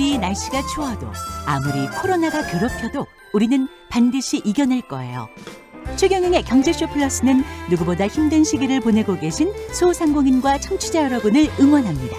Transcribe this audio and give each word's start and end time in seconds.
아무리 0.00 0.16
날씨가 0.16 0.62
추워도 0.66 1.12
아무리 1.44 1.86
코로나가 2.00 2.42
괴롭혀도 2.46 3.06
우리는 3.34 3.68
반드시 3.90 4.38
이겨낼 4.38 4.80
거예요. 4.80 5.28
최경영의 5.96 6.44
경제쇼 6.44 6.86
플러스는 6.86 7.44
누구보다 7.68 8.06
힘든 8.06 8.42
시기를 8.42 8.80
보내고 8.80 9.18
계신 9.18 9.52
소상공인과 9.74 10.56
청취자 10.60 11.04
여러분을 11.04 11.50
응원합니다. 11.60 12.16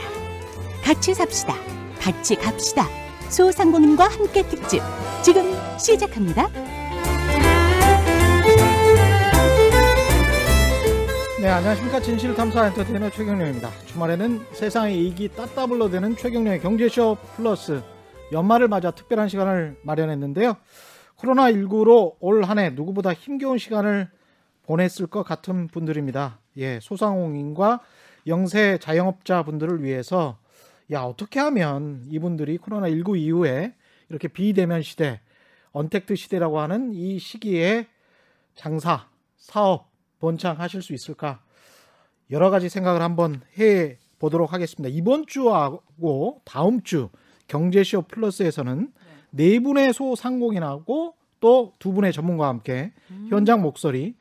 같이 0.84 1.16
삽시다. 1.16 1.55
같이 1.99 2.36
갑시다. 2.36 2.88
소상공인과 3.30 4.09
함께 4.09 4.48
특집 4.48 4.79
지금 5.23 5.52
시작합니다. 5.79 6.50
네, 11.42 11.48
안녕하십니까. 11.48 12.00
진실탐사 12.00 12.68
엔터테이너 12.68 13.10
최경련입니다. 13.10 13.72
주말에는 13.88 14.45
세상의 14.54 14.95
이익이 14.99 15.30
따따블로 15.30 15.90
되는 15.90 16.16
최경련의 16.16 16.62
경제쇼 16.62 17.18
플러스 17.36 17.82
연말을 18.32 18.68
맞아 18.68 18.91
특별한 18.91 19.27
시간을 19.27 19.77
마련했는데요. 19.84 20.55
코로나19로 21.18 22.16
올 22.20 22.44
한 22.44 22.59
해 22.59 22.70
누구보다 22.70 23.13
힘겨운 23.13 23.58
시간을 23.58 24.09
보냈을 24.63 25.08
것 25.08 25.23
같은 25.23 25.68
분들입니다. 25.68 26.40
예, 26.58 26.80
소상공인과 26.80 27.80
영세 28.27 28.77
자영업자 28.80 29.41
분들을 29.44 29.84
위해서 29.84 30.38
야, 30.91 31.02
어떻게 31.02 31.40
하면 31.40 32.05
이분들이 32.10 32.60
코로나19 32.60 33.18
이후에 33.18 33.73
이렇게 34.10 34.27
비대면 34.27 34.84
시대, 34.84 35.21
언택트 35.71 36.16
시대라고 36.16 36.60
하는 36.60 36.94
이 36.94 37.18
시기에 37.18 37.88
장사, 38.54 39.08
사업, 39.38 39.90
번창하실 40.21 40.81
수 40.81 40.93
있을까? 40.93 41.41
여러 42.29 42.49
가지 42.49 42.70
생각을 42.70 43.02
한번 43.02 43.41
해 43.59 43.98
보도록 44.20 44.53
하겠습니다. 44.53 44.93
이번 44.95 45.25
주하고 45.27 46.41
다음 46.46 46.82
주 46.84 47.09
경제쇼 47.48 48.04
플러스에서는 48.04 48.93
네 49.31 49.59
분의 49.59 49.93
소상공인하고 49.93 51.15
또 51.41 51.73
두 51.79 51.91
분의 51.91 52.13
전문가와 52.13 52.49
함께 52.49 52.93
현장 53.29 53.62
목소리, 53.62 54.15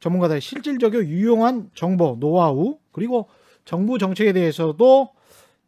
전문가들의 0.00 0.40
실질적이고 0.40 1.04
유용한 1.06 1.70
정보, 1.74 2.16
노하우, 2.18 2.78
그리고 2.92 3.28
정부 3.64 3.98
정책에 3.98 4.32
대해서도 4.32 5.10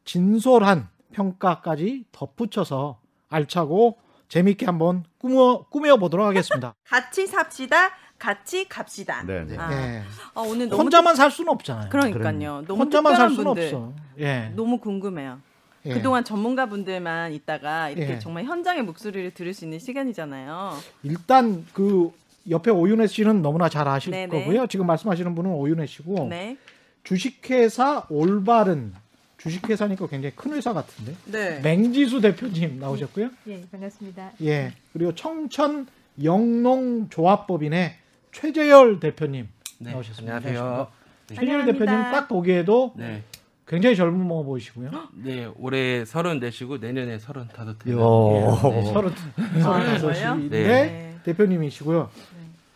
진솔한 0.05 0.89
평가까지 1.13 2.05
덧붙여서 2.13 3.01
알차고 3.29 3.99
재미있게 4.29 4.67
한번 4.67 5.05
꾸며, 5.19 5.65
꾸며 5.71 5.97
보도록 5.97 6.27
하겠습니다. 6.27 6.75
같이 6.85 7.27
삽시다. 7.27 7.91
같이 8.21 8.69
갑시다. 8.69 9.25
네, 9.27 9.45
네. 9.45 9.57
아, 9.57 9.73
예. 9.73 10.03
어, 10.35 10.43
오늘 10.43 10.69
너무 10.69 10.83
혼자만 10.83 11.17
살 11.17 11.31
수는 11.31 11.51
없잖아요. 11.55 11.89
그러니까요. 11.89 12.63
너무 12.69 12.83
혼자만 12.83 13.17
살 13.17 13.31
수는 13.31 13.45
분들 13.45 13.65
없어. 13.65 13.93
예. 14.19 14.53
너무 14.55 14.79
궁금해요. 14.79 15.41
예. 15.87 15.95
그동안 15.95 16.23
전문가분들만 16.23 17.33
있다가 17.33 17.89
이렇게 17.89 18.15
예. 18.15 18.19
정말 18.19 18.45
현장의 18.45 18.83
목소리를 18.85 19.33
들을 19.33 19.55
수 19.55 19.65
있는 19.65 19.79
시간이잖아요. 19.79 20.77
일단 21.03 21.67
그 21.73 22.13
옆에 22.51 22.71
오윤혜 22.71 23.07
씨는 23.07 23.41
너무나 23.41 23.71
잘 23.71 23.89
아실 23.89 24.11
네네. 24.11 24.29
거고요. 24.29 24.67
지금 24.67 24.87
말씀하시는 24.87 25.35
분은 25.35 25.51
오윤혜 25.51 25.87
씨고 25.87 26.29
네. 26.29 26.59
주식회사 27.05 28.05
올바른 28.11 28.93
주식회사니까 29.39 30.07
굉장히 30.09 30.37
큰 30.37 30.53
회사 30.53 30.75
같은데 30.75 31.15
네. 31.25 31.61
맹지수 31.61 32.21
대표님 32.21 32.79
나오셨고요. 32.79 33.31
예, 33.49 33.63
반갑습니다. 33.73 34.33
예 34.43 34.73
그리고 34.93 35.15
청천 35.15 35.87
영농조합법인의 36.23 38.00
최재열 38.33 39.01
대표님 39.01 39.49
네, 39.79 39.93
나오셨습니다. 39.93 40.37
안녕하세요. 40.37 40.89
최재열 41.29 41.49
환영합니다. 41.61 41.79
대표님 41.79 42.03
딱 42.13 42.29
보기에도 42.29 42.93
네, 42.97 43.23
굉장히 43.67 43.97
젊어 43.97 44.43
보이시고요. 44.43 44.91
네 45.15 45.49
올해 45.59 46.05
서른 46.05 46.39
네시고 46.41 46.79
내년에 46.79 47.19
서른 47.19 47.49
다섯 47.49 47.77
예, 47.87 47.93
요. 47.93 48.59
네, 48.71 48.83
서른 48.93 49.13
그래요? 49.35 49.63
서른다섯인데 49.63 50.63
네. 50.65 51.17
대표님이시고요. 51.25 52.11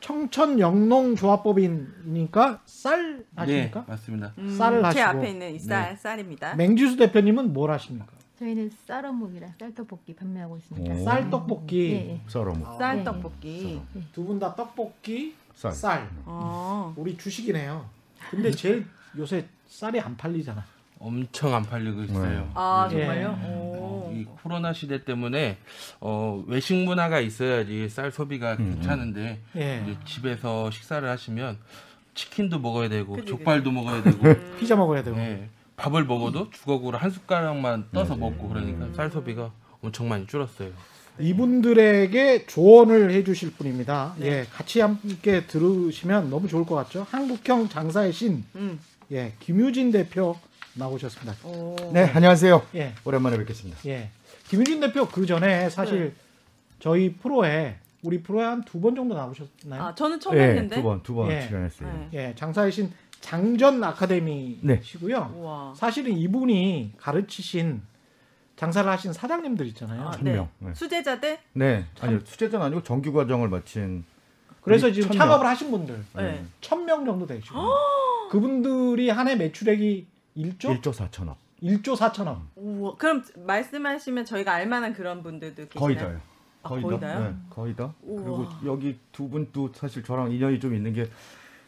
청천 0.00 0.60
영농 0.60 1.16
조합법이니까 1.16 2.60
쌀 2.66 3.18
네, 3.18 3.24
하십니까? 3.36 3.84
맞습니다. 3.88 4.32
음, 4.36 4.50
쌀을 4.50 4.80
제 4.92 5.00
하시고. 5.00 5.02
앞에 5.18 5.30
있는 5.30 5.54
이 5.54 5.58
쌀, 5.58 5.90
네. 5.90 5.96
쌀입니다. 5.96 6.54
맹지수 6.56 6.96
대표님은 6.98 7.54
뭘 7.54 7.70
하십니까? 7.70 8.12
저희는 8.38 8.70
쌀어묵이랑 8.86 9.54
쌀떡볶이 9.58 10.14
판매하고 10.14 10.58
있습니다. 10.58 10.94
오. 10.94 11.04
쌀 11.04 11.30
떡볶이 11.30 11.90
예, 11.92 12.10
예. 12.10 12.20
썰어먹. 12.28 12.76
쌀 12.78 12.98
네. 12.98 13.04
떡볶이. 13.04 13.80
두 14.12 14.26
분 14.26 14.38
다 14.38 14.54
떡볶이 14.54 15.34
쌀. 15.54 15.72
쌀. 15.72 16.08
어. 16.24 16.92
우리 16.96 17.16
주식이네요. 17.16 17.88
근데 18.30 18.50
제일 18.50 18.86
요새 19.16 19.46
쌀이 19.68 20.00
안 20.00 20.16
팔리잖아. 20.16 20.64
엄청 20.98 21.54
안 21.54 21.62
팔리고 21.62 22.02
있어요. 22.04 22.50
아, 22.54 22.88
예. 22.90 22.96
정말요? 22.98 23.38
어, 23.42 24.08
오. 24.10 24.14
이 24.14 24.24
코로나 24.24 24.72
시대 24.72 25.04
때문에 25.04 25.58
어, 26.00 26.42
외식 26.46 26.74
문화가 26.74 27.20
있어야지 27.20 27.88
쌀 27.88 28.10
소비가 28.10 28.54
음, 28.54 28.74
괜찮은데 28.76 29.40
예. 29.56 29.82
이제 29.84 29.96
집에서 30.04 30.70
식사를 30.70 31.06
하시면 31.08 31.58
치킨도 32.14 32.60
먹어야 32.60 32.88
되고 32.88 33.14
그지, 33.16 33.26
족발도 33.26 33.70
먹어야 33.72 34.02
되고 34.04 34.56
피자 34.58 34.76
먹어야 34.76 35.02
되고. 35.02 35.16
네, 35.16 35.50
밥을 35.76 36.04
먹어도 36.04 36.50
주걱으로 36.50 36.96
한 36.96 37.10
숟가락만 37.10 37.88
떠서 37.92 38.14
네, 38.14 38.20
먹고 38.20 38.48
그러니까 38.48 38.86
쌀 38.94 39.10
소비가 39.10 39.50
엄청 39.82 40.08
많이 40.08 40.26
줄었어요. 40.26 40.70
이분들에게 41.18 42.46
조언을 42.46 43.12
해주실 43.12 43.52
분입니다. 43.52 44.14
네. 44.18 44.26
예, 44.26 44.46
같이 44.52 44.80
함께 44.80 45.46
들으시면 45.46 46.28
너무 46.30 46.48
좋을 46.48 46.64
것 46.66 46.74
같죠. 46.74 47.06
한국형 47.10 47.68
장사의 47.68 48.12
신, 48.12 48.44
음. 48.56 48.80
예, 49.12 49.32
김유진 49.40 49.92
대표 49.92 50.36
나오셨습니다. 50.74 51.34
오. 51.46 51.76
네, 51.92 52.04
안녕하세요. 52.04 52.62
예, 52.74 52.94
오랜만에 53.04 53.36
뵙겠습니다. 53.38 53.78
예. 53.86 54.10
김유진 54.48 54.80
대표 54.80 55.06
그 55.06 55.24
전에 55.24 55.70
사실 55.70 56.00
네. 56.00 56.12
저희 56.80 57.12
프로에 57.14 57.76
우리 58.02 58.22
프로에 58.22 58.44
한 58.44 58.62
두 58.64 58.80
번 58.80 58.94
정도 58.94 59.14
나오셨나요? 59.14 59.82
아, 59.82 59.94
저는 59.94 60.18
처음 60.20 60.34
네, 60.36 60.48
했는데. 60.48 60.76
두 60.76 60.82
번, 60.82 61.02
두번 61.02 61.30
예. 61.30 61.46
출연했어요. 61.46 62.08
네. 62.10 62.18
예, 62.18 62.34
장사의 62.36 62.72
신 62.72 62.92
장전 63.20 63.82
아카데미시고요. 63.82 65.34
우와. 65.38 65.74
사실은 65.76 66.12
이분이 66.18 66.92
가르치신 66.98 67.80
장사를 68.56 68.88
하신 68.90 69.12
사장님들 69.12 69.66
있잖아요. 69.68 70.02
아, 70.08 70.10
한 70.12 70.24
네. 70.24 70.34
명. 70.34 70.48
네. 70.58 70.72
수제자들? 70.74 71.38
네, 71.54 71.84
아니요, 72.00 72.20
수제자는 72.24 72.66
아니고 72.66 72.82
정규 72.82 73.12
과정을 73.12 73.48
마친. 73.48 74.04
그래서 74.62 74.90
지금 74.92 75.08
천 75.10 75.18
창업을 75.18 75.42
명. 75.44 75.50
하신 75.50 75.70
분들 75.70 76.04
네. 76.16 76.44
천명 76.60 77.04
정도 77.04 77.26
되시고 77.26 77.58
그분들이 78.30 79.10
한 79.10 79.28
해 79.28 79.36
매출액이 79.36 80.06
1조 80.36 80.80
1조 80.80 80.92
4천억. 80.92 81.36
1조 81.62 81.96
4천억. 81.96 82.40
우와. 82.56 82.94
그럼 82.96 83.24
말씀하시면 83.36 84.24
저희가 84.24 84.52
알 84.52 84.66
만한 84.66 84.92
그런 84.92 85.22
분들도 85.22 85.68
계시나요? 85.68 85.80
거의 85.80 85.96
다요. 85.96 86.20
아, 86.62 86.68
거의, 86.68 86.82
거의 86.82 87.00
다. 87.00 87.18
네, 87.20 87.34
거의 87.50 87.76
다. 87.76 87.94
우와. 88.02 88.22
그리고 88.22 88.46
여기 88.66 88.98
두 89.12 89.28
분도 89.28 89.70
사실 89.74 90.02
저랑 90.02 90.32
인연이 90.32 90.58
좀 90.60 90.74
있는 90.74 90.92
게 90.94 91.08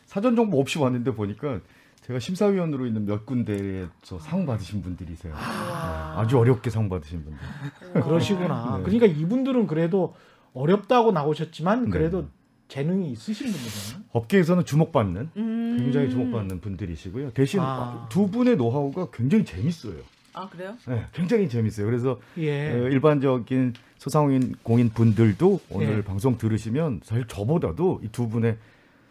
사전 0.06 0.34
정보 0.36 0.60
없이 0.60 0.78
왔는데 0.78 1.14
보니까 1.14 1.60
제가 2.06 2.20
심사위원으로 2.20 2.86
있는 2.86 3.04
몇 3.04 3.26
군데에서 3.26 4.18
상 4.20 4.46
받으신 4.46 4.80
분들이세요. 4.80 5.32
네, 5.34 5.40
아주 5.40 6.38
어렵게 6.38 6.70
상 6.70 6.88
받으신 6.88 7.24
분들. 7.24 8.02
그러시구나. 8.04 8.76
네. 8.78 8.82
그러니까 8.84 9.06
이분들은 9.06 9.66
그래도 9.66 10.14
어렵다고 10.54 11.10
나오셨지만 11.10 11.86
네. 11.86 11.90
그래도 11.90 12.28
재능이 12.68 13.10
있으신 13.10 13.46
분들이에요. 13.50 14.04
업계에서는 14.12 14.64
주목받는 14.64 15.30
음. 15.36 15.76
굉장히 15.78 16.10
주목받는 16.10 16.60
분들이시고요. 16.60 17.30
대신 17.32 17.60
아. 17.60 18.06
두 18.08 18.28
분의 18.30 18.56
노하우가 18.56 19.08
굉장히 19.12 19.44
재밌어요. 19.44 19.96
아, 20.32 20.48
그래요? 20.48 20.76
네, 20.86 21.06
굉장히 21.12 21.48
재밌어요. 21.48 21.86
그래서 21.86 22.20
예. 22.38 22.70
어, 22.70 22.88
일반적인 22.88 23.74
소상공인 23.98 24.54
공인 24.62 24.90
분들도 24.90 25.60
오늘 25.70 25.98
예. 25.98 26.02
방송 26.02 26.38
들으시면 26.38 27.00
사실 27.02 27.26
저보다도 27.26 28.00
이 28.04 28.08
두 28.12 28.28
분의 28.28 28.58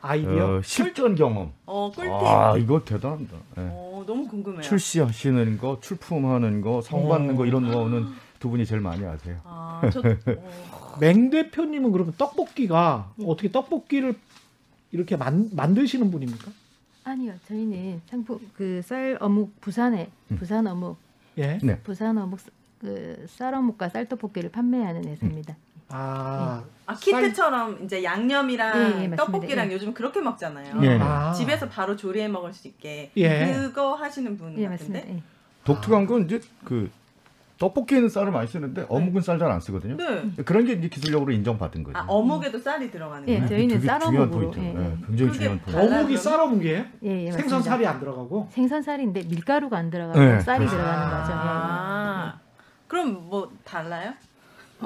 아이디어. 0.09 0.57
어, 0.57 0.61
실전 0.61 1.15
경험. 1.15 1.51
어, 1.65 1.91
꿀팁. 1.93 2.11
아 2.13 2.57
이거 2.57 2.83
대단합니다. 2.83 3.35
예. 3.57 3.61
어, 3.71 4.03
너무 4.05 4.27
궁금해요. 4.27 4.61
출시하시는 4.61 5.57
거, 5.57 5.79
출품하는 5.81 6.61
거, 6.61 6.81
상 6.81 7.07
받는 7.09 7.35
거 7.35 7.45
이런 7.45 7.63
노하우는 7.63 8.07
두 8.39 8.49
분이 8.49 8.65
제일 8.65 8.81
많이 8.81 9.03
아세요. 9.05 9.37
아, 9.43 9.81
저 9.91 9.99
어. 10.01 10.03
맹 11.01 11.29
대표님은 11.29 11.91
그러면 11.91 12.13
떡볶이가 12.17 13.13
어떻게 13.25 13.51
떡볶이를 13.51 14.15
이렇게 14.91 15.15
만, 15.17 15.49
만드시는 15.53 16.11
분입니까? 16.11 16.51
아니요, 17.03 17.33
저희는 17.47 18.01
상품 18.07 18.39
그 18.55 18.81
쌀 18.83 19.17
어묵 19.19 19.59
부산에 19.61 20.09
음. 20.31 20.37
부산 20.37 20.65
어묵 20.67 20.97
예. 21.37 21.57
네. 21.61 21.79
부산 21.79 22.17
어묵 22.17 22.39
그 22.79 23.25
쌀어묵과 23.29 23.89
쌀떡볶이를 23.89 24.51
판매하는 24.51 25.05
회사입니다. 25.05 25.55
아, 25.89 26.63
아, 26.87 26.95
쌀- 26.95 27.21
키트처럼 27.23 27.83
이제 27.83 28.03
양념이랑 28.03 28.99
예, 29.01 29.03
예. 29.11 29.15
떡볶이랑 29.15 29.69
예. 29.69 29.73
요즘 29.73 29.93
그렇게 29.93 30.19
먹잖아요. 30.21 30.81
예. 30.83 30.99
아. 31.01 31.31
집에서 31.33 31.67
바로 31.69 31.95
조리해 31.95 32.27
먹을 32.27 32.53
수 32.53 32.67
있게 32.67 33.11
예. 33.17 33.53
그거 33.53 33.93
하시는 33.95 34.37
분 34.37 34.57
예, 34.57 34.67
같은데. 34.67 34.99
맞습니다. 34.99 35.17
예. 35.17 35.23
독특한 35.63 36.05
건 36.05 36.25
이제 36.25 36.39
그 36.63 36.89
떡볶이는 37.57 38.09
쌀을 38.09 38.31
많이 38.31 38.47
쓰는데 38.47 38.85
어묵은 38.89 39.21
쌀 39.21 39.39
잘 39.39 39.49
안 39.49 39.61
쓰거든요. 39.61 39.95
네. 39.95 40.43
그런 40.43 40.65
게 40.65 40.73
이제 40.73 40.89
기술력으로 40.89 41.31
인정받은 41.31 41.83
거죠. 41.83 41.97
아 41.97 42.03
어묵에도 42.07 42.59
쌀이 42.59 42.91
들어가는 42.91 43.27
예, 43.29 43.35
거예요. 43.35 43.47
저희는 43.47 43.67
되게 43.79 43.79
중요한 43.79 44.01
쌀어묵으로. 44.01 44.53
예, 44.57 44.59
네, 44.59 44.67
예. 44.67 45.05
굉장히 45.07 45.31
그게 45.31 45.31
중요한 45.31 45.59
포인트. 45.61 45.77
어묵이? 45.95 46.17
쌀어묵이에요? 46.17 46.85
예, 47.03 47.09
예, 47.27 47.31
생선 47.31 47.59
맞습니다. 47.59 47.69
살이 47.69 47.87
안 47.87 47.99
들어가고. 47.99 48.49
생선살인데 48.51 49.23
밀가루가 49.23 49.77
안 49.77 49.89
들어가고 49.89 50.19
네, 50.19 50.39
쌀이 50.41 50.59
그렇죠. 50.65 50.75
들어가는 50.75 51.09
거죠. 51.17 51.31
예. 51.31 51.35
아, 51.37 52.39
그럼 52.87 53.27
뭐 53.29 53.49
달라요? 53.63 54.13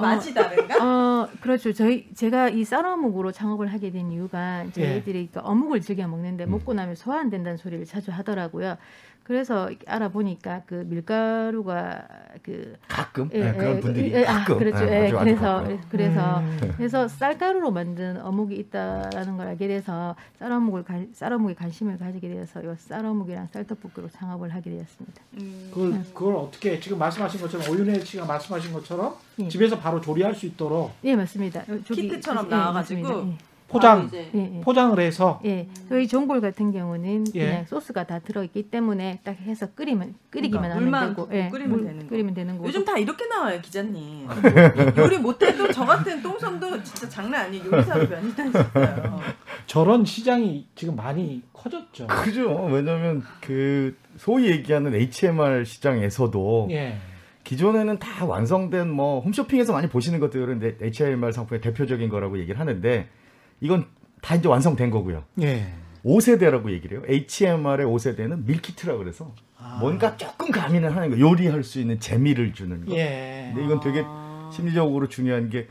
맛이 0.00 0.34
다른가? 0.34 0.76
어, 0.84 1.28
그렇죠. 1.40 1.72
저희 1.72 2.08
제가 2.14 2.48
이 2.48 2.64
쌀어묵으로 2.64 3.32
창업을 3.32 3.72
하게 3.72 3.90
된 3.90 4.10
이유가 4.10 4.64
저희들이 4.72 5.30
그 5.32 5.40
어묵을 5.40 5.80
즐겨 5.80 6.06
먹는데 6.08 6.44
음. 6.44 6.50
먹고 6.52 6.74
나면 6.74 6.94
소화 6.94 7.20
안 7.20 7.30
된다는 7.30 7.56
소리를 7.56 7.84
자주 7.84 8.10
하더라고요. 8.10 8.76
그래서 9.30 9.70
알아보니까 9.86 10.62
그 10.66 10.74
밀가루가 10.88 12.02
그 12.42 12.74
가끔 12.88 13.30
예, 13.32 13.44
네, 13.44 13.52
그런 13.52 13.76
예, 13.76 13.80
분들이 13.80 14.12
예, 14.12 14.26
아, 14.26 14.38
가끔 14.40 14.58
그렇죠. 14.58 14.84
네, 14.84 15.02
예, 15.02 15.06
아주 15.06 15.18
아주 15.18 15.24
그래서 15.24 15.40
가끔. 15.54 15.80
그래서 15.88 16.38
음. 16.40 16.72
그래서 16.76 17.06
쌀가루로 17.06 17.70
만든 17.70 18.20
어묵이 18.20 18.56
있다라는 18.56 19.36
걸 19.36 19.46
알게 19.46 19.68
돼서 19.68 20.16
쌀어묵을 20.40 20.82
가, 20.82 20.94
쌀어묵에 21.12 21.54
관심을 21.54 21.96
가지게 21.98 22.28
되어서 22.28 22.60
이 22.60 22.66
쌀어묵이랑 22.76 23.46
쌀떡볶이로 23.52 24.08
창업을 24.10 24.52
하게 24.52 24.70
되었습니다. 24.70 25.22
음. 25.34 25.70
그걸 25.72 26.02
그걸 26.12 26.34
어떻게 26.34 26.80
지금 26.80 26.98
말씀하신 26.98 27.40
것처럼 27.40 27.70
오윤혜 27.70 28.00
씨가 28.00 28.24
말씀하신 28.26 28.72
것처럼 28.72 29.14
예. 29.38 29.48
집에서 29.48 29.78
바로 29.78 30.00
조리할 30.00 30.34
수 30.34 30.46
있도록 30.46 30.90
예, 31.04 31.14
맞습니다. 31.14 31.60
요- 31.68 31.80
저기- 31.84 32.08
키트처럼 32.08 32.46
예, 32.46 32.50
나와가지고 32.50 33.02
맞습니다. 33.08 33.49
포장 33.70 34.06
이제 34.06 34.28
예, 34.34 34.56
예. 34.56 34.60
포장을 34.62 34.98
해서 34.98 35.40
예, 35.44 35.68
저희 35.88 36.08
전골 36.08 36.40
같은 36.40 36.72
경우는 36.72 37.24
예. 37.34 37.46
그냥 37.46 37.64
소스가 37.66 38.04
다 38.04 38.18
들어있기 38.18 38.64
때문에 38.70 39.20
딱 39.22 39.36
해서 39.40 39.68
끓이면 39.74 40.14
끓이기만 40.30 40.62
그러니까 40.74 40.96
하면 41.00 41.14
되고, 41.16 41.28
예, 41.32 41.48
끓이면 41.48 41.70
물- 41.70 41.84
되는 41.86 42.02
거. 42.02 42.08
끓이면 42.08 42.34
되는 42.34 42.54
거고. 42.56 42.66
요즘 42.68 42.84
다 42.84 42.98
이렇게 42.98 43.26
나와요 43.26 43.60
기자님. 43.62 44.26
요리 44.98 45.18
못해도 45.18 45.70
저 45.72 45.84
같은 45.84 46.20
똥손도 46.22 46.82
진짜 46.82 47.08
장난 47.08 47.46
아니에요. 47.46 47.64
요리사로 47.70 48.08
변신하셨어요. 48.08 49.20
저런 49.66 50.04
시장이 50.04 50.66
지금 50.74 50.96
많이 50.96 51.42
커졌죠. 51.52 52.08
그죠. 52.08 52.64
왜냐하면 52.72 53.22
그 53.40 53.96
소위 54.16 54.46
얘기하는 54.50 54.94
HMR 54.94 55.64
시장에서도 55.64 56.68
예. 56.72 56.96
기존에는 57.44 57.98
다 57.98 58.24
완성된 58.26 58.90
뭐 58.90 59.20
홈쇼핑에서 59.20 59.72
많이 59.72 59.88
보시는 59.88 60.20
것들은 60.20 60.58
내- 60.58 60.76
HMR 60.82 61.32
상품의 61.32 61.60
대표적인 61.60 62.08
거라고 62.08 62.38
얘기를 62.38 62.58
하는데 62.60 63.08
이건 63.60 63.86
다 64.20 64.34
이제 64.34 64.48
완성된 64.48 64.90
거고요. 64.90 65.24
예. 65.42 65.72
5세대라고 66.04 66.70
얘기를 66.72 66.98
해요. 66.98 67.06
HMR의 67.06 67.86
5세대는 67.86 68.44
밀키트라고 68.46 68.98
그래서 68.98 69.34
아. 69.58 69.78
뭔가 69.80 70.16
조금 70.16 70.50
가미를 70.50 70.94
하는 70.96 71.10
거, 71.10 71.18
요리할 71.18 71.62
수 71.62 71.78
있는 71.80 72.00
재미를 72.00 72.52
주는 72.52 72.84
거. 72.84 72.92
예. 72.96 73.52
근데 73.54 73.66
이건 73.66 73.80
되게 73.80 74.02
아. 74.04 74.50
심리적으로 74.52 75.08
중요한 75.08 75.50
게 75.50 75.68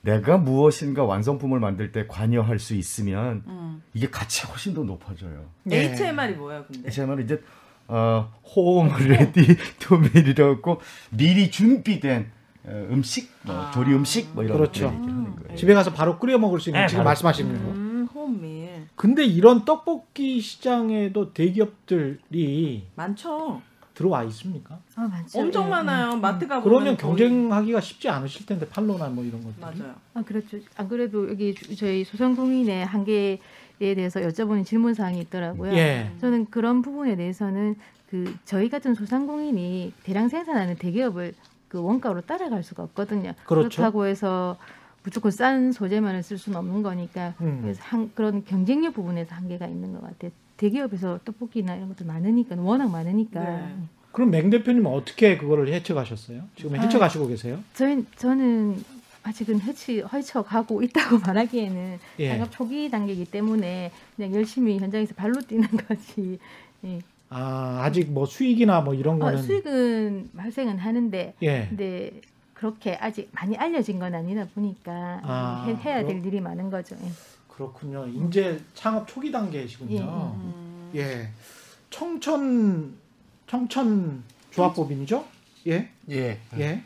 내가 0.00 0.38
무엇인가 0.38 1.04
완성품을 1.04 1.60
만들 1.60 1.92
때 1.92 2.06
관여할 2.06 2.58
수 2.58 2.74
있으면 2.74 3.42
음. 3.46 3.82
이게 3.94 4.08
가치 4.08 4.46
훨씬 4.46 4.74
더 4.74 4.82
높아져요. 4.82 5.46
예. 5.70 5.92
HMR이 5.92 6.34
뭐예요, 6.34 6.64
근데? 6.66 6.88
HMR은 6.88 7.24
이제 7.24 7.42
어, 7.88 8.32
home 8.54 8.90
ready 8.98 9.56
to 9.78 9.97
meal이라고 9.97 10.80
미리 11.10 11.50
준비된 11.50 12.22
어, 12.22 12.37
음식, 12.66 13.30
뭐 13.42 13.54
아. 13.54 13.70
조리 13.70 13.92
음식 13.94 14.30
뭐 14.34 14.44
이런 14.44 14.58
그렇죠. 14.58 14.84
것들 14.86 14.96
얘기를 14.98 15.14
하는 15.14 15.36
거예요. 15.36 15.56
집에 15.56 15.74
가서 15.74 15.92
바로 15.92 16.18
끓여 16.18 16.38
먹을 16.38 16.60
수 16.60 16.68
있는 16.70 16.82
네, 16.82 16.86
지금 16.88 16.98
바로. 16.98 17.08
말씀하시는 17.10 17.62
거. 17.64 17.70
음, 17.70 18.08
home 18.14 18.41
meal 18.41 18.68
근데 18.96 19.24
이런 19.24 19.64
떡볶이 19.64 20.40
시장에도 20.40 21.32
대기업들이 21.32 22.84
많죠. 22.94 23.62
들어와 23.94 24.22
있습니까? 24.24 24.78
아, 24.94 25.08
많죠. 25.08 25.38
엄청 25.40 25.66
예, 25.66 25.70
많아요. 25.70 26.12
예. 26.12 26.16
마트 26.20 26.46
가 26.46 26.62
그러면 26.62 26.96
보면 26.96 26.96
거의- 26.96 27.16
경쟁하기가 27.28 27.80
쉽지 27.80 28.08
않으실 28.08 28.46
텐데 28.46 28.68
판로나 28.68 29.08
뭐 29.08 29.24
이런 29.24 29.42
것들. 29.42 29.54
맞아요. 29.60 29.94
아, 30.14 30.22
그렇죠. 30.22 30.58
안 30.76 30.88
그래도 30.88 31.28
여기 31.28 31.52
주- 31.54 31.74
저희 31.74 32.04
소상공인의 32.04 32.86
한계에 32.86 33.38
대해서 33.80 34.20
여쭤보는 34.20 34.64
질문 34.64 34.94
사항이 34.94 35.18
있더라고요. 35.22 35.72
예. 35.72 36.12
저는 36.20 36.46
그런 36.50 36.80
부분에 36.82 37.16
대해서는 37.16 37.74
그 38.08 38.34
저희 38.44 38.68
같은 38.68 38.94
소상공인이 38.94 39.92
대량 40.04 40.28
생산하는 40.28 40.76
대기업을 40.76 41.34
그 41.68 41.80
원가로 41.82 42.22
따라갈 42.22 42.62
수가 42.62 42.82
없거든요. 42.84 43.34
그렇죠. 43.46 43.68
그렇다고 43.68 44.06
해서 44.06 44.56
무조건 45.02 45.30
싼 45.30 45.72
소재만을 45.72 46.22
쓸 46.22 46.38
수는 46.38 46.58
없는 46.58 46.82
거니까 46.82 47.34
음. 47.40 47.60
그래서 47.62 47.80
한, 47.84 48.10
그런 48.14 48.44
경쟁력 48.44 48.94
부분에서 48.94 49.34
한계가 49.34 49.66
있는 49.66 49.92
것 49.92 50.02
같아요. 50.02 50.30
대기업에서 50.56 51.20
떡볶이나 51.24 51.76
이런 51.76 51.88
것도 51.88 52.04
많으니까 52.04 52.56
워낙 52.58 52.90
많으니까 52.90 53.40
네. 53.40 53.74
그럼 54.12 54.30
맹 54.30 54.50
대표님은 54.50 54.90
어떻게 54.90 55.38
그거를 55.38 55.72
헤쳐가셨어요? 55.72 56.42
지금 56.56 56.78
아. 56.78 56.82
헤쳐가시고 56.82 57.28
계세요? 57.28 57.60
저희 57.74 58.04
저는 58.16 58.82
아직은 59.22 59.60
헤치 59.60 60.02
헤쳐 60.12 60.42
가고 60.42 60.82
있다고 60.82 61.18
말하기에는 61.24 61.98
예. 62.20 62.28
창업 62.30 62.50
초기 62.50 62.90
단계이기 62.90 63.26
때문에 63.26 63.92
그냥 64.16 64.34
열심히 64.34 64.78
현장에서 64.78 65.14
발로 65.14 65.40
뛰는 65.40 65.68
거지. 65.86 66.38
예. 66.84 67.00
아 67.30 67.80
아직 67.84 68.10
뭐 68.10 68.24
수익이나 68.26 68.80
뭐 68.80 68.94
이런 68.94 69.16
어, 69.16 69.26
거는 69.26 69.42
수익은 69.42 70.30
발생은 70.36 70.78
하는데 70.78 71.34
예. 71.42 71.66
근데 71.68 72.20
그렇게 72.54 72.94
아직 72.96 73.28
많이 73.32 73.56
알려진 73.56 73.98
건 73.98 74.14
아니다 74.14 74.46
보니까 74.54 75.20
아, 75.22 75.64
해, 75.66 75.74
해야 75.74 75.96
될 76.04 76.06
그럼- 76.06 76.24
일이 76.24 76.40
많은 76.40 76.70
거죠. 76.70 76.96
예. 77.02 77.08
그렇군요. 77.48 78.06
이제 78.06 78.60
창업 78.74 79.06
초기 79.08 79.30
단계시군요. 79.32 79.94
예, 79.94 79.98
예. 79.98 80.02
음. 80.06 80.90
예. 80.94 81.28
청천 81.90 82.94
청천 83.46 84.22
조합법인이죠? 84.52 85.24
예. 85.66 85.88
예. 86.10 86.38
예. 86.58 86.82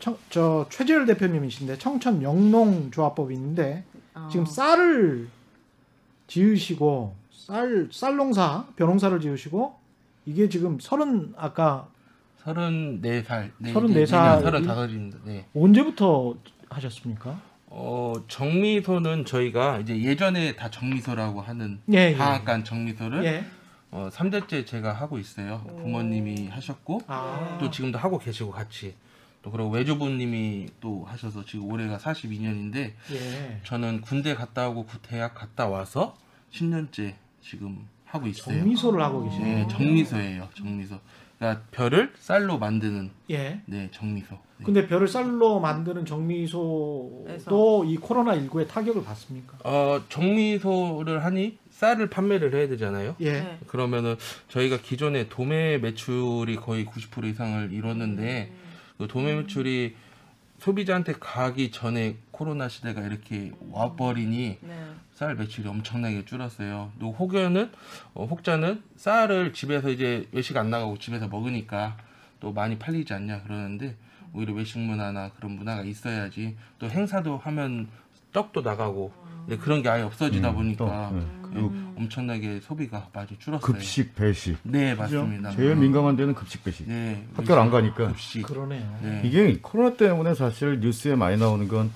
청, 0.00 0.16
저 0.30 0.66
최재열 0.70 1.06
대표님이신데 1.06 1.78
청천 1.78 2.22
영농 2.22 2.90
조합법인인데 2.90 3.84
어. 4.14 4.28
지금 4.30 4.44
쌀을 4.46 5.28
지으시고 6.26 7.14
쌀 7.50 7.88
쌀 7.90 8.16
농사 8.16 8.64
벼농사를 8.76 9.20
지으시고 9.20 9.74
이게 10.26 10.48
지금 10.48 10.78
서른 10.78 11.34
아까 11.36 11.88
34살. 12.44 13.00
네, 13.58 13.72
34 13.72 14.06
살. 14.06 14.42
35입니다. 14.42 15.14
네. 15.24 15.46
언제부터 15.54 16.34
하셨습니까? 16.68 17.40
어, 17.66 18.14
정미소는 18.28 19.24
저희가 19.24 19.78
이제 19.80 20.00
예전에 20.00 20.54
다 20.56 20.70
정미소라고 20.70 21.40
하는 21.40 21.80
예, 21.92 22.12
예. 22.12 22.16
방앗간 22.16 22.64
정미소를 22.64 23.24
예. 23.24 23.44
어, 23.90 24.08
3대째 24.12 24.64
제가 24.66 24.92
하고 24.92 25.18
있어요. 25.18 25.62
부모님이 25.78 26.46
하셨고 26.48 27.02
아. 27.08 27.58
또 27.60 27.68
지금도 27.70 27.98
하고 27.98 28.18
계시고 28.18 28.52
같이 28.52 28.94
또 29.42 29.50
그리고 29.50 29.70
외조부님이 29.70 30.68
또 30.80 31.04
하셔서 31.08 31.44
지금 31.44 31.66
올해가 31.70 31.98
42년인데 31.98 32.92
예. 33.12 33.60
저는 33.64 34.00
군대 34.02 34.34
갔다 34.34 34.68
오고 34.68 34.84
구- 34.86 34.98
대학 35.02 35.34
갔다 35.34 35.66
와서 35.68 36.16
10년째 36.52 37.14
지금 37.40 37.86
하고 38.04 38.26
있어요. 38.26 38.58
정미소를 38.58 39.02
하고 39.02 39.24
계시네요. 39.24 39.56
네, 39.58 39.68
정미소예요. 39.68 40.48
정미소. 40.56 40.98
그러니까 41.38 41.62
별을 41.70 42.12
쌀로 42.18 42.58
만드는 42.58 43.10
예. 43.30 43.62
네, 43.64 43.88
정미소. 43.92 44.34
네. 44.58 44.64
근데 44.64 44.86
별을 44.86 45.08
쌀로 45.08 45.58
만드는 45.58 46.04
정미소도 46.04 47.84
이 47.86 47.96
코로나 47.96 48.34
19의 48.36 48.68
타격을 48.68 49.02
받습니까? 49.04 49.56
어, 49.64 50.02
정미소를 50.10 51.24
하니 51.24 51.56
쌀을 51.70 52.10
판매를 52.10 52.54
해야 52.54 52.68
되잖아요. 52.68 53.16
예. 53.20 53.32
네. 53.40 53.58
그러면은 53.68 54.16
저희가 54.48 54.78
기존에 54.82 55.28
도매 55.30 55.78
매출이 55.78 56.56
거의 56.56 56.84
90% 56.84 57.24
이상을 57.30 57.72
이뤘는데 57.72 58.52
그 58.98 59.08
도매 59.08 59.34
매출이 59.34 59.96
소비자한테 60.58 61.14
가기 61.18 61.70
전에 61.70 62.16
코로나 62.32 62.68
시대가 62.68 63.00
이렇게 63.00 63.50
와버리니 63.70 64.58
네. 64.60 64.84
쌀 65.20 65.34
매출이 65.34 65.68
엄청나게 65.68 66.24
줄었어요. 66.24 66.92
또 66.98 67.12
혹여는 67.12 67.70
어, 68.14 68.24
혹자는 68.24 68.82
쌀을 68.96 69.52
집에서 69.52 69.90
이제 69.90 70.26
외식 70.32 70.56
안 70.56 70.70
나가고 70.70 70.96
집에서 70.96 71.28
먹으니까 71.28 71.98
또 72.40 72.54
많이 72.54 72.78
팔리지 72.78 73.12
않냐 73.12 73.42
그러는데 73.42 73.96
오히려 74.32 74.54
외식 74.54 74.78
문화나 74.78 75.28
그런 75.32 75.52
문화가 75.52 75.82
있어야지 75.82 76.56
또 76.78 76.88
행사도 76.88 77.36
하면 77.36 77.88
떡도 78.32 78.62
나가고 78.62 79.12
근데 79.46 79.58
그런 79.58 79.82
게 79.82 79.90
아예 79.90 80.00
없어지다 80.04 80.52
음, 80.52 80.54
보니까 80.54 81.10
또, 81.10 81.16
네. 81.16 81.26
그리고 81.42 81.74
엄청나게 81.98 82.60
소비가 82.60 83.06
많이 83.12 83.28
줄었어요. 83.38 83.60
급식 83.60 84.14
배식. 84.14 84.56
네 84.62 84.94
맞습니다. 84.94 85.50
제일 85.50 85.76
민감한 85.76 86.16
데는 86.16 86.34
급식 86.34 86.64
배식. 86.64 86.88
네 86.88 87.26
학교를 87.34 87.60
안 87.60 87.70
가니까. 87.70 88.06
급식. 88.06 88.40
그러네요. 88.40 88.98
네. 89.02 89.20
이게 89.26 89.58
코로나 89.60 89.98
때문에 89.98 90.32
사실 90.32 90.80
뉴스에 90.80 91.14
많이 91.14 91.36
나오는 91.36 91.68
건 91.68 91.90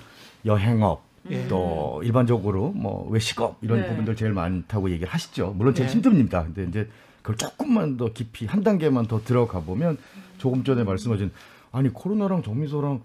여행업 0.45 1.04
예. 1.29 1.47
또 1.47 2.01
일반적으로 2.03 2.71
뭐 2.71 3.07
외식업 3.09 3.57
이런 3.61 3.81
네. 3.81 3.87
부분들 3.87 4.15
제일 4.15 4.33
많다고 4.33 4.89
얘기를 4.89 5.11
하시죠. 5.11 5.53
물론 5.55 5.73
제일 5.73 5.87
네. 5.87 5.93
힘듭니다. 5.93 6.43
근데 6.43 6.65
이제 6.65 6.89
그걸 7.21 7.37
조금만 7.37 7.97
더 7.97 8.13
깊이 8.13 8.45
한 8.45 8.63
단계만 8.63 9.07
더 9.07 9.21
들어가 9.23 9.59
보면 9.59 9.97
조금 10.37 10.63
전에 10.63 10.83
말씀하신 10.83 11.31
아니 11.71 11.89
코로나랑 11.89 12.43
정미소랑 12.43 13.01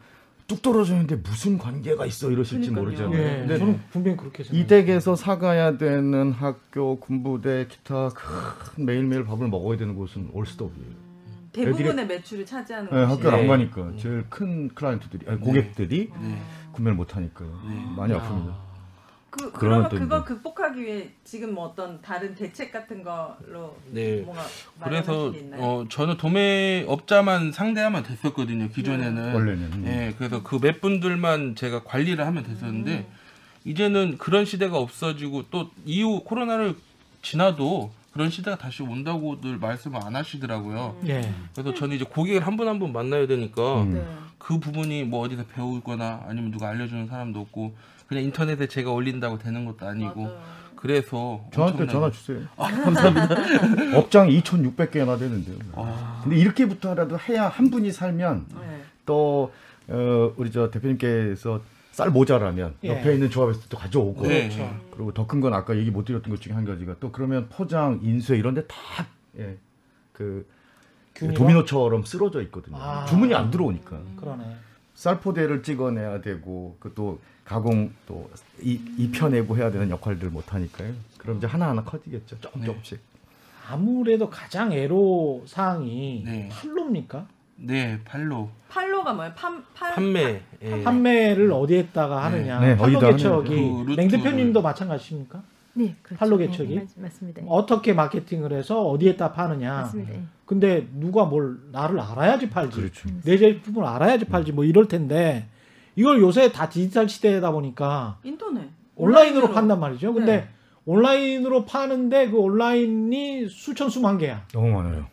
뚝 0.47 0.63
떨어졌는데 0.63 1.17
무슨 1.17 1.59
관계가 1.59 2.07
있어 2.07 2.31
이러실지 2.31 2.71
그러니까요. 2.71 3.07
모르잖아요. 3.09 3.19
예. 3.23 3.39
근데 3.41 3.59
저는 3.59 3.81
분명히 3.91 4.17
그렇게 4.17 4.43
생각해요. 4.43 4.65
이 4.65 4.67
댁에서 4.67 5.15
사가야 5.15 5.79
되는 5.79 6.33
학교, 6.33 6.99
군부대, 6.99 7.69
기타 7.69 8.09
큰 8.09 8.85
매일매일 8.85 9.25
밥을 9.25 9.49
먹어야 9.49 9.79
되는 9.79 9.95
곳은 9.95 10.31
올스톱이에요. 10.33 11.11
대부분의 11.53 12.07
매출을 12.07 12.47
차지하는 12.47 12.91
네, 12.91 13.01
곳이 13.01 13.11
학교를 13.13 13.35
안 13.35 13.41
네. 13.43 13.47
가니까 13.49 13.93
제일 13.97 14.25
큰 14.29 14.69
클라이언트들이 14.69 15.27
아니, 15.29 15.41
고객들이 15.41 16.11
네. 16.21 16.39
구매를 16.73 16.97
못 16.97 17.17
하니까 17.17 17.45
네. 17.69 17.85
많이 17.97 18.13
아. 18.15 18.19
아픕니다. 18.19 18.71
그 19.31 19.53
그러면 19.53 19.89
그거 19.89 20.17
이제- 20.19 20.25
극복하기 20.27 20.83
위해 20.83 21.09
지금 21.23 21.55
뭐 21.55 21.67
어떤 21.67 22.03
다른 22.03 22.35
대책 22.35 22.73
같은 22.73 23.05
걸로 23.05 23.77
네. 23.93 24.23
뭔가 24.23 24.43
그래서? 24.83 25.33
어 25.53 25.85
저는 25.89 26.17
도매업자만 26.17 27.53
상대하면 27.53 28.03
됐었거든요 28.03 28.69
기존에는. 28.71 29.35
원래는. 29.35 29.73
음. 29.73 29.85
예, 29.87 30.15
그래서 30.19 30.43
그 30.43 30.59
몇 30.59 30.81
분들만 30.81 31.55
제가 31.55 31.85
관리를 31.85 32.27
하면 32.27 32.43
됐었는데 32.43 32.93
음. 32.93 33.07
이제는 33.65 34.19
그런 34.19 34.45
시대가 34.45 34.79
없어지고 34.79 35.45
또 35.51 35.71
이후 35.85 36.25
코로나를 36.25 36.75
지나도 37.23 37.93
그런 38.21 38.29
시대가 38.31 38.59
다시 38.59 38.83
온다고들 38.83 39.57
말씀을 39.57 39.99
안 40.05 40.15
하시더라고요. 40.15 40.95
예. 41.07 41.33
그래서 41.55 41.73
저는 41.73 41.97
이제 41.97 42.05
고객을 42.05 42.47
한 42.47 42.59
분 42.59 42.69
한 42.69 42.79
분 42.79 42.93
만나야 42.93 43.27
되니까 43.27 43.81
음. 43.81 43.95
네. 43.95 44.07
그 44.37 44.59
부분이 44.61 45.05
뭐 45.05 45.21
어디서 45.25 45.45
배우거나 45.55 46.25
아니면 46.29 46.51
누가 46.51 46.69
알려주는 46.69 47.07
사람도 47.07 47.41
없고 47.41 47.75
그냥 48.07 48.25
인터넷에 48.25 48.67
제가 48.69 48.91
올린다고 48.91 49.39
되는 49.39 49.65
것도 49.65 49.87
아니고 49.87 50.25
맞아요. 50.25 50.39
그래서 50.77 51.43
저한테 51.55 51.87
전화 51.87 52.11
주세요. 52.11 52.41
감사합니다. 52.59 53.97
업장 53.97 54.29
2,600개나 54.29 55.19
되는데요. 55.19 55.57
아, 55.77 56.21
근데 56.23 56.37
이렇게부터라도 56.37 57.19
해야 57.21 57.49
한 57.49 57.71
분이 57.71 57.91
살면 57.91 58.47
네. 58.61 58.83
또 59.07 59.51
어, 59.89 60.33
우리 60.37 60.53
저 60.53 60.71
대표님께서 60.71 61.63
쌀 62.01 62.11
모자라면 62.11 62.77
예. 62.85 62.89
옆에 62.89 63.13
있는 63.13 63.29
조합에서 63.29 63.61
또 63.69 63.77
가져오고 63.77 64.27
네. 64.27 64.49
그렇죠. 64.49 64.75
그리고 64.91 65.13
더 65.13 65.27
큰 65.27 65.41
건 65.43 65.53
아까 65.53 65.77
얘기 65.77 65.91
못 65.91 66.07
드렸던 66.07 66.31
것 66.33 66.41
중에 66.41 66.55
한 66.55 66.65
가지가 66.65 66.97
또 66.99 67.13
그러면 67.13 67.49
포장, 67.51 68.01
인쇄 68.03 68.37
이런 68.39 68.55
데다 68.55 68.75
예, 69.39 69.59
그? 70.15 70.47
도미노처럼 71.35 72.05
쓰러져 72.05 72.41
있거든요. 72.45 72.79
아. 72.79 73.05
주문이 73.05 73.35
안 73.35 73.51
들어오니까. 73.51 74.01
그러네. 74.17 74.57
쌀 74.95 75.21
포대를 75.21 75.63
찍어내야 75.63 76.23
되고 76.23 76.77
그 76.81 76.93
또 76.95 77.19
가공 77.45 77.93
또 78.07 78.31
이, 78.63 78.81
입혀내고 78.97 79.57
해야 79.59 79.71
되는 79.71 79.91
역할들 79.91 80.31
못 80.31 80.55
하니까요. 80.55 80.95
그럼 81.19 81.37
이제 81.39 81.47
하나하나 81.47 81.83
커지겠죠. 81.85 82.41
조금 82.41 82.61
네. 82.63 82.67
조금씩. 82.69 82.99
아무래도 83.69 84.31
가장 84.31 84.73
애로 84.73 85.43
사항이 85.47 86.23
네. 86.25 86.49
팔로입니까? 86.51 87.27
네 87.63 87.99
팔로 88.05 88.49
팔로가 88.69 89.13
뭐예요? 89.15 89.33
판, 89.35 89.63
팔, 89.75 89.95
판매 89.95 90.41
예. 90.63 90.83
판매를 90.83 91.53
어디에다가 91.53 92.25
하느냐. 92.25 92.61
네, 92.61 92.77
팔로 92.77 92.99
어디다 92.99 93.11
개척이. 93.13 93.49
그맹 93.55 93.87
루트를- 93.87 94.11
대표님도 94.11 94.63
마찬가지입니까? 94.63 95.43
네, 95.75 95.95
그렇죠. 96.03 96.19
팔로 96.19 96.37
네, 96.37 96.47
개척이? 96.47 96.75
맞, 96.77 96.87
맞습니다. 96.97 97.43
어떻게 97.49 97.93
마케팅을 97.93 98.53
해서 98.53 98.83
어디에다 98.87 99.33
파느냐. 99.33 99.73
맞습니다. 99.83 100.13
예. 100.15 100.23
근데 100.47 100.87
누가 100.95 101.25
뭘 101.25 101.57
나를 101.73 101.99
알아야지 102.01 102.49
팔지. 102.51 102.77
그렇죠. 102.81 103.09
내 103.25 103.37
제품을 103.37 103.85
알아야지 103.85 104.25
팔지 104.27 104.53
뭐 104.53 104.65
이럴 104.65 104.87
텐데 104.89 105.47
이걸 105.97 106.21
요새 106.21 106.51
다 106.53 106.69
디지털 106.69 107.09
시대다 107.09 107.51
보니까 107.53 108.19
인터넷 108.25 108.69
온라인으로 108.97 109.51
판단 109.51 109.81
말이죠. 109.81 110.13
근데 110.15 110.37
네. 110.39 110.49
온라인으로 110.87 111.65
파는데 111.65 112.31
그 112.31 112.39
온라인이 112.39 113.49
수천 113.49 113.91
수만 113.91 114.19
개야. 114.19 114.45
너무 114.53 114.69
많아요. 114.73 115.07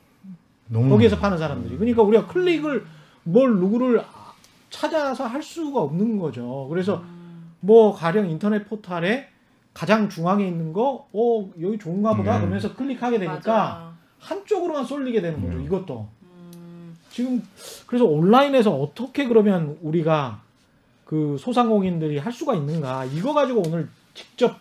너무 0.67 0.89
거기에서. 0.89 1.17
파는 1.17 1.37
사람들이. 1.37 1.77
그러니까 1.77 2.01
우리가 2.03 2.27
클릭을 2.27 2.85
뭘 3.23 3.55
누구를 3.59 4.01
찾아서 4.69 5.25
할 5.25 5.41
수가 5.41 5.81
없는 5.81 6.19
거죠. 6.19 6.67
그래서 6.69 7.03
뭐 7.59 7.93
가령 7.93 8.29
인터넷 8.29 8.67
포털에 8.67 9.27
가장 9.73 10.09
중앙에 10.09 10.45
있는 10.47 10.73
거, 10.73 11.07
어 11.13 11.49
여기 11.61 11.77
좋은가 11.77 12.15
보다 12.15 12.33
네. 12.35 12.39
그러면서 12.41 12.75
클릭하게 12.75 13.19
되니까 13.19 13.35
맞아. 13.35 13.91
한쪽으로만 14.19 14.85
쏠리게 14.85 15.21
되는 15.21 15.41
거죠. 15.41 15.57
음. 15.57 15.63
이것도 15.65 16.07
음, 16.23 16.97
지금 17.11 17.43
그래서 17.85 18.05
온라인에서 18.05 18.71
어떻게 18.75 19.27
그러면 19.27 19.77
우리가 19.81 20.41
그 21.05 21.37
소상공인들이 21.39 22.17
할 22.17 22.33
수가 22.33 22.55
있는가 22.55 23.05
이거 23.05 23.33
가지고 23.33 23.61
오늘 23.67 23.87
직접 24.13 24.55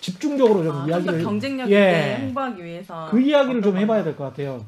집중적으로 0.00 0.62
좀 0.62 0.76
아, 0.76 0.86
이야기를 0.86 1.22
경쟁력 1.22 1.70
예. 1.70 2.12
있게 2.16 2.22
홍보하기 2.26 2.64
위해서 2.64 3.08
그 3.10 3.20
이야기를 3.20 3.60
좀 3.62 3.76
해봐야 3.76 4.04
될 4.04 4.14
것 4.16 4.24
같아요, 4.24 4.64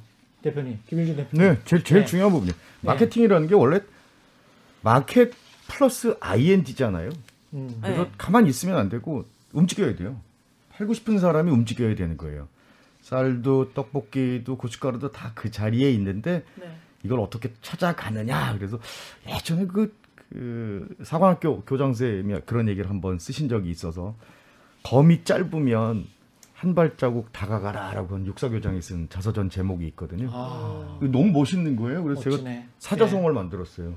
대표님 0.46 0.78
김일준 0.86 1.16
대표님. 1.16 1.46
네, 1.54 1.60
제일 1.64 1.84
제일 1.84 2.00
네. 2.02 2.06
중요한 2.06 2.32
부분이 2.32 2.52
마케팅이라는 2.82 3.48
게 3.48 3.54
원래 3.54 3.80
마켓 4.82 5.32
플러스 5.68 6.16
ing잖아요. 6.20 7.10
음. 7.54 7.68
네. 7.82 7.88
그래서 7.94 8.08
가만히 8.16 8.48
있으면 8.50 8.76
안 8.78 8.88
되고 8.88 9.24
움직여야 9.52 9.96
돼요. 9.96 10.20
팔고 10.70 10.94
싶은 10.94 11.18
사람이 11.18 11.50
움직여야 11.50 11.94
되는 11.94 12.16
거예요. 12.16 12.48
쌀도 13.02 13.72
떡볶이도 13.72 14.56
고춧가루도 14.56 15.12
다 15.12 15.32
그 15.34 15.50
자리에 15.50 15.90
있는데 15.92 16.44
네. 16.56 16.76
이걸 17.04 17.20
어떻게 17.20 17.52
찾아가느냐. 17.62 18.54
그래서 18.58 18.78
예전에 19.28 19.66
그, 19.66 19.94
그 20.32 20.88
사관학교 21.04 21.62
교장선생님이 21.62 22.40
그런 22.46 22.68
얘기를 22.68 22.90
한번 22.90 23.18
쓰신 23.18 23.48
적이 23.48 23.70
있어서 23.70 24.16
검이 24.82 25.24
짧으면 25.24 26.06
한 26.66 26.74
발자국 26.74 27.32
다가가라라고 27.32 28.16
하는 28.16 28.26
육사교장이 28.26 28.82
쓴 28.82 29.08
자서전 29.08 29.50
제목이 29.50 29.86
있거든요. 29.88 30.28
아, 30.32 30.98
너무 31.00 31.26
멋있는 31.30 31.76
거예요. 31.76 32.02
그래서 32.02 32.20
제가 32.22 32.36
멋지네. 32.38 32.66
사자성어를 32.80 33.32
만들었어요. 33.36 33.94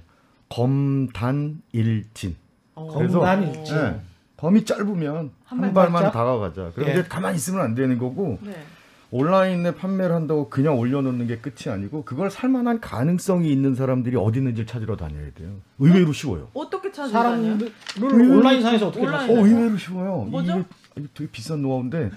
검단일진. 0.50 2.36
어. 2.76 2.88
그래서- 2.96 3.18
검단일진. 3.20 3.76
네. 3.76 4.00
범이 4.38 4.66
짧으면 4.66 5.32
한, 5.46 5.60
한 5.64 5.74
발만 5.74 5.92
발짝? 5.92 6.12
다가가자. 6.12 6.72
그런데 6.76 7.00
예. 7.00 7.04
가만히 7.04 7.38
있으면 7.38 7.62
안 7.62 7.74
되는 7.76 7.98
거고 7.98 8.38
네. 8.42 8.54
온라인에 9.12 9.74
판매를 9.74 10.14
한다고 10.16 10.48
그냥 10.50 10.78
올려놓는 10.78 11.26
게 11.26 11.40
끝이 11.40 11.74
아니고 11.74 12.04
그걸 12.04 12.30
살만한 12.30 12.80
가능성이 12.80 13.52
있는 13.52 13.74
사람들이 13.74 14.16
어디 14.16 14.38
있는지 14.38 14.66
찾으러 14.68 14.96
다녀야 14.96 15.30
돼요. 15.34 15.56
의외로 15.80 16.14
쉬워요. 16.14 16.50
어떻게 16.54 16.92
찾아다녀요? 16.92 17.58
사람들을 17.58 18.14
음. 18.14 18.38
온라인상에서 18.38 18.88
어떻게. 18.90 19.04
찾아요? 19.06 19.32
어, 19.40 19.46
의외로 19.46 19.76
쉬워요. 19.76 20.18
뭐죠? 20.30 20.64
되게 21.14 21.30
비싼 21.32 21.62
노하우인데 21.62 22.00
네. 22.10 22.12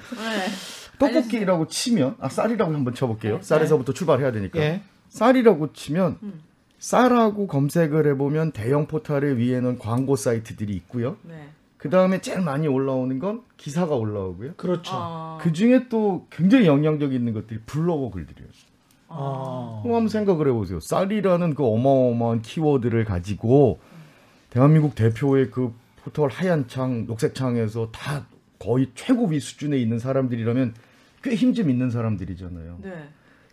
떡볶이라고 0.99 1.67
치면 1.69 2.17
아 2.21 2.29
쌀이라고 2.29 2.73
한번 2.73 2.95
쳐볼게요. 2.95 3.37
네. 3.37 3.43
쌀에서부터 3.43 3.93
출발해야 3.93 4.33
되니까 4.33 4.61
예. 4.61 4.83
쌀이라고 5.09 5.73
치면 5.73 6.19
음. 6.23 6.41
쌀하고 6.79 7.47
검색을 7.47 8.07
해보면 8.09 8.53
대형 8.53 8.87
포털의 8.87 9.39
위에는 9.39 9.79
광고 9.79 10.17
사이트들이 10.17 10.75
있고요. 10.75 11.17
네. 11.23 11.51
그 11.77 11.91
다음에 11.91 12.21
제일 12.21 12.41
많이 12.41 12.69
올라오는 12.69 13.19
건 13.19 13.43
기사가 13.57 13.95
올라오고요. 13.97 14.55
그렇죠. 14.57 14.93
어. 14.95 15.39
그 15.41 15.53
중에 15.53 15.89
또 15.89 16.27
굉장히 16.31 16.67
영향력 16.67 17.13
있는 17.13 17.33
것들이 17.33 17.61
블로거 17.67 18.11
글들이에요. 18.11 18.49
어. 19.09 19.81
그럼 19.83 19.97
한번 19.97 20.09
생각을 20.09 20.49
해보세요. 20.49 20.81
쌀이라는 20.81 21.55
그 21.55 21.65
어마어마한 21.65 22.43
키워드를 22.43 23.05
가지고 23.05 23.81
대한민국 24.51 24.95
대표의 24.95 25.51
그 25.51 25.73
포털 26.05 26.31
하얀 26.31 26.67
창, 26.69 27.07
녹색 27.07 27.35
창에서 27.35 27.91
다 27.93 28.27
거의 28.63 28.91
최고위 28.95 29.41
수준에 29.41 29.77
있는 29.79 29.99
사람들이라면 29.99 30.75
꽤 31.23 31.37
힘 31.37 31.55
좀 31.55 31.69
있는 31.71 31.91
사람들이잖아요. 31.91 32.79
네. 32.83 33.09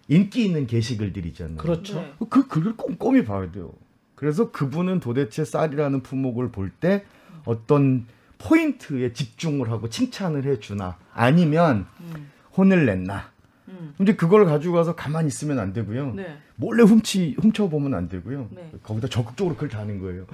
인기 0.07 0.45
있는 0.45 0.67
게시글들이잖아요. 0.67 1.57
그렇죠. 1.57 1.95
네. 1.95 2.13
그 2.29 2.47
글을 2.47 2.75
꼼꼼히 2.75 3.23
봐야 3.25 3.51
돼요. 3.51 3.71
그래서 4.15 4.51
그분은 4.51 4.99
도대체 4.99 5.45
쌀이라는 5.45 6.01
품목을 6.01 6.51
볼 6.51 6.71
때 6.79 7.03
어떤 7.45 8.05
포인트에 8.37 9.13
집중을 9.13 9.69
하고 9.71 9.89
칭찬을 9.89 10.45
해주나 10.45 10.97
아니면 11.13 11.85
음. 12.01 12.29
혼을 12.57 12.85
냈나 12.85 13.31
음. 13.67 13.93
이제 13.99 14.15
그걸 14.15 14.45
가지고 14.45 14.75
가서 14.75 14.95
가만히 14.95 15.27
있으면 15.27 15.59
안 15.59 15.73
되고요. 15.73 16.13
네. 16.15 16.37
몰래 16.55 16.83
훔치 16.83 17.35
훔쳐 17.39 17.67
보면 17.69 17.93
안 17.93 18.09
되고요. 18.09 18.49
네. 18.51 18.71
거기다 18.83 19.07
적극적으로 19.07 19.55
글 19.55 19.69
다는 19.69 19.99
거예요. 19.99 20.25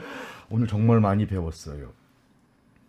오늘 0.50 0.68
정말 0.68 1.00
많이 1.00 1.28
배웠어요. 1.28 1.92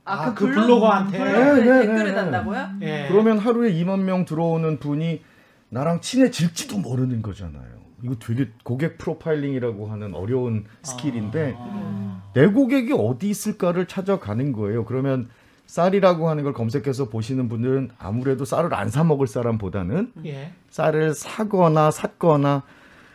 아, 0.06 0.34
그 0.34 0.46
블로그- 0.46 0.60
블로거한테? 0.66 1.18
블로그에 1.18 1.54
네, 1.54 1.70
네, 1.72 1.80
댓글을 1.80 1.96
네, 1.98 2.04
네. 2.04 2.14
단다고요? 2.14 2.68
예. 2.82 3.06
그러면 3.10 3.38
하루에 3.38 3.72
2만 3.72 4.00
명 4.02 4.24
들어오는 4.24 4.78
분이 4.78 5.22
나랑 5.68 6.00
친해질지도 6.00 6.78
모르는 6.78 7.22
거잖아요. 7.22 7.76
이거 8.02 8.14
되게 8.20 8.48
고객 8.62 8.98
프로파일링이라고 8.98 9.88
하는 9.88 10.14
어려운 10.14 10.64
skill인데 10.82 11.54
아. 11.58 12.22
내 12.34 12.46
고객이 12.46 12.92
어디 12.96 13.28
있을까를 13.30 13.86
찾아가는 13.86 14.52
거예요. 14.52 14.84
그러면 14.84 15.28
쌀이라고 15.66 16.28
하는 16.28 16.44
걸 16.44 16.52
검색해서 16.52 17.08
보시는 17.08 17.48
분들은 17.48 17.90
아무래도 17.98 18.44
쌀을 18.44 18.72
안 18.74 18.88
사 18.90 19.02
먹을 19.02 19.26
사람보다는 19.26 20.12
예. 20.26 20.52
쌀을 20.70 21.14
사거나 21.14 21.90
샀거나 21.90 22.62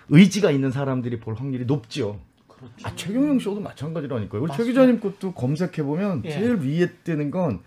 의지가 0.10 0.52
있는 0.52 0.72
사람들이 0.72 1.20
볼 1.22 1.36
확률이 1.36 1.64
높죠. 1.66 2.20
그렇죠. 2.62 2.88
아 2.88 2.96
최경영 2.96 3.40
쇼도 3.40 3.60
마찬가지라니까요. 3.62 4.42
우리 4.42 4.52
최. 4.56 4.64
기자님 4.64 5.00
것도 5.00 5.34
검색해 5.34 5.84
보면 5.84 6.22
예. 6.26 6.30
제일 6.32 6.56
위에 6.56 6.88
뜨는 7.04 7.32
건 7.32 7.46
뭐 7.46 7.60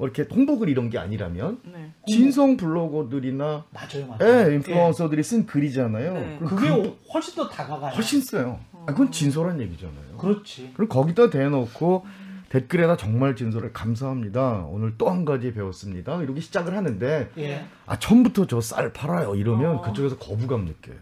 이렇게 0.00 0.26
홍보글 0.30 0.68
이런 0.68 0.90
게 0.90 0.98
아니라면 0.98 1.60
네. 1.64 1.92
진성 2.06 2.56
블로거들이나 2.56 3.64
맞아요, 3.70 4.06
맞아요. 4.06 4.50
예, 4.50 4.54
인플루언서들이 4.54 5.22
쓴 5.22 5.46
글이잖아요. 5.46 6.12
네. 6.14 6.38
그게 6.40 6.68
그- 6.68 6.98
훨씬 7.12 7.34
더 7.34 7.48
다가가요. 7.48 7.92
훨씬 7.94 8.20
써요. 8.20 8.60
아, 8.72 8.86
그건 8.86 9.10
진솔한 9.10 9.60
얘기잖아요. 9.60 10.16
그렇지. 10.18 10.70
그럼 10.74 10.88
거기다 10.88 11.30
대놓고 11.30 12.04
댓글에다 12.48 12.96
정말 12.96 13.36
진솔해 13.36 13.70
감사합니다. 13.72 14.64
오늘 14.70 14.96
또 14.98 15.08
한 15.10 15.24
가지 15.24 15.52
배웠습니다. 15.52 16.20
이렇게 16.22 16.40
시작을 16.40 16.76
하는데 16.76 17.30
예. 17.38 17.64
아 17.86 17.98
처음부터 17.98 18.46
저 18.46 18.60
쌀 18.60 18.92
팔아요 18.92 19.34
이러면 19.36 19.76
어. 19.76 19.80
그쪽에서 19.82 20.16
거부감 20.18 20.64
느껴요. 20.64 20.96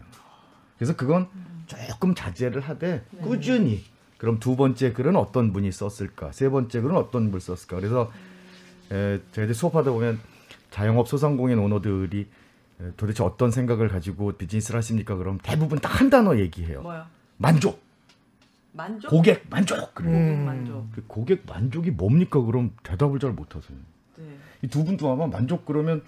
그래서 0.77 0.95
그건 0.95 1.27
조금 1.87 2.15
자제를 2.15 2.61
하되 2.61 3.03
네. 3.11 3.21
꾸준히 3.21 3.83
그럼 4.17 4.39
두 4.39 4.55
번째 4.55 4.91
글은 4.93 5.15
어떤 5.15 5.53
분이 5.53 5.71
썼을까 5.71 6.31
세 6.31 6.49
번째 6.49 6.81
글은 6.81 6.95
어떤 6.95 7.31
분이 7.31 7.41
썼을까 7.41 7.77
그래서 7.77 8.11
에, 8.91 9.19
저희들 9.31 9.53
수업하다 9.53 9.91
보면 9.91 10.19
자영업 10.71 11.07
소상공인 11.07 11.59
오너들이 11.59 12.27
에, 12.81 12.91
도대체 12.97 13.23
어떤 13.23 13.51
생각을 13.51 13.87
가지고 13.87 14.31
비즈니스를 14.33 14.77
하십니까? 14.77 15.15
그럼 15.15 15.39
대부분 15.43 15.79
딱 15.79 15.99
한 15.99 16.09
단어 16.09 16.37
얘기해요. 16.39 16.81
뭐요? 16.81 17.05
만족. 17.37 17.81
만족? 18.71 19.09
고객 19.09 19.45
만족. 19.49 19.93
그래요. 19.95 20.11
고객 20.13 20.33
음. 20.33 20.45
만족. 20.45 20.91
그 20.93 21.03
고객 21.07 21.43
만족이 21.47 21.91
뭡니까? 21.91 22.41
그럼 22.41 22.71
대답을 22.83 23.19
잘 23.19 23.31
못하세요. 23.31 23.77
네. 24.17 24.23
이두 24.61 24.83
분도 24.85 25.11
아마 25.11 25.27
만족 25.27 25.65
그러면 25.65 26.01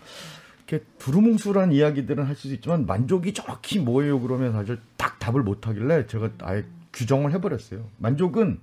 이렇게 0.68 0.84
두루뭉술한 1.00 1.72
이야기들은 1.72 2.24
할 2.25 2.36
수 2.36 2.48
있지만 2.53 2.86
만족이 2.86 3.34
정확히 3.34 3.80
뭐예요? 3.80 4.20
그러면 4.20 4.53
사실 4.53 4.80
딱 4.98 5.20
답을 5.20 5.44
못 5.44 5.68
하길래 5.68 6.08
제가 6.08 6.30
아예 6.41 6.63
규정을 6.94 7.32
해버렸어요. 7.34 7.86
만족은 7.98 8.60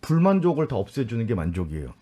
불만족을 0.00 0.68
다 0.68 0.76
없애주는 0.76 1.26
게 1.26 1.34
만족이에요. 1.34 1.92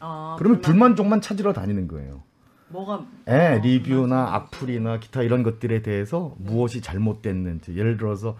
어, 0.00 0.36
그러면 0.38 0.60
불만- 0.60 0.62
불만 0.62 0.96
족만 0.96 1.20
찾으러 1.20 1.52
다니는 1.52 1.88
거예요. 1.88 2.22
뭐가 2.68 3.04
예, 3.28 3.58
어, 3.58 3.58
리뷰나. 3.62 4.34
악플이나 4.34 4.98
기타 4.98 5.22
이런 5.22 5.42
것들에 5.42 5.82
대해서 5.82 6.34
무엇이 6.38 6.80
잘못됐는지 6.80 7.76
예를 7.76 7.96
들어서 7.98 8.36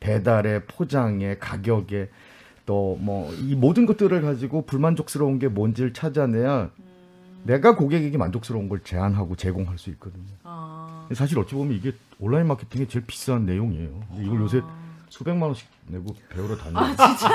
배달의 0.00 0.66
포장에 0.66 1.36
가격에 1.38 2.08
또 2.64 2.96
뭐 3.00 3.32
이 3.40 3.56
모든 3.56 3.86
것들을 3.86 4.22
가지고 4.22 4.64
불만족스러운 4.66 5.38
게 5.40 5.48
뭔지를 5.48 5.92
찾아내야 5.92 6.70
내가 7.44 7.74
고객에게 7.74 8.16
만족스러운 8.18 8.68
걸 8.68 8.80
제안하고 8.84 9.36
제공할 9.36 9.78
수 9.78 9.90
있거든요. 9.90 10.24
어, 10.44 11.08
사실 11.14 11.38
어찌 11.38 11.54
보면 11.54 11.76
이게 11.76 11.92
온라인 12.18 12.46
마케팅의 12.46 12.88
제일 12.88 13.04
비싼 13.06 13.46
내용이에요. 13.46 14.00
근데 14.08 14.24
이걸 14.24 14.40
요새 14.40 14.60
수백만 15.08 15.48
원씩 15.48 15.68
내고 15.88 16.06
배우러 16.30 16.56
다니는. 16.56 16.80
아 16.80 16.96
진짜? 16.96 17.28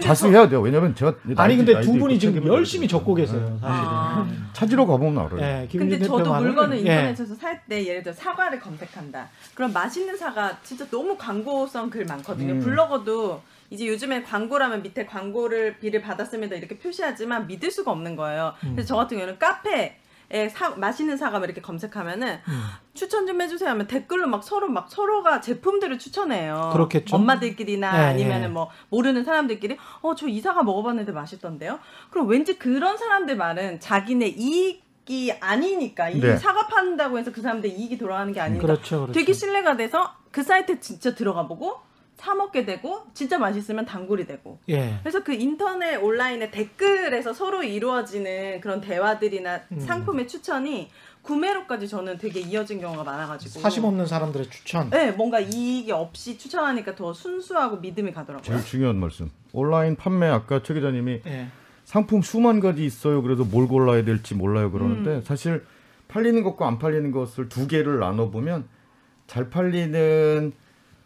자수해야 0.00 0.48
돼요. 0.48 0.60
왜냐면 0.60 0.94
제가 0.94 1.14
아니 1.36 1.56
근데 1.56 1.80
두 1.82 1.92
분이 1.92 2.18
지금 2.18 2.46
열심히 2.46 2.88
적고. 2.88 3.14
계세요. 3.14 3.40
사실은. 3.60 3.88
아. 3.90 4.26
찾으러 4.52 4.84
가보면 4.86 5.24
알아요. 5.26 5.40
예, 5.40 5.68
김은진 5.70 5.98
근데 6.00 6.06
저도 6.06 6.34
물건을 6.40 6.76
예. 6.78 6.80
인터넷에서 6.80 7.34
살때 7.36 7.86
예를 7.86 8.02
들어 8.02 8.12
사과를 8.14 8.58
검색한다. 8.58 9.28
그럼 9.54 9.72
맛있는 9.72 10.16
사과 10.16 10.58
진짜 10.62 10.84
너무 10.90 11.16
광고성 11.16 11.90
글 11.90 12.04
많거든요. 12.06 12.54
음. 12.54 12.60
블로거도 12.60 13.40
이제 13.70 13.86
요즘에 13.86 14.22
광고라면 14.22 14.82
밑에 14.82 15.06
광고를 15.06 15.78
비를 15.78 16.00
받았습니다 16.02 16.56
이렇게 16.56 16.78
표시하지만 16.78 17.46
믿을 17.46 17.70
수가 17.70 17.90
없는 17.90 18.16
거예요. 18.16 18.54
음. 18.64 18.72
그래서 18.74 18.88
저 18.88 18.96
같은 18.96 19.16
경우는 19.16 19.38
카페 19.38 19.98
에 20.28 20.48
사, 20.48 20.70
맛있는 20.70 21.16
사과 21.16 21.38
이렇게 21.38 21.60
검색하면은 21.60 22.40
음. 22.48 22.62
추천 22.94 23.28
좀 23.28 23.40
해주세요 23.40 23.70
하면 23.70 23.86
댓글로 23.86 24.26
막 24.26 24.42
서로 24.42 24.68
막 24.68 24.90
서로가 24.90 25.40
제품들을 25.40 26.00
추천해요. 26.00 26.70
그렇겠죠. 26.72 27.14
엄마들끼리나 27.14 27.96
예, 27.96 28.06
아니면은 28.06 28.48
예. 28.48 28.48
뭐 28.48 28.68
모르는 28.88 29.22
사람들끼리 29.22 29.76
어 30.02 30.14
저 30.16 30.26
이 30.26 30.40
사과 30.40 30.64
먹어봤는데 30.64 31.12
맛있던데요. 31.12 31.78
그럼 32.10 32.26
왠지 32.26 32.58
그런 32.58 32.96
사람들 32.96 33.36
말은 33.36 33.78
자기네 33.78 34.26
이익 34.36 34.84
이 35.08 35.30
아니니까 35.30 36.10
이 36.10 36.18
네. 36.20 36.36
사과 36.36 36.66
판다고 36.66 37.16
해서 37.20 37.30
그 37.30 37.40
사람들 37.40 37.70
이익이 37.70 37.96
돌아가는 37.96 38.32
게 38.32 38.40
아니니까 38.40 38.66
그렇죠, 38.66 39.02
그렇죠. 39.02 39.12
되게 39.12 39.32
신뢰가 39.32 39.76
돼서 39.76 40.12
그 40.32 40.42
사이트에 40.42 40.80
진짜 40.80 41.14
들어가 41.14 41.46
보고 41.46 41.76
사 42.16 42.34
먹게 42.34 42.64
되고 42.64 43.02
진짜 43.12 43.38
맛있으면 43.38 43.84
단골이 43.84 44.26
되고 44.26 44.58
예. 44.70 44.98
그래서 45.02 45.22
그 45.22 45.34
인터넷 45.34 45.96
온라인의 45.96 46.50
댓글에서 46.50 47.32
서로 47.34 47.62
이루어지는 47.62 48.60
그런 48.60 48.80
대화들이나 48.80 49.60
음. 49.72 49.80
상품의 49.80 50.26
추천이 50.26 50.90
구매로까지 51.22 51.88
저는 51.88 52.18
되게 52.18 52.40
이어진 52.40 52.80
경우가 52.80 53.04
많아가지고 53.04 53.60
사심 53.60 53.84
없는 53.84 54.06
사람들의 54.06 54.48
추천. 54.48 54.88
네 54.90 55.10
뭔가 55.10 55.40
이익이 55.40 55.92
없이 55.92 56.38
추천하니까 56.38 56.94
더 56.94 57.12
순수하고 57.12 57.78
믿음이 57.78 58.12
가더라고요. 58.12 58.42
제일 58.42 58.64
중요한 58.64 58.96
말씀. 58.96 59.30
온라인 59.52 59.96
판매 59.96 60.28
아까 60.28 60.62
최 60.62 60.72
기자님이 60.74 61.20
예. 61.26 61.48
상품 61.84 62.22
수만 62.22 62.60
가지 62.60 62.84
있어요. 62.84 63.22
그래서 63.22 63.44
뭘 63.44 63.68
골라야 63.68 64.04
될지 64.04 64.34
몰라요 64.34 64.70
그러는데 64.70 65.16
음. 65.16 65.22
사실 65.22 65.64
팔리는 66.08 66.42
것과 66.44 66.66
안 66.66 66.78
팔리는 66.78 67.10
것을 67.10 67.48
두 67.48 67.66
개를 67.66 67.98
나눠 67.98 68.30
보면 68.30 68.68
잘 69.26 69.50
팔리는 69.50 70.52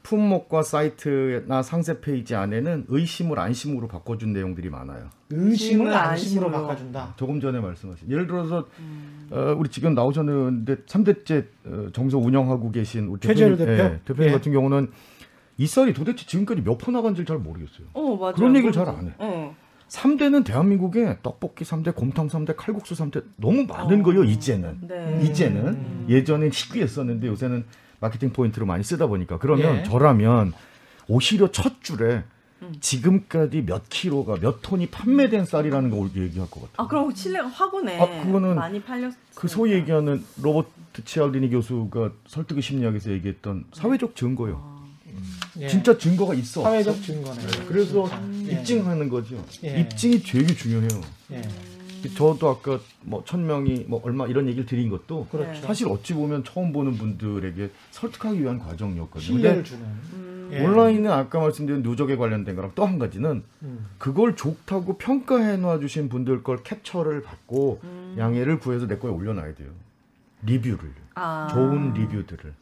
품목과 0.02 0.62
사이트나 0.62 1.62
상세 1.62 2.00
페이지 2.00 2.34
안에는 2.34 2.86
의심을 2.88 3.38
안심으로 3.38 3.86
바꿔준 3.88 4.32
내용들이 4.32 4.70
많아요. 4.70 5.10
의심을 5.30 5.92
안심으로. 5.94 6.50
바꿔준다. 6.50 7.14
조금 7.16 7.40
전에 7.40 7.60
말씀하신 7.60 8.10
예를 8.10 8.26
들어서 8.26 8.66
음. 8.80 9.28
어, 9.30 9.54
우리 9.58 9.68
지금 9.68 9.94
나오셨는데 9.94 10.76
3대째 10.86 11.46
어, 11.66 11.86
정미소 11.92 12.18
운영하고 12.18 12.70
계신 12.72 13.06
우리 13.08 13.20
최재열 13.20 13.56
대표? 13.56 13.72
예, 13.72 14.00
대표님 14.04 14.30
예. 14.30 14.32
같은 14.32 14.52
경우는 14.52 14.90
이 15.58 15.66
쌀이 15.66 15.92
도대체 15.92 16.24
지금까지 16.26 16.62
몇푼 16.62 16.94
나간지를 16.94 17.26
잘 17.26 17.38
모르겠어요. 17.38 17.88
어 17.92 18.16
맞아요. 18.16 18.34
그런 18.34 18.56
얘기를 18.56 18.72
잘 18.72 18.88
안 18.88 19.06
해. 19.08 19.12
네. 19.20 19.54
3대는 19.88 20.44
대한민국에 20.44 21.18
떡볶이 21.22 21.64
3대, 21.64 21.94
곰탕 21.96 22.28
3대, 22.28 22.54
칼국수 22.56 22.94
3대 22.94 23.24
너무 23.36 23.64
많은 23.64 24.00
어. 24.00 24.02
거예요, 24.04 24.22
이제는. 24.22 24.78
네. 24.86 25.20
이제는 25.24 25.66
음. 25.66 26.06
예전엔 26.08 26.50
희귀했었는데 26.52 27.26
요새는 27.26 27.64
마케팅 28.00 28.32
포인트로 28.32 28.66
많이 28.66 28.82
쓰다 28.82 29.06
보니까 29.06 29.38
그러면 29.38 29.78
예. 29.78 29.82
저라면 29.84 30.52
오히려 31.06 31.50
첫 31.50 31.82
줄에 31.82 32.24
음. 32.62 32.74
지금까지 32.80 33.62
몇 33.62 33.88
킬로가 33.88 34.36
몇 34.40 34.60
톤이 34.62 34.88
판매된 34.88 35.44
쌀이라는 35.44 35.90
걸 35.90 36.10
얘기할 36.22 36.50
것 36.50 36.62
같아요. 36.62 36.74
아 36.76 36.86
그럼 36.86 37.12
확 37.52 37.74
오네. 37.74 38.00
아, 38.00 38.24
그거는 38.24 38.54
많이 38.54 38.82
팔렸. 38.82 39.12
그 39.34 39.48
소위 39.48 39.72
얘기하는 39.72 40.24
로버트 40.42 41.04
치알디니 41.04 41.50
교수가 41.50 42.10
설득의 42.26 42.62
심리학에서 42.62 43.10
얘기했던 43.12 43.64
사회적 43.72 44.16
증거요. 44.16 44.80
예. 45.58 45.68
진짜 45.68 45.96
증거가 45.96 46.34
있어. 46.34 46.62
사회적 46.62 47.02
증거네. 47.02 47.42
그래서 47.66 48.08
진짜. 48.08 48.52
예. 48.52 48.60
입증하는 48.60 49.08
거죠. 49.08 49.44
예. 49.64 49.80
입증이 49.80 50.22
되게 50.22 50.54
중요해요. 50.54 51.00
예. 51.32 51.42
저도 52.08 52.48
아까 52.48 52.80
뭐 53.02 53.22
천 53.24 53.46
명이 53.46 53.84
뭐 53.88 54.00
얼마 54.04 54.26
이런 54.26 54.46
얘기를 54.48 54.64
드린 54.66 54.88
것도 54.90 55.26
그렇죠. 55.30 55.60
사실 55.62 55.86
어찌 55.88 56.14
보면 56.14 56.44
처음 56.44 56.72
보는 56.72 56.94
분들에게 56.96 57.70
설득하기 57.90 58.40
위한 58.42 58.58
과정이었거든요. 58.58 59.20
신뢰를 59.20 59.54
근데 59.56 59.68
주는. 59.68 59.84
음. 60.14 60.50
예. 60.52 60.64
온라인은 60.64 61.10
아까 61.10 61.38
말씀드린 61.40 61.82
누적에 61.82 62.16
관련된 62.16 62.56
거랑 62.56 62.72
또 62.74 62.84
한 62.84 62.98
가지는 62.98 63.42
음. 63.62 63.86
그걸 63.98 64.34
좋다고 64.34 64.98
평가해 64.98 65.56
놔 65.58 65.78
주신 65.78 66.08
분들 66.08 66.42
걸 66.42 66.62
캡처를 66.62 67.22
받고 67.22 67.80
음. 67.84 68.16
양해를 68.18 68.58
구해서 68.58 68.86
내 68.86 68.96
거에 68.98 69.10
올려놔야 69.12 69.54
돼요. 69.54 69.68
리뷰를 70.44 70.78
아. 71.14 71.48
좋은 71.52 71.92
리뷰들을 71.94 72.54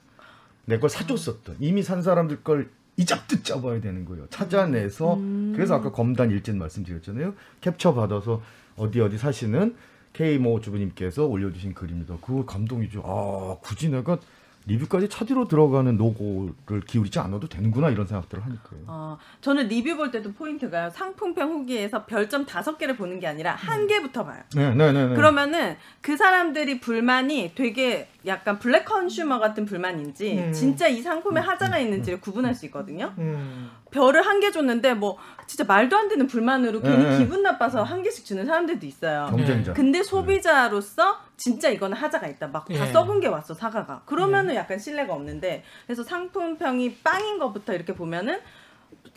내 0.66 0.78
걸 0.78 0.90
사줬었던 0.90 1.56
이미 1.60 1.82
산 1.82 2.02
사람들 2.02 2.42
걸 2.42 2.68
이잡듯 2.98 3.44
잡아야 3.44 3.80
되는 3.80 4.04
거예요. 4.04 4.26
찾아내서 4.28 5.14
음. 5.14 5.52
그래서 5.54 5.76
아까 5.76 5.90
검단 5.90 6.30
일진 6.30 6.58
말씀드렸잖아요. 6.58 7.32
캡처 7.60 7.94
받아서 7.94 8.42
어디 8.76 9.00
어디 9.00 9.16
사시는 9.16 9.76
K 10.12 10.38
모 10.38 10.60
주부님께서 10.60 11.26
올려주신 11.26 11.74
글입니다. 11.74 12.16
그거 12.20 12.44
감동이죠. 12.44 13.02
아 13.06 13.56
굳이 13.62 13.88
내가 13.88 14.18
리뷰까지 14.68 15.08
찾으러 15.08 15.48
들어가는 15.48 15.96
노고를 15.96 16.82
기울이지 16.86 17.18
않아도 17.18 17.48
되는구나 17.48 17.88
이런 17.90 18.06
생각들을 18.06 18.44
하니까요. 18.44 18.80
어, 18.86 19.18
저는 19.40 19.68
리뷰 19.68 19.96
볼 19.96 20.10
때도 20.10 20.32
포인트가 20.32 20.90
상품평 20.90 21.50
후기에서 21.50 22.04
별점 22.04 22.46
다섯 22.46 22.78
개를 22.78 22.96
보는 22.96 23.18
게 23.18 23.26
아니라 23.26 23.54
한 23.54 23.86
개부터 23.86 24.24
봐요. 24.24 24.42
네, 24.54 24.74
네, 24.74 24.92
네. 24.92 25.08
네. 25.08 25.14
그러면은 25.16 25.76
그 26.00 26.16
사람들이 26.16 26.80
불만이 26.80 27.52
되게 27.54 28.08
약간 28.26 28.58
black 28.58 28.84
consumer 28.84 29.38
같은 29.40 29.64
불만인지 29.64 30.38
음. 30.38 30.52
진짜 30.52 30.86
이 30.86 31.00
상품에 31.02 31.40
하자가 31.40 31.78
있는지를 31.78 32.20
구분할 32.20 32.54
수 32.54 32.66
있거든요. 32.66 33.14
음. 33.18 33.70
별을 33.90 34.26
한 34.26 34.38
개 34.38 34.52
줬는데 34.52 34.94
뭐 34.94 35.16
진짜 35.46 35.64
말도 35.64 35.96
안 35.96 36.08
되는 36.08 36.26
불만으로 36.28 36.80
괜히 36.80 37.02
네. 37.04 37.18
기분 37.18 37.42
나빠서 37.42 37.82
한 37.82 38.02
개씩 38.02 38.24
주는 38.24 38.44
사람들도 38.46 38.86
있어요. 38.86 39.26
경쟁자. 39.30 39.72
근데 39.72 40.02
소비자로서 40.02 41.26
진짜 41.38 41.70
이거는 41.70 41.96
하자가 41.96 42.26
있다. 42.26 42.48
막다 42.48 42.74
예. 42.74 42.92
썩은 42.92 43.20
게 43.20 43.28
왔어 43.28 43.54
사과가. 43.54 44.02
그러면은 44.04 44.54
약간 44.56 44.78
신뢰가 44.78 45.14
없는데 45.14 45.64
그래서 45.86 46.02
상품평이 46.02 46.96
빵인 46.96 47.38
것부터 47.38 47.72
이렇게 47.72 47.94
보면은 47.94 48.40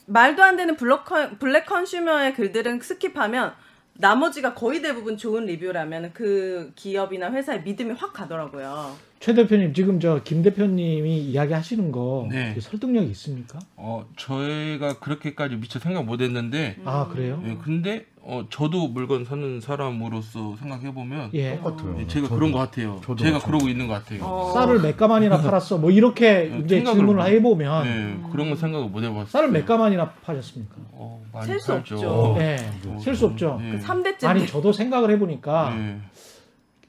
말도 0.06 0.42
안 0.44 0.56
되는 0.56 0.76
black, 0.78 1.04
con- 1.04 1.38
black 1.40 1.66
consumer의 1.66 2.36
글들은 2.36 2.80
skip하면 2.80 3.54
나머지가 3.94 4.54
거의 4.54 4.82
대부분 4.82 5.18
좋은 5.18 5.46
리뷰라면 5.46 6.12
그 6.14 6.72
기업이나 6.76 7.32
회사에 7.32 7.60
믿음이 7.60 7.92
확 7.94 8.14
가더라고요. 8.14 8.96
최 9.22 9.36
대표님 9.36 9.74
지금 9.76 10.00
저 10.00 10.20
김 10.24 10.42
대표님이 10.42 11.20
이야기하시는 11.20 11.92
거 11.92 12.28
네. 12.32 12.56
설득력이 12.60 13.08
있습니까? 13.12 13.60
어 13.76 14.04
저희가 14.18 14.98
그렇게까지 15.00 15.58
미처 15.58 15.78
생각 15.78 16.06
못했는데 16.06 16.78
아 16.86 17.08
그래요? 17.08 17.40
예, 17.46 17.56
근데 17.64 18.06
어 18.24 18.46
저도 18.50 18.88
물건 18.88 19.24
사는 19.26 19.62
사람으로서 19.62 20.56
생각해 20.60 20.92
보면 20.94 21.30
예. 21.36 21.56
똑같아요. 21.58 21.98
예, 22.00 22.08
제가 22.08 22.28
저도. 22.28 22.36
그런 22.36 22.52
것 22.52 22.58
같아요. 22.60 23.00
저도 23.04 23.16
제가 23.24 23.38
저도. 23.40 23.46
그러고 23.52 23.68
있는 23.70 23.88
것 23.88 23.94
같아요. 23.94 24.24
어. 24.24 24.52
쌀을 24.56 24.80
몇 24.82 24.98
가만이나 24.98 25.38
팔았어? 25.42 25.78
뭐 25.78 25.92
이렇게 25.92 26.52
예, 26.54 26.60
이제 26.66 26.84
질문을 26.84 27.16
못- 27.16 27.26
해보면 27.28 27.86
예, 27.88 28.32
그런 28.32 28.50
거 28.50 28.56
생각을 28.56 28.90
못 28.90 29.04
해봤어요. 29.04 29.26
쌀을 29.26 29.52
몇 29.52 29.66
가만이나 29.68 30.10
파셨습니까? 30.24 30.76
어, 30.94 31.24
많이 31.32 31.46
셀수. 31.48 31.74
없죠. 31.74 32.36
예, 32.40 32.58
어, 32.88 33.00
셀수 33.00 33.26
없죠. 33.28 33.60
예. 33.64 33.72
그 33.72 33.80
3대째 33.80 34.26
아니 34.26 34.46
저도 34.48 34.72
생각을 34.74 35.12
해보니까 35.12 35.76
예. 35.78 35.98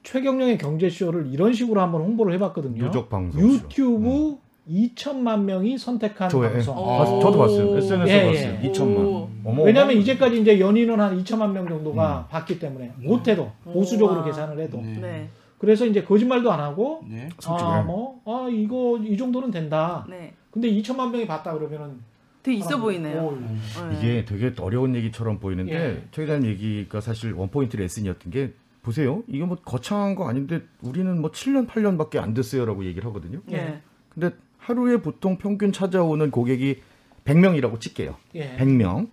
최경영의 0.03 0.59
경제쇼를 0.59 1.29
이런 1.33 1.53
식으로 1.53 1.81
한번 1.81 2.03
홍보를 2.03 2.35
해봤거든요. 2.35 2.85
누적 2.85 3.09
방송. 3.09 3.41
유튜브 3.41 4.37
2천만 4.69 5.43
명이 5.43 5.77
선택한 5.79 6.29
저, 6.29 6.45
예. 6.45 6.53
방송. 6.53 6.77
어. 6.77 6.99
봤- 6.99 7.21
저도 7.21 7.39
봤어요. 7.39 7.77
SNS에 7.79 8.17
예, 8.17 8.27
봤어요. 8.33 8.59
예. 8.63 8.71
2천만. 8.71 8.97
오. 8.99 9.29
어머. 9.45 9.63
왜냐하면 9.65 9.93
어머. 9.95 10.01
이제까지 10.03 10.41
이제 10.41 10.61
연인은 10.61 11.01
한 11.01 11.23
2천만 11.23 11.53
명 11.53 11.69
정도가 11.69 12.27
음. 12.29 12.31
봤기 12.31 12.59
때문에 12.59 12.93
못해도 13.03 13.51
보수적으로 13.65 14.21
와. 14.21 14.25
계산을 14.25 14.59
해도 14.61 14.79
네. 14.81 14.99
네. 15.01 15.29
그래서 15.59 15.87
이제 15.87 16.03
거짓말도 16.03 16.51
안 16.51 16.61
하고 16.61 17.03
네. 17.09 17.29
솔직히. 17.39 17.63
아, 17.71 17.83
뭐, 17.83 18.21
아, 18.25 18.49
이거, 18.51 18.99
이 18.99 19.17
정도는 19.17 19.51
된다. 19.53 20.05
네. 20.09 20.33
근데 20.51 20.69
2천만 20.71 21.11
명이 21.11 21.27
봤다 21.27 21.53
그러면은. 21.53 22.01
되게 22.43 22.59
있어 22.59 22.77
보이네요. 22.81 23.21
오, 23.23 23.39
네. 23.39 23.97
이게 23.99 24.25
되게 24.25 24.53
어려운 24.61 24.97
얘기처럼 24.97 25.39
보이는데 25.39 25.73
예. 25.73 26.03
최 26.11 26.23
기자님 26.23 26.51
얘기가 26.51 27.01
사실 27.01 27.33
원포인트 27.35 27.77
레슨이었던 27.77 28.33
게 28.33 28.53
보세요. 28.83 29.23
이게 29.29 29.45
뭐 29.45 29.57
거창한 29.57 30.15
거 30.15 30.29
아닌데 30.29 30.63
우리는 30.83 31.21
뭐 31.21 31.31
7년 31.31 31.69
8년밖에 31.69 32.19
안 32.19 32.35
됐어요라고 32.35 32.85
얘기를 32.85 33.09
하거든요. 33.09 33.41
네. 33.47 33.81
근데 34.11 34.31
하루에 34.59 34.99
보통 34.99 35.39
평균 35.39 35.73
찾아오는 35.73 36.31
고객이 36.31 36.83
100명이라고 37.25 37.81
칠게요. 37.81 38.17
예. 38.35 38.57
100명. 38.57 39.11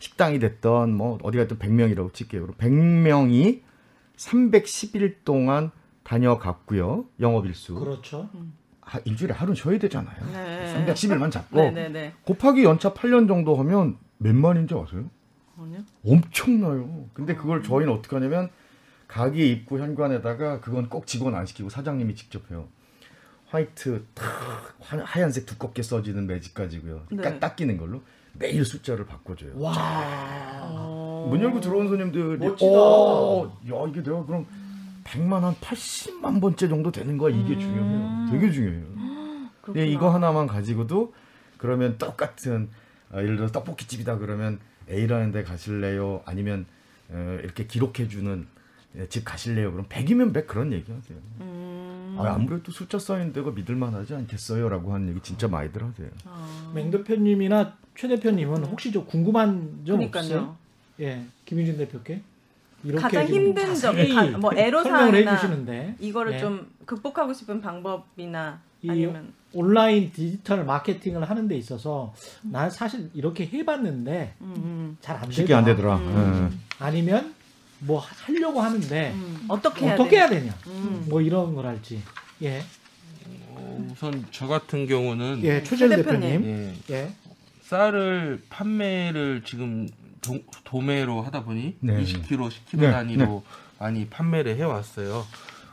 식당이 0.00 0.40
됐던 0.40 0.94
뭐 0.94 1.18
어디 1.22 1.38
갔든 1.38 1.58
100명이라고 1.58 2.12
칠게요. 2.12 2.42
그럼 2.42 2.56
100명이 2.58 3.60
310일 4.16 5.16
동안 5.24 5.70
다녀갔고요. 6.02 7.04
영업 7.20 7.46
일수. 7.46 7.74
그렇죠. 7.76 8.28
하- 8.80 9.00
일주일에 9.04 9.32
하루 9.32 9.54
쉬어야 9.54 9.78
되잖아요. 9.78 10.16
네. 10.32 10.84
310일만 10.86 11.30
잡고 11.30 11.56
네네네. 11.56 12.14
곱하기 12.24 12.64
연차 12.64 12.92
8년 12.92 13.28
정도 13.28 13.54
하면 13.56 13.96
몇 14.18 14.34
만인지 14.34 14.74
아세요? 14.74 15.04
아니요. 15.56 15.78
엄청나요. 16.04 17.06
근데 17.14 17.36
그걸 17.36 17.62
저희는 17.62 17.92
어떻게 17.92 18.16
하냐면 18.16 18.50
가게 19.12 19.46
입구 19.46 19.78
현관에다가 19.78 20.60
그건 20.60 20.88
꼭 20.88 21.06
직원 21.06 21.34
안 21.34 21.44
시키고 21.44 21.68
사장님이 21.68 22.14
직접 22.14 22.50
해요. 22.50 22.66
화이트 23.48 24.06
탁 24.14 24.24
하- 24.80 25.04
하얀색 25.04 25.44
두껍게 25.44 25.82
써지는 25.82 26.26
매직 26.26 26.54
가지고요. 26.54 27.02
네. 27.10 27.22
딱 27.22 27.38
닦이는 27.38 27.76
걸로 27.76 28.00
매일 28.32 28.64
숫자를 28.64 29.04
바꿔줘요. 29.04 29.52
와. 29.60 29.74
어... 30.62 31.26
문 31.28 31.42
열고 31.42 31.60
들어온 31.60 31.88
손님들이 31.88 32.38
멋지다. 32.38 32.72
어, 32.72 33.60
야 33.70 33.88
이게 33.90 34.02
내가 34.02 34.24
그럼 34.24 34.46
100만 35.04 35.40
한 35.40 35.54
80만 35.56 36.40
번째 36.40 36.68
정도 36.68 36.90
되는 36.90 37.18
거야. 37.18 37.36
이게 37.36 37.58
중요해요. 37.58 38.30
되게 38.30 38.50
중요해요. 38.50 38.86
근데 39.60 39.86
이거 39.88 40.08
하나만 40.08 40.46
가지고도 40.46 41.12
그러면 41.58 41.98
똑같은 41.98 42.70
아, 43.12 43.18
예를 43.20 43.36
들어 43.36 43.48
떡볶이 43.48 43.86
집이다 43.86 44.16
그러면 44.16 44.58
A라는 44.88 45.32
데 45.32 45.42
가실래요? 45.42 46.22
아니면 46.24 46.64
어, 47.10 47.38
이렇게 47.42 47.66
기록해 47.66 48.08
주는 48.08 48.46
예, 48.46 48.51
집 49.08 49.24
가실래요? 49.24 49.72
그럼 49.72 49.86
100이면 49.88 50.34
100 50.34 50.46
그런 50.46 50.72
얘기 50.72 50.90
하세요. 50.92 51.18
음... 51.40 52.16
아, 52.18 52.34
아무래도 52.34 52.70
숫자 52.72 52.98
쌓인 52.98 53.32
데가 53.32 53.50
믿을만 53.50 53.94
하지 53.94 54.14
않겠어요 54.14 54.68
라고 54.68 54.92
하는 54.92 55.08
얘기 55.08 55.20
진짜 55.22 55.48
많이들 55.48 55.82
하세요. 55.82 56.08
아... 56.26 56.72
맹 56.74 56.90
대표님이나 56.90 57.74
최 57.96 58.08
대표님은 58.08 58.64
혹시 58.64 58.92
좀 58.92 59.06
궁금한 59.06 59.82
점 59.86 59.96
그러니까요. 59.96 60.22
없어요? 60.22 60.56
예, 61.00 61.24
김윤진 61.46 61.78
대표께 61.78 62.20
이렇게 62.84 63.00
가장 63.00 63.26
좀 63.26 63.36
힘든 63.36 63.74
점, 63.74 63.96
가- 63.96 64.38
뭐 64.38 64.50
설명을 64.50 64.58
애로사항이나 64.58 65.32
해주시는데 65.32 65.96
이거를 66.00 66.34
예. 66.34 66.38
좀 66.38 66.70
극복하고 66.84 67.32
싶은 67.32 67.60
방법이나 67.60 68.60
이 68.82 68.90
아니면 68.90 69.32
온라인 69.52 70.10
디지털 70.12 70.64
마케팅을 70.64 71.28
하는 71.28 71.46
데 71.48 71.56
있어서 71.56 72.12
난 72.42 72.68
사실 72.70 73.10
이렇게 73.14 73.46
해봤는데 73.46 74.34
음, 74.40 74.54
음, 74.56 74.96
잘안 75.00 75.22
되더라. 75.22 75.34
쉽게 75.34 75.54
안 75.54 75.64
되더라. 75.64 75.96
음. 75.98 76.50
예. 76.52 76.58
아니면 76.84 77.34
뭐 77.84 78.00
하려고 78.00 78.60
하는데 78.60 79.12
음. 79.12 79.44
어떻게 79.48 79.86
해야 79.86 79.94
어떻게 79.94 80.16
해야? 80.16 80.28
되냐? 80.28 80.54
음. 80.68 81.04
뭐 81.08 81.20
이런 81.20 81.54
걸 81.54 81.66
할지. 81.66 82.00
예, 82.42 82.62
어, 83.48 83.88
우선 83.92 84.24
저 84.30 84.46
같은 84.46 84.86
경우는 84.86 85.40
예, 85.44 85.62
최재 85.62 85.88
최 85.88 85.96
대표님. 85.96 86.20
대표님. 86.20 86.78
예, 86.90 86.94
예, 86.94 87.12
쌀을 87.62 88.42
판매를 88.48 89.42
지금 89.44 89.88
도, 90.20 90.38
도매로 90.64 91.22
하다 91.22 91.44
보니 91.44 91.76
네. 91.80 92.02
20kg, 92.04 92.48
10kg 92.50 92.78
네, 92.80 92.90
단위로 92.92 93.42
많이 93.78 94.06
판매를 94.08 94.56
해왔어요. 94.56 95.26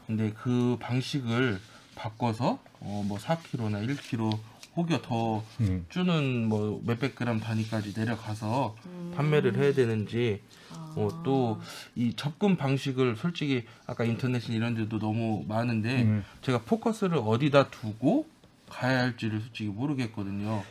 근데 0.08 0.34
그 0.42 0.78
방식을 0.80 1.60
바꿔서 1.96 2.60
어, 2.80 3.04
뭐 3.08 3.20
4kg나 3.20 3.88
1kg 3.88 4.36
혹여 4.76 5.02
더 5.02 5.44
음. 5.60 5.86
주는 5.90 6.48
뭐 6.48 6.82
몇백 6.86 7.14
그램 7.16 7.40
단위까지 7.40 7.94
내려가서 7.96 8.76
음. 8.86 8.99
판매를 9.20 9.58
해야 9.58 9.74
되는지 9.74 10.42
아. 10.74 10.94
어, 10.96 11.22
또 11.24 11.60
이 11.96 12.14
접근 12.16 12.56
방식을 12.56 13.16
솔직히 13.18 13.66
아까 13.86 14.04
인터넷 14.06 14.48
이런 14.50 14.76
데도 14.76 15.00
너무 15.00 15.44
많은데 15.48 16.04
음. 16.04 16.24
제가 16.42 16.60
포커스를 16.62 17.18
어디다 17.18 17.70
두고 17.70 18.26
가야 18.70 19.00
할지를 19.02 19.42
솔직히 19.42 19.70
모르겠거든요. 19.70 20.64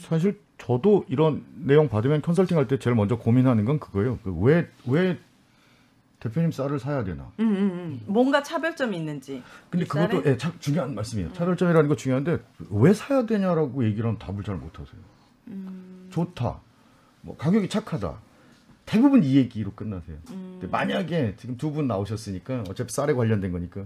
사실 0.00 0.40
저도 0.58 1.04
이런 1.08 1.44
내용 1.54 1.88
받으면 1.88 2.22
컨설팅 2.22 2.56
할 2.58 2.66
때 2.66 2.78
제일 2.78 2.96
먼저 2.96 3.16
고민하는 3.16 3.64
건 3.64 3.78
그거예요. 3.78 4.18
그 4.24 4.32
왜, 4.40 4.68
왜 4.86 5.18
대표님 6.20 6.50
쌀을 6.50 6.80
사야 6.80 7.04
되나? 7.04 7.30
음, 7.38 7.46
음, 7.48 7.56
음. 7.56 8.00
뭔가 8.06 8.42
차별점이 8.42 8.96
있는지. 8.96 9.42
근데 9.70 9.84
이 9.84 9.88
그것도? 9.88 10.22
예, 10.26 10.36
참 10.36 10.52
중요한 10.58 10.94
말씀이에요. 10.94 11.32
차별점이라는 11.32 11.88
거 11.88 11.94
중요한데 11.96 12.38
왜 12.70 12.92
사야 12.92 13.24
되냐라고 13.26 13.84
얘기를 13.84 14.04
하면 14.06 14.18
답을 14.18 14.42
잘 14.42 14.56
못하세요. 14.56 15.00
음. 15.48 16.08
좋다, 16.10 16.60
뭐 17.20 17.36
가격이 17.36 17.68
착하다. 17.68 18.18
대부분 18.86 19.22
이 19.22 19.36
얘기로 19.36 19.72
끝나세요. 19.72 20.16
음. 20.30 20.58
근데 20.60 20.66
만약에 20.70 21.34
지금 21.36 21.56
두 21.56 21.70
분 21.72 21.86
나오셨으니까 21.88 22.64
어차피 22.68 22.92
쌀에 22.92 23.12
관련된 23.12 23.52
거니까 23.52 23.82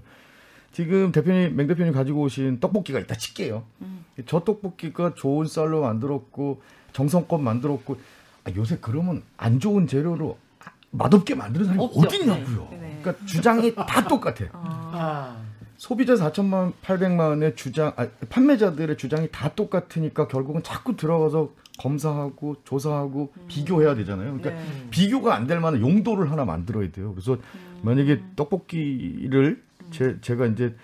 지금 0.73 1.11
대표님 1.13 1.57
맹 1.57 1.67
대표님 1.67 1.93
가지고 1.93 2.23
오신 2.23 2.61
떡볶이가 2.61 3.01
있다 3.01 3.17
칠게요. 3.17 3.65
음. 3.83 4.05
저 4.27 4.41
떡볶이가 4.45 5.15
좋은 5.15 5.47
쌀로 5.47 5.83
만들었고 5.83 6.63
정성껏 6.93 7.41
만들었고 7.41 7.99
아, 8.45 8.51
요새 8.55 8.79
그러면 8.81 9.23
안 9.37 9.59
좋은 9.61 9.87
재료로 9.87 10.39
아, 10.65 10.71
맛없게 10.91 11.35
만드는 11.35 11.67
사람이 11.67 11.85
있냐고요. 12.23 12.69
네. 12.71 12.77
네. 12.79 12.99
그러니까 13.03 13.27
주장이 13.27 13.75
다 13.75 14.07
똑같아. 14.07 14.47
아. 14.53 14.91
아, 14.95 15.43
소비자 15.77 16.15
4천만 16.15 16.73
8백만의 16.85 17.57
주장, 17.57 17.93
아, 17.97 18.07
판매자들의 18.29 18.97
주장이 18.99 19.29
다 19.33 19.53
똑같으니까 19.55 20.29
결국은 20.29 20.63
자꾸 20.63 20.97
들어가서 20.97 21.51
검사하고 21.79 22.57
조사하고 22.65 23.33
비교해야 23.49 23.95
되잖아요. 23.95 24.37
그러니까 24.39 24.51
네. 24.51 24.89
비교가 24.91 25.35
안 25.35 25.47
될 25.47 25.61
만한 25.61 25.81
용도를 25.81 26.31
하나 26.31 26.45
만들어야 26.45 26.91
돼요. 26.93 27.13
그래서 27.13 27.37
만약에 27.83 28.23
떡볶이를 28.37 29.63
제, 29.91 30.21
제가 30.21 30.47
이제 30.47 30.75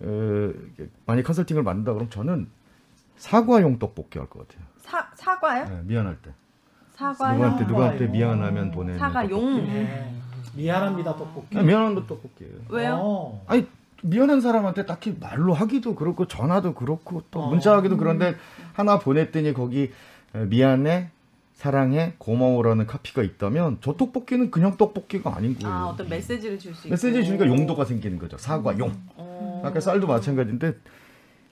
어, 0.00 0.52
많이 1.06 1.22
컨설팅을 1.22 1.62
만든다 1.62 1.92
그러면 1.92 2.10
저는 2.10 2.48
사과용 3.16 3.78
떡볶이 3.78 4.18
할 4.18 4.28
것 4.28 4.46
같아요. 4.46 4.66
사 4.78 5.08
사과요? 5.14 5.64
네, 5.68 5.80
미안할 5.84 6.16
때. 6.22 6.30
사과요. 6.94 7.32
누구한테 7.34 7.64
누구한테. 7.66 8.06
미안하면 8.08 8.70
보내는 8.70 8.98
사과용. 8.98 9.66
예. 9.68 10.14
미안합니다 10.54 11.16
떡볶이. 11.16 11.58
아, 11.58 11.62
미안한 11.62 11.94
거 11.94 12.06
떡볶이예요. 12.06 12.52
왜요? 12.68 12.98
어. 13.00 13.44
아니 13.48 13.66
미안한 14.02 14.40
사람한테 14.40 14.84
딱히 14.86 15.16
말로 15.18 15.54
하기도 15.54 15.94
그렇고 15.94 16.26
전화도 16.26 16.74
그렇고 16.74 17.22
또 17.30 17.40
어. 17.40 17.48
문자하기도 17.48 17.96
그런데 17.96 18.36
하나 18.74 18.98
보냈더니 18.98 19.54
거기 19.54 19.82
에, 19.84 19.90
미안해 20.34 21.10
사랑해 21.54 22.14
고마워라는 22.18 22.86
카피가 22.86 23.22
있다면 23.22 23.78
저 23.80 23.94
떡볶이는 23.96 24.50
그냥 24.50 24.76
떡볶이가 24.76 25.34
아닌 25.36 25.56
거예요. 25.58 25.74
아 25.74 25.86
어떤 25.86 26.08
메시지를 26.08 26.58
줄 26.58 26.74
수 26.74 26.88
있고. 26.88 26.90
메시지 26.90 27.24
주니까 27.24 27.46
용도가 27.46 27.84
생기는 27.84 28.18
거죠. 28.18 28.36
사과 28.36 28.76
용. 28.78 28.92
어. 29.16 29.62
아까 29.64 29.78
쌀도 29.80 30.06
마찬가지인데 30.06 30.74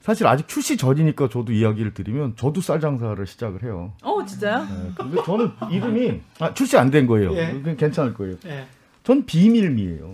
사실 0.00 0.26
아직 0.26 0.48
출시 0.48 0.76
전이니까 0.76 1.28
저도 1.28 1.52
이야기를 1.52 1.94
드리면 1.94 2.34
저도 2.36 2.60
쌀 2.60 2.80
장사를 2.80 3.24
시작을 3.24 3.62
해요. 3.62 3.92
어 4.02 4.24
진짜요? 4.26 4.64
네, 4.64 4.90
근데 4.96 5.22
저는 5.24 5.50
이름이 5.70 6.20
아, 6.40 6.52
출시 6.52 6.76
안 6.76 6.90
된 6.90 7.06
거예요. 7.06 7.32
예. 7.36 7.62
괜찮을 7.78 8.12
거예요. 8.14 8.34
예. 8.46 8.66
전 9.04 9.24
비밀미예요. 9.24 10.12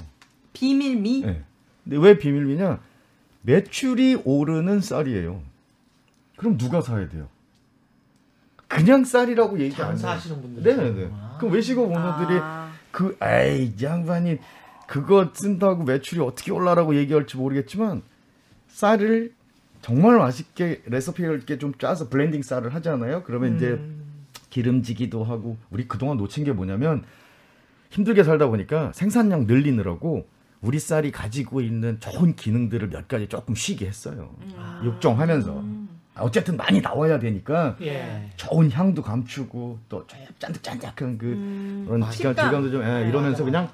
비밀미. 0.52 1.22
네. 1.22 1.42
근데 1.84 1.96
왜 1.96 2.18
비밀미냐? 2.18 2.78
매출이 3.42 4.20
오르는 4.26 4.80
쌀이에요. 4.82 5.40
그럼 6.36 6.58
누가 6.58 6.82
사야 6.82 7.08
돼요? 7.08 7.28
그냥 8.68 9.04
쌀이라고 9.04 9.58
얘기 9.60 9.74
안 9.82 9.88
해요. 9.88 9.96
장사하시는 9.96 10.42
분들. 10.42 10.62
네네네. 10.62 11.10
그럼 11.38 11.52
외식업 11.52 11.90
오너들이 11.90 12.38
아. 12.40 12.70
그 12.90 13.16
에이 13.22 13.74
이 13.78 13.84
양반이 13.84 14.38
그거 14.86 15.30
쓴다고 15.32 15.84
매출이 15.84 16.20
어떻게 16.20 16.52
올라라고 16.52 16.94
얘기할지 16.96 17.36
모르겠지만 17.36 18.02
쌀을 18.68 19.32
정말 19.82 20.18
맛있게 20.18 20.82
레시피를 20.86 21.34
이렇게 21.36 21.58
좀 21.58 21.72
짜서 21.78 22.08
blending 22.08 22.42
쌀을 22.42 22.74
하잖아요. 22.74 23.22
그러면 23.24 23.56
이제 23.56 23.68
음. 23.68 24.02
기름지기도 24.50 25.24
하고 25.24 25.56
우리 25.70 25.86
그동안 25.86 26.16
놓친 26.16 26.44
게 26.44 26.52
뭐냐면 26.52 27.04
힘들게 27.90 28.22
살다 28.22 28.48
보니까 28.48 28.92
생산량 28.94 29.46
늘리느라고 29.46 30.26
우리 30.60 30.78
쌀이 30.78 31.12
가지고 31.12 31.60
있는 31.60 32.00
좋은 32.00 32.34
기능들을 32.34 32.90
몇 32.90 33.08
가지 33.08 33.28
조금 33.28 33.54
쉬게 33.54 33.86
했어요. 33.86 34.34
음. 34.42 34.80
육종하면서 34.84 35.62
아, 35.64 35.87
어쨌든 36.20 36.56
많이 36.56 36.80
나와야 36.80 37.18
되니까 37.18 37.76
예. 37.80 38.30
좋은 38.36 38.70
향도 38.70 39.02
감추고 39.02 39.78
또 39.88 40.06
짠득짠득한 40.38 41.18
그 41.18 41.26
음. 41.26 41.84
그런 41.86 42.00
맛있다. 42.00 42.30
질감, 42.30 42.44
질감도 42.46 42.70
좀 42.70 42.82
예, 42.82 42.86
네, 42.86 43.08
이러면서 43.08 43.44
맞아, 43.44 43.44
그냥 43.44 43.68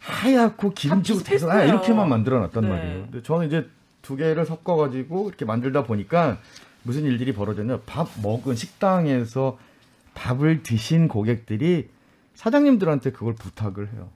하얗고 0.00 0.72
기름지고 0.74 1.18
다 1.20 1.24
대서 1.24 1.46
비슷비슷해요. 1.46 1.68
이렇게만 1.68 2.08
만들어 2.08 2.38
놨단 2.40 2.62
네. 2.62 2.68
말이에요. 2.68 3.02
근데 3.02 3.22
저는 3.22 3.46
이제 3.48 3.68
두 4.02 4.16
개를 4.16 4.44
섞어 4.46 4.76
가지고 4.76 5.28
이렇게 5.28 5.44
만들다 5.44 5.84
보니까 5.84 6.38
무슨 6.82 7.02
일들이 7.04 7.32
벌어졌냐? 7.32 7.80
밥 7.86 8.08
먹은 8.22 8.54
식당에서 8.54 9.58
밥을 10.14 10.62
드신 10.62 11.08
고객들이 11.08 11.88
사장님들한테 12.34 13.10
그걸 13.10 13.34
부탁을 13.34 13.92
해요. 13.92 14.10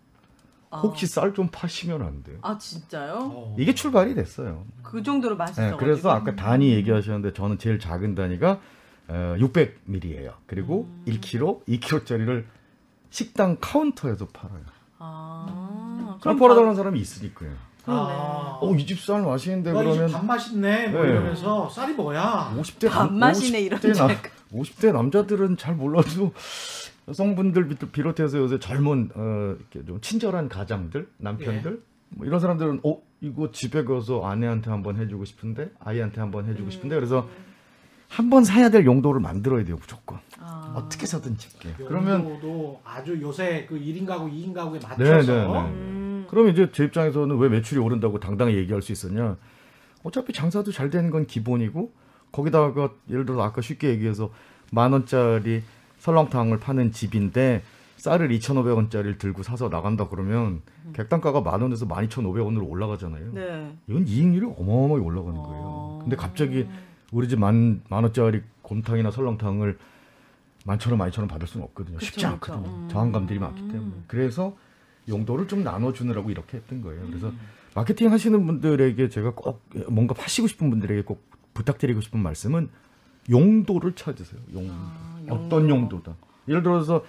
아. 0.70 0.78
혹시 0.78 1.06
쌀 1.06 1.34
좀 1.34 1.48
파시면 1.50 2.00
안 2.02 2.22
돼요? 2.22 2.38
아 2.42 2.56
진짜요? 2.58 3.14
어. 3.32 3.56
이게 3.58 3.74
출발이 3.74 4.14
됐어요. 4.14 4.64
그 4.82 5.02
정도로 5.02 5.36
맛있어. 5.36 5.62
네, 5.62 5.76
그래서 5.76 6.10
아까 6.10 6.34
단위 6.36 6.70
얘기하셨는데 6.72 7.32
저는 7.32 7.58
제일 7.58 7.78
작은 7.78 8.14
단위가 8.14 8.60
어, 9.08 9.34
600ml예요. 9.38 10.34
그리고 10.46 10.86
음. 10.88 11.04
1kg, 11.08 11.64
2kg짜리를 11.66 12.44
식당 13.10 13.56
카운터에서 13.60 14.26
팔아요. 14.26 14.60
아. 15.00 16.06
쌀 16.10 16.20
그럼 16.20 16.38
팔아달라는 16.38 16.74
사람이 16.76 17.00
있으니까요. 17.00 17.50
아, 17.86 18.58
어, 18.60 18.74
이 18.76 18.84
집 18.86 19.00
쌀 19.00 19.22
맛있는데 19.22 19.72
나 19.72 19.82
이집 19.82 19.92
그러면 19.94 20.12
밥 20.12 20.24
맛있네 20.24 20.88
뭐 20.88 21.02
네. 21.02 21.08
이러면서 21.10 21.68
쌀이 21.70 21.94
뭐야? 21.94 22.54
50대 22.56 22.88
밥 22.90 23.12
맛이네, 23.12 23.60
이런 23.62 23.80
50대, 23.80 23.98
나, 23.98 24.06
책. 24.08 24.30
50대 24.52 24.92
남자들은 24.92 25.56
잘 25.56 25.74
몰라도 25.74 26.32
여성분들 27.08 27.68
비- 27.68 27.76
비롯해서 27.76 28.38
요새 28.38 28.58
젊은 28.58 29.10
어, 29.14 29.56
이렇게 29.58 29.84
좀 29.84 30.00
친절한 30.00 30.48
가장들, 30.48 31.08
남편들 31.18 31.82
뭐 32.10 32.26
이런 32.26 32.40
사람들은 32.40 32.80
어 32.84 33.00
이거 33.20 33.50
집에 33.50 33.84
가서 33.84 34.24
아내한테 34.24 34.70
한번 34.70 34.96
해주고 34.96 35.24
싶은데 35.24 35.70
아이한테 35.80 36.20
한번 36.20 36.46
해주고 36.46 36.68
음. 36.68 36.70
싶은데 36.70 36.96
그래서 36.96 37.28
한번 38.08 38.42
사야 38.44 38.70
될 38.70 38.84
용도를 38.84 39.20
만들어야 39.20 39.64
돼요 39.64 39.76
무조건 39.80 40.18
아. 40.40 40.74
어떻게 40.76 41.06
사든지 41.06 41.48
그러면 41.86 42.24
그러면도 42.24 42.80
아주 42.84 43.20
요새 43.20 43.66
그 43.68 43.78
1인 43.78 44.06
가구, 44.06 44.28
2인 44.28 44.52
가구에 44.52 44.80
네, 44.80 44.88
맞춰서 44.88 45.32
네, 45.32 45.46
네. 45.46 45.58
음. 45.68 46.26
그러면 46.28 46.52
이제 46.52 46.70
제 46.72 46.84
입장에서는 46.84 47.36
왜 47.38 47.48
매출이 47.48 47.80
오른다고 47.80 48.18
당당히 48.18 48.54
얘기할 48.56 48.82
수 48.82 48.90
있었냐? 48.92 49.36
어차피 50.02 50.32
장사도 50.32 50.72
잘 50.72 50.90
되는 50.90 51.10
건 51.10 51.26
기본이고 51.26 51.92
거기다가 52.32 52.90
예를 53.10 53.26
들어 53.26 53.42
아까 53.42 53.60
쉽게 53.60 53.90
얘기해서 53.90 54.32
만 54.72 54.92
원짜리 54.92 55.62
설렁탕을 56.00 56.58
파는 56.60 56.92
집인데 56.92 57.62
쌀을 57.96 58.30
2,500원짜리를 58.30 59.18
들고 59.18 59.42
사서 59.42 59.68
나간다 59.68 60.08
그러면 60.08 60.62
객단가가 60.94 61.42
만 61.42 61.60
원에서 61.60 61.86
12,500원으로 61.86 62.68
올라가잖아요. 62.68 63.32
네. 63.32 63.76
이건 63.86 64.06
이익률이 64.08 64.46
어마어마하게 64.58 65.04
올라가는 65.04 65.38
거예요. 65.38 65.62
어. 65.64 65.98
근데 66.02 66.16
갑자기 66.16 66.66
우리 67.12 67.28
집 67.28 67.38
만 67.38 67.82
만 67.90 68.02
원짜리 68.04 68.40
곰탕이나 68.62 69.10
설렁탕을 69.10 69.78
만천 70.64 70.92
원, 70.92 70.98
만이천 70.98 71.22
원 71.22 71.28
받을 71.28 71.46
수는 71.46 71.64
없거든요. 71.66 71.96
그쵸, 71.96 72.06
쉽지 72.06 72.24
그쵸. 72.24 72.28
않거든요. 72.34 72.68
음. 72.74 72.88
저항감들이 72.90 73.38
많기 73.38 73.66
때문에. 73.68 73.92
그래서 74.06 74.56
용도를 75.08 75.48
좀 75.48 75.62
나눠주느라고 75.64 76.30
이렇게 76.30 76.58
했던 76.58 76.82
거예요. 76.82 77.02
그래서 77.06 77.28
음. 77.28 77.38
마케팅 77.74 78.12
하시는 78.12 78.46
분들에게 78.46 79.08
제가 79.08 79.32
꼭 79.34 79.62
뭔가 79.88 80.14
파시고 80.14 80.46
싶은 80.48 80.70
분들에게 80.70 81.02
꼭 81.02 81.22
부탁드리고 81.54 82.00
싶은 82.00 82.20
말씀은 82.20 82.68
용도를 83.30 83.94
찾으세요. 83.94 84.40
용도. 84.54 84.72
아, 84.72 85.19
어떤 85.30 85.68
용도다. 85.68 86.14
예를 86.48 86.62
들어서 86.62 87.04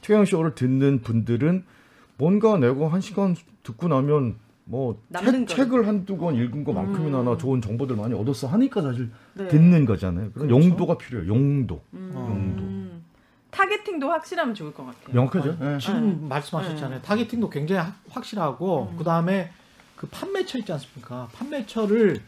최경 0.00 0.24
쇼를 0.24 0.54
듣는 0.54 1.00
분들은 1.02 1.64
뭔가 2.18 2.56
내가 2.58 2.88
한 2.92 3.00
시간 3.00 3.34
듣고 3.62 3.88
나면 3.88 4.36
뭐 4.64 5.00
책, 5.16 5.46
거. 5.46 5.54
책을 5.54 5.86
한두 5.86 6.16
권 6.16 6.34
읽은 6.34 6.64
것만큼이나 6.64 7.22
나 7.22 7.36
좋은 7.36 7.60
정보들 7.60 7.94
많이 7.96 8.14
얻었어 8.14 8.48
하니까 8.48 8.82
사실 8.82 9.10
네. 9.34 9.46
듣는 9.48 9.84
거잖아요. 9.84 10.30
그런 10.32 10.48
그렇죠. 10.48 10.64
용도가 10.68 10.98
필요해요. 10.98 11.28
용도. 11.32 11.82
음. 11.94 13.02
targeting도 13.50 14.08
확실하면 14.10 14.54
좋을 14.54 14.74
것 14.74 14.84
같아요. 14.84 15.14
명확하죠? 15.14 15.56
예. 15.62 15.78
지금 15.78 16.18
네. 16.22 16.28
말씀하셨잖아요. 16.28 17.00
targeting도 17.02 17.48
굉장히 17.48 17.80
하- 17.82 17.94
확실하고 18.10 18.94
그 18.98 19.04
다음에 19.04 19.50
그 19.94 20.06
판매처 20.08 20.58
있지 20.58 20.72
않습니까? 20.72 21.28
판매처를 21.32 22.20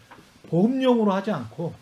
보험용으로 0.49 1.13
하지 1.13 1.31
않고 1.31 1.75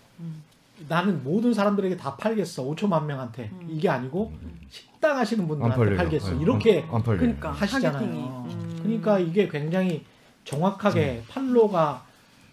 나는 0.89 1.23
모든 1.25 1.55
사람들에게 1.55 1.97
다 1.97 2.17
팔겠어 2.17 2.65
5천만 2.65 3.05
명한테 3.07 3.51
이게 3.69 3.89
아니고 3.89 4.33
식당 4.69 5.17
하시는 5.17 5.43
안 5.45 5.49
분들한테. 5.49 5.97
팔겠어 5.97 6.37
예. 6.37 6.41
이렇게 6.43 6.83
안, 6.91 6.97
안. 6.97 7.03
그러니까 7.03 7.51
하시잖아요. 7.53 7.93
타겟팅이. 7.93 8.23
음. 8.25 8.79
그러니까 8.83 9.19
이게 9.19 9.49
굉장히 9.49 10.05
정확하게 10.45 11.23
팔로가 11.29 12.05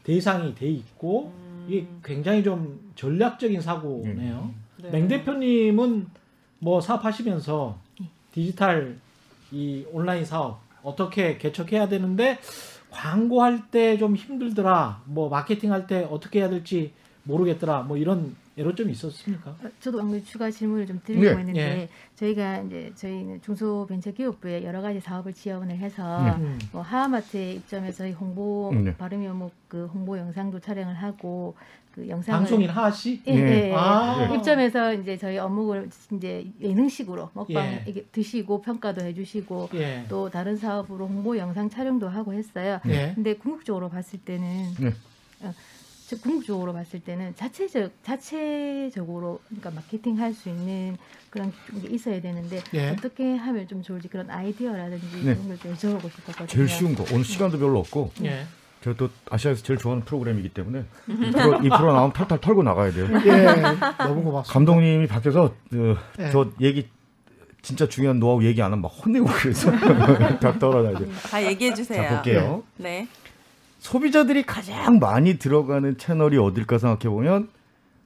대상이 0.04 0.56
돼 0.56 0.68
있고 0.68 1.34
이게 1.68 1.86
굉장히 2.04 2.44
좀 2.44 2.92
전략적인 2.96 3.62
사고네요. 3.62 4.52
네. 4.82 4.90
맹 4.90 5.08
대표님은 5.08 6.08
뭐 6.60 6.82
사업하시면서 6.82 7.78
디지털 8.32 8.98
이 9.52 9.86
온라인 9.92 10.26
사업 10.26 10.62
어떻게 10.82 11.38
개척해야 11.38 11.88
되는데 11.88 12.40
광고할 12.90 13.70
때 13.72 13.98
좀 13.98 14.16
힘들더라. 14.16 15.02
뭐 15.06 15.30
마케팅 15.30 15.72
할 15.72 15.88
때 15.88 16.08
어떻게 16.10 16.40
해야 16.40 16.50
될지 16.50 16.94
모르겠더라. 17.24 17.84
뭐 17.84 17.98
이런 17.98 18.36
애로점이 18.58 18.92
있었습니까? 18.92 19.52
어, 19.52 19.70
저도 19.80 19.98
방금 19.98 20.24
추가 20.24 20.52
질문을 20.52 20.86
좀 20.86 21.02
드리려고 21.04 21.36
네. 21.36 21.40
했는데 21.40 21.60
예. 21.62 21.90
저희가 22.16 22.60
이제 22.62 22.92
저희는 22.96 23.42
중소벤처기업부에 23.42 24.64
여러 24.64 24.82
가지 24.82 25.00
사업을 25.00 25.34
지원을 25.34 25.78
해서 25.78 26.36
음. 26.36 26.60
뭐 26.72 26.82
하하마트의 26.82 27.56
입점에서 27.56 28.00
저희 28.00 28.12
홍보 28.12 28.72
네. 28.74 28.96
발음이 28.96 29.28
뭐그 29.28 29.90
홍보 29.94 30.18
영상도 30.18 30.60
촬영을 30.60 30.94
하고 30.94 31.56
그 31.96 32.08
영상을 32.08 32.40
방송인 32.40 32.70
하하 32.70 32.90
씨? 32.92 33.22
예, 33.28 33.34
예, 33.34 33.70
예. 33.70 33.74
아. 33.76 34.26
입점해서 34.36 34.94
이제 34.96 35.16
저희 35.18 35.38
업무를 35.38 35.90
이제 36.12 36.46
예능식으로 36.60 37.30
먹방 37.34 37.66
예. 37.66 37.84
이게 37.88 38.04
드시고 38.12 38.62
평가도 38.62 39.02
해주시고 39.02 39.70
예. 39.76 40.06
또 40.10 40.30
다른 40.30 40.58
사업으로 40.58 41.08
홍보 41.08 41.38
영상 41.38 41.70
촬영도 41.70 42.08
하고 42.10 42.34
했어요. 42.34 42.80
예. 42.88 43.14
근데 43.14 43.36
궁극적으로 43.36 43.90
봤을 43.90 44.20
때는 44.20 44.74
네. 44.80 44.94
어, 45.42 45.54
저 46.08 46.18
궁극적으로 46.18 46.74
봤을 46.74 47.00
때는 47.00 47.34
자체적 47.36 47.92
자체적으로 48.04 49.40
그러니까 49.48 49.72
마케팅 49.72 50.20
할 50.20 50.34
수 50.34 50.50
있는 50.50 50.98
그런 51.30 51.52
게 51.82 51.88
있어야 51.90 52.20
되는데 52.22 52.62
예. 52.74 52.90
어떻게 52.90 53.36
하면 53.36 53.68
좀 53.68 53.82
좋을지 53.82 54.08
그런 54.08 54.30
아이디어라든지 54.30 55.06
네. 55.24 55.36
그런 55.36 55.48
걸 55.48 55.58
좀 55.58 55.74
여쭤보고 55.74 56.12
싶었거든요. 56.12 56.48
제일 56.48 56.68
쉬운 56.68 56.96
거 56.96 57.04
오늘 57.12 57.24
시간도 57.24 57.58
별로 57.60 57.80
없고 57.80 58.12
예. 58.24 58.46
제가 58.84 58.98
또 58.98 59.10
아시아에서 59.30 59.64
제일 59.64 59.80
좋아하는 59.80 60.04
프로그램이기 60.06 60.50
때문에 60.50 60.84
이 61.08 61.32
프로, 61.32 61.58
이 61.64 61.70
프로 61.70 61.94
나오면 61.94 62.14
탈탈 62.14 62.42
털고 62.42 62.64
나가야 62.64 62.92
돼요. 62.92 63.06
예. 63.26 63.46
너무 64.04 64.24
고맙습니다. 64.24 64.44
감독님이 64.54 65.08
밖에서 65.08 65.46
어, 65.46 65.54
예. 66.20 66.32
저 66.32 66.50
얘기 66.60 66.88
진짜 67.62 67.88
중요한 67.88 68.20
노하우 68.20 68.44
얘기 68.44 68.62
안 68.62 68.68
하면 68.74 68.82
막 68.82 68.90
혼내고 68.90 69.26
그래서 69.26 69.72
다 70.40 70.60
떨어놔야 70.60 70.98
돼요. 71.00 71.10
다 71.30 71.42
얘기해 71.44 71.74
주세요. 71.74 72.02
자 72.04 72.10
볼게요. 72.16 72.64
네. 72.78 73.08
소비자들이 73.84 74.44
가장 74.44 74.98
많이 74.98 75.38
들어가는 75.38 75.98
채널이 75.98 76.38
어딜까 76.38 76.78
생각해 76.78 77.14
보면 77.14 77.50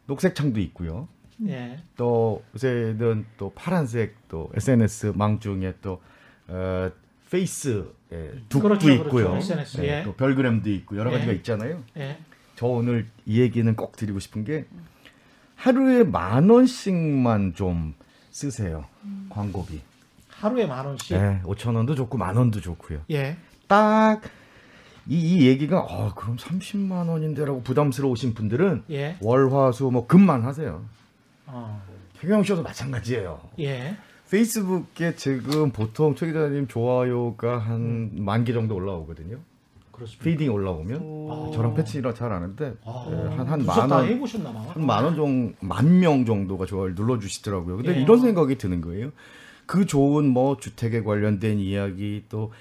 녹색 0.08 0.34
창도 0.34 0.60
있고요. 0.60 1.08
예. 1.48 1.78
또 1.96 2.44
요새는 2.56 3.28
또 3.38 3.52
파란색 3.54 4.28
또 4.28 4.50
SNS 4.56 5.14
망 5.16 5.40
중에 5.40 5.76
또 5.84 6.02
어, 6.48 6.90
페이스 7.30 7.86
예, 8.12 8.32
북도 8.50 8.70
그렇죠, 8.70 8.92
있고요. 8.92 9.30
그렇죠. 9.30 9.38
SNS, 9.38 9.82
예, 9.84 10.00
예. 10.00 10.04
또 10.04 10.14
별그램도 10.16 10.68
있고 10.72 10.98
여러 10.98 11.12
예. 11.12 11.16
가지가 11.16 11.34
있잖아요. 11.34 11.84
예. 11.98 12.18
저 12.56 12.66
오늘 12.66 13.06
이 13.28 13.40
얘기는 13.40 13.76
꼭 13.76 13.96
드리고 13.96 14.18
싶은 14.18 14.46
게 14.46 14.66
하루에 15.58 16.04
만 16.04 16.50
원씩만 16.50 17.54
좀 17.54 17.94
쓰세요. 18.32 18.86
광고비. 19.30 19.80
하루에 20.30 20.66
만 20.66 20.88
원씩. 20.88 21.12
예, 21.12 21.40
5천 21.44 21.76
원도 21.76 21.94
좋고 21.94 22.18
만 22.18 22.36
원도 22.36 22.62
좋고요. 22.62 23.02
예. 23.12 23.38
딱 23.68 24.22
이 25.10 25.18
이 25.40 25.48
얘기가 25.48 25.80
어 25.80 26.14
그럼 26.16 26.36
30만 26.38 27.08
원인데라고 27.10 27.62
부담스러우신 27.64 28.34
분들은 28.34 28.84
예. 28.90 29.18
월화수 29.22 29.90
뭐 29.92 30.06
금만 30.08 30.44
하세요. 30.44 30.84
어. 31.46 31.82
최경 32.20 32.44
씨도 32.44 32.64
마찬가지예요. 32.64 33.40
예. 33.60 33.96
페이스북에 34.30 35.16
지금 35.16 35.72
보통 35.72 36.16
최 36.16 36.28
기자님 36.28 36.68
좋아요가 36.68 37.58
한 37.60 38.12
만 38.18 38.44
개 38.44 38.52
정도 38.54 38.76
올라오거든요. 38.76 39.38
그렇습니다. 39.92 40.24
feeding 40.24 40.52
올라오면 40.54 41.02
오. 41.02 41.52
저랑 41.56 41.74
페친이라 41.74 42.14
잘 42.14 42.32
아는데 42.32 42.76
아, 42.86 43.06
한한 43.38 43.60
누적 43.60 43.78
만다 43.78 43.96
원, 43.98 44.08
해보셨나 44.08 44.52
봐. 44.54 44.60
한만원 44.74 45.16
정도, 45.16 45.56
만 45.62 46.00
명 46.00 46.26
정도가 46.26 46.66
좋아요를 46.66 46.94
눌러주시더라고요. 46.96 47.78
근데 47.78 47.96
예. 47.98 48.02
이런 48.02 48.20
생각이 48.20 48.58
드는 48.58 48.82
거예요. 48.82 49.12
그 49.66 49.86
좋은 49.86 50.28
뭐 50.28 50.58
주택에 50.58 51.02
관련된 51.02 51.60
이야기 51.60 52.26
또 52.30 52.52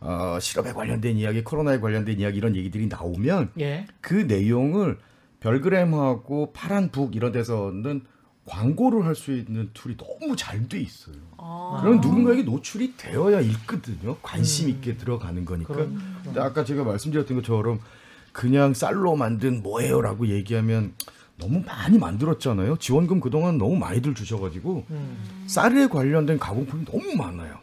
어, 0.00 0.38
실업에 0.40 0.72
관련된 0.72 1.16
이야기, 1.16 1.42
코로나에 1.42 1.80
관련된 1.80 2.20
이야기 2.20 2.38
이런 2.38 2.54
얘기들이 2.54 2.86
나오면 2.86 3.50
예. 3.60 3.86
그 4.00 4.14
내용을 4.14 4.98
별그램하고 5.40 6.52
파란북 6.52 7.16
이런 7.16 7.32
데서는 7.32 8.02
광고를 8.44 9.04
할 9.04 9.14
수 9.14 9.32
있는 9.32 9.70
tool이 9.74 9.96
너무 9.96 10.34
잘 10.36 10.68
돼 10.68 10.80
있어요. 10.80 11.16
아. 11.36 11.80
그럼 11.82 12.00
누군가에게 12.00 12.42
노출이 12.44 12.94
되어야 12.96 13.40
읽거든요. 13.40 14.16
관심 14.22 14.68
있게 14.70 14.96
들어가는 14.96 15.44
거니까. 15.44 15.74
그럼, 15.74 16.00
근데 16.24 16.40
아까 16.40 16.64
제가 16.64 16.84
말씀드렸던 16.84 17.36
것처럼 17.38 17.80
그냥 18.32 18.72
쌀로 18.74 19.16
만든 19.16 19.62
뭐예요라고 19.62 20.28
얘기하면 20.28 20.94
너무 21.36 21.62
많이 21.66 21.98
만들었잖아요. 21.98 22.78
지원금 22.78 23.20
그동안 23.20 23.58
너무 23.58 23.76
많이들 23.76 24.14
주셔가지고 24.14 24.84
음. 24.90 25.44
쌀에 25.46 25.86
관련된 25.88 26.38
가공품이 26.38 26.84
너무 26.86 27.14
많아요. 27.16 27.58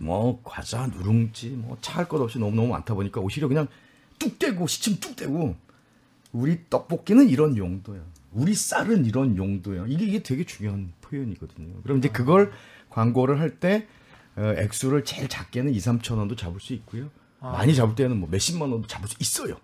뭐 0.00 0.40
과자, 0.42 0.86
누룽지, 0.86 1.50
뭐 1.50 1.76
차할 1.82 2.08
것 2.08 2.20
없이 2.20 2.38
너무 2.38 2.56
너무 2.56 2.68
많다 2.68 2.94
보니까 2.94 3.20
오히려 3.20 3.48
그냥 3.48 3.68
뚝 4.18 4.38
떼고 4.38 4.66
시침 4.66 4.98
뚝 4.98 5.14
떼고 5.14 5.54
우리 6.32 6.58
떡볶이는 6.70 7.28
이런 7.28 7.56
용도야. 7.56 8.00
우리 8.32 8.54
쌀은 8.54 9.04
이런 9.04 9.36
용도야. 9.36 9.84
이게 9.88 10.06
이게 10.06 10.22
되게 10.22 10.44
중요한 10.44 10.92
표현이거든요. 11.02 11.82
그럼 11.82 11.98
이제 11.98 12.08
그걸 12.08 12.50
광고를 12.88 13.40
할때 13.40 13.86
어, 14.36 14.54
액수를 14.56 15.04
제일 15.04 15.28
작게는 15.28 15.74
2, 15.74 15.78
3천 15.78 16.16
원도 16.16 16.34
잡을 16.34 16.60
수 16.60 16.72
있고요. 16.74 17.10
아. 17.40 17.52
많이 17.52 17.74
잡을 17.74 17.94
때는 17.94 18.16
뭐 18.16 18.28
몇십만 18.30 18.70
원도 18.70 18.86
잡을 18.86 19.06
수 19.06 19.16
있어요. 19.20 19.56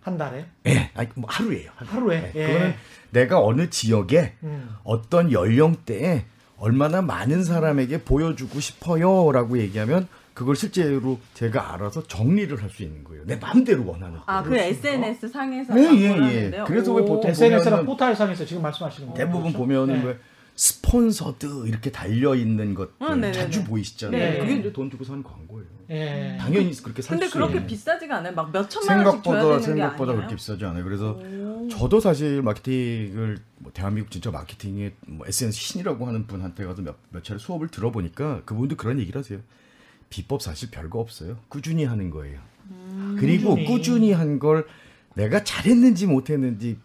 한 0.00 0.18
달에 0.18 0.46
예, 0.66 0.90
아니 0.94 1.08
뭐 1.14 1.30
하루예요. 1.30 1.70
하루. 1.76 1.90
하루에 1.90 2.32
예, 2.34 2.40
예. 2.40 2.46
그거는 2.46 2.74
내가 3.10 3.40
어느 3.40 3.70
지역에 3.70 4.34
음. 4.42 4.74
어떤 4.82 5.30
연령대에 5.30 6.26
얼마나 6.58 7.02
많은 7.02 7.44
사람에게 7.44 8.02
보여주고 8.02 8.60
싶어요라고 8.60 9.58
얘기하면 9.58 10.08
그걸 10.34 10.56
실제로 10.56 11.18
제가 11.34 11.74
알아서 11.74 12.02
정리를 12.06 12.60
할 12.60 12.68
수 12.70 12.82
있는 12.82 13.04
거예요. 13.04 13.22
내 13.24 13.36
마음대로 13.36 13.86
원하는. 13.86 14.18
아, 14.26 14.42
그 14.42 14.56
SNS 14.56 15.28
상에서 15.28 15.78
예, 15.78 15.84
광고를 15.86 16.32
예, 16.32 16.36
예. 16.60 16.64
그래서 16.66 16.92
왜 16.92 17.02
오. 17.02 17.06
보통 17.06 17.30
SNS나 17.30 17.82
보면은- 17.82 17.86
포털상에서 17.86 18.44
지금 18.44 18.62
말씀하시는 18.62 19.08
거 19.10 19.14
대부분 19.14 19.42
그렇죠? 19.52 19.58
보면은 19.58 20.00
네. 20.00 20.06
왜 20.08 20.18
sponsored 20.56 21.66
이렇게 21.66 21.90
달려 21.90 22.34
있는 22.34 22.74
것들 22.74 22.94
어, 23.00 23.10
네네네. 23.14 23.32
자주 23.32 23.64
보이시잖아요. 23.64 24.32
네. 24.34 24.38
그게 24.38 24.56
이제 24.56 24.72
돈 24.72 24.90
주고 24.90 25.04
사는 25.04 25.22
광고예요. 25.22 25.66
예. 25.90 26.36
당연히 26.40 26.74
그렇게 26.82 27.02
살 27.02 27.16
근데 27.16 27.26
수 27.26 27.34
그렇게 27.34 27.54
있는. 27.54 27.66
비싸지가 27.66 28.16
않아요. 28.18 28.32
막 28.34 28.52
몇 28.52 28.70
천만 28.70 29.04
원씩 29.04 29.24
줘야 29.24 29.40
생각보다 29.42 29.60
되는 29.60 29.60
게 29.60 29.80
생각보다. 29.82 30.12
그렇게 30.14 30.36
비싸지 30.36 30.64
않아요. 30.64 30.84
그래서 30.84 31.10
오. 31.12 31.68
저도 31.68 31.98
사실 32.00 32.40
마케팅을 32.42 33.38
뭐 33.58 33.72
대한민국 33.72 34.10
진짜 34.10 34.30
마케팅의 34.30 34.92
뭐 35.06 35.26
SNS 35.26 35.58
신이라고 35.58 36.06
하는 36.06 36.26
분한테 36.26 36.64
가서 36.64 36.82
몇, 36.82 36.96
몇 37.10 37.24
차례 37.24 37.38
수업을 37.38 37.68
들어보니까 37.68 38.42
그분도 38.44 38.76
그런 38.76 38.98
얘기를 39.00 39.18
하세요. 39.18 39.40
비법 40.08 40.40
사실 40.40 40.70
별거 40.70 41.00
없어요. 41.00 41.38
꾸준히 41.48 41.84
하는 41.84 42.10
거예요. 42.10 42.40
그리고 43.18 43.50
꾸준히. 43.56 43.66
꾸준히 43.66 44.12
한 44.12 44.38
걸 44.38 44.66
내가 45.14 45.42
잘했는지 45.44 46.06
못했는지 46.06 46.78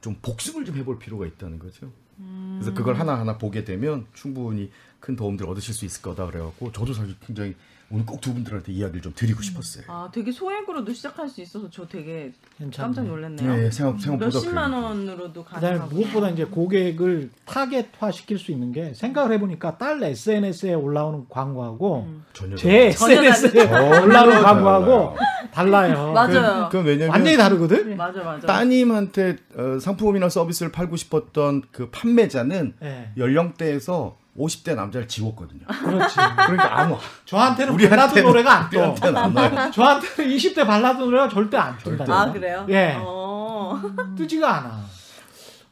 좀 0.00 0.16
복습을 0.22 0.64
좀 0.64 0.76
해볼 0.76 0.98
필요가 0.98 1.26
있다는 1.26 1.58
거죠. 1.58 1.90
그래서 2.18 2.72
그걸 2.72 2.94
하나하나 2.98 3.36
보게 3.36 3.64
되면 3.64 4.06
충분히 4.14 4.70
큰 5.00 5.16
도움들 5.16 5.46
얻으실 5.46 5.74
수 5.74 5.84
있을 5.84 6.02
거다 6.02 6.26
그래갖고 6.26 6.72
저도 6.72 6.92
사실 6.92 7.14
굉장히 7.20 7.54
오늘 7.88 8.04
꼭 8.04 8.20
두 8.20 8.34
분들한테 8.34 8.72
이야기를 8.72 9.00
좀 9.00 9.12
드리고 9.14 9.42
싶었어요. 9.42 9.84
아, 9.86 10.10
되게 10.12 10.32
소액으로도 10.32 10.92
시작할 10.92 11.28
수 11.28 11.40
있어서 11.40 11.68
저 11.70 11.86
되게 11.86 12.32
괜찮네. 12.58 12.86
깜짝 12.86 13.04
놀랐네요. 13.06 13.56
네, 13.56 13.70
생각, 13.70 14.00
생각보다 14.00 14.26
몇십만 14.26 14.70
그래요. 14.72 14.84
원으로도 14.84 15.44
그다음에 15.44 15.66
가능하고. 15.78 15.94
무엇보다 15.94 16.30
이제 16.30 16.44
고객을 16.44 17.30
타겟화 17.44 18.10
시킬 18.10 18.38
수 18.40 18.50
있는 18.50 18.72
게 18.72 18.92
생각을 18.94 19.32
해보니까 19.34 19.78
딸 19.78 20.02
SNS에 20.02 20.74
올라오는 20.74 21.26
광고하고 21.28 22.06
음. 22.08 22.24
전혀 22.32 22.56
제 22.56 22.90
전혀 22.90 23.22
SNS에 23.22 23.68
달라요. 23.68 24.02
올라오는 24.04 24.42
광고하고 24.42 25.16
달라요. 25.52 26.10
맞아요. 26.14 26.68
그, 26.72 26.82
그 26.82 26.88
왜냐면 26.88 27.10
완전히 27.10 27.36
다르거든. 27.36 27.96
맞아 27.96 28.22
맞아. 28.24 28.46
따님한테 28.48 29.36
어, 29.56 29.78
상품이나 29.78 30.28
서비스를 30.28 30.72
팔고 30.72 30.96
싶었던 30.96 31.62
그 31.70 31.90
판매자는 31.90 32.74
예, 32.82 33.10
연령대에서 33.16 34.16
50대 34.38 34.74
남자를 34.74 35.08
지웠거든요. 35.08 35.66
그렇지. 35.66 36.14
그러니까 36.16 36.78
안 36.78 36.90
와. 36.92 36.98
저한테는 37.24 37.74
우리한테는- 37.76 37.88
발라드 37.90 38.18
노래가 38.20 38.52
안 38.54 38.70
떠. 38.70 38.78
우리한테는 38.78 39.16
안 39.16 39.36
와요. 39.36 39.70
저한테는 39.72 40.30
20대 40.36 40.66
발라드 40.66 40.98
노래가 41.02 41.28
절대 41.28 41.56
안 41.56 41.76
뜬다. 41.78 42.04
아 42.08 42.32
그래요? 42.32 42.66
예. 42.68 42.94
어. 42.98 43.80
뜨지가 44.16 44.56
않아. 44.58 44.84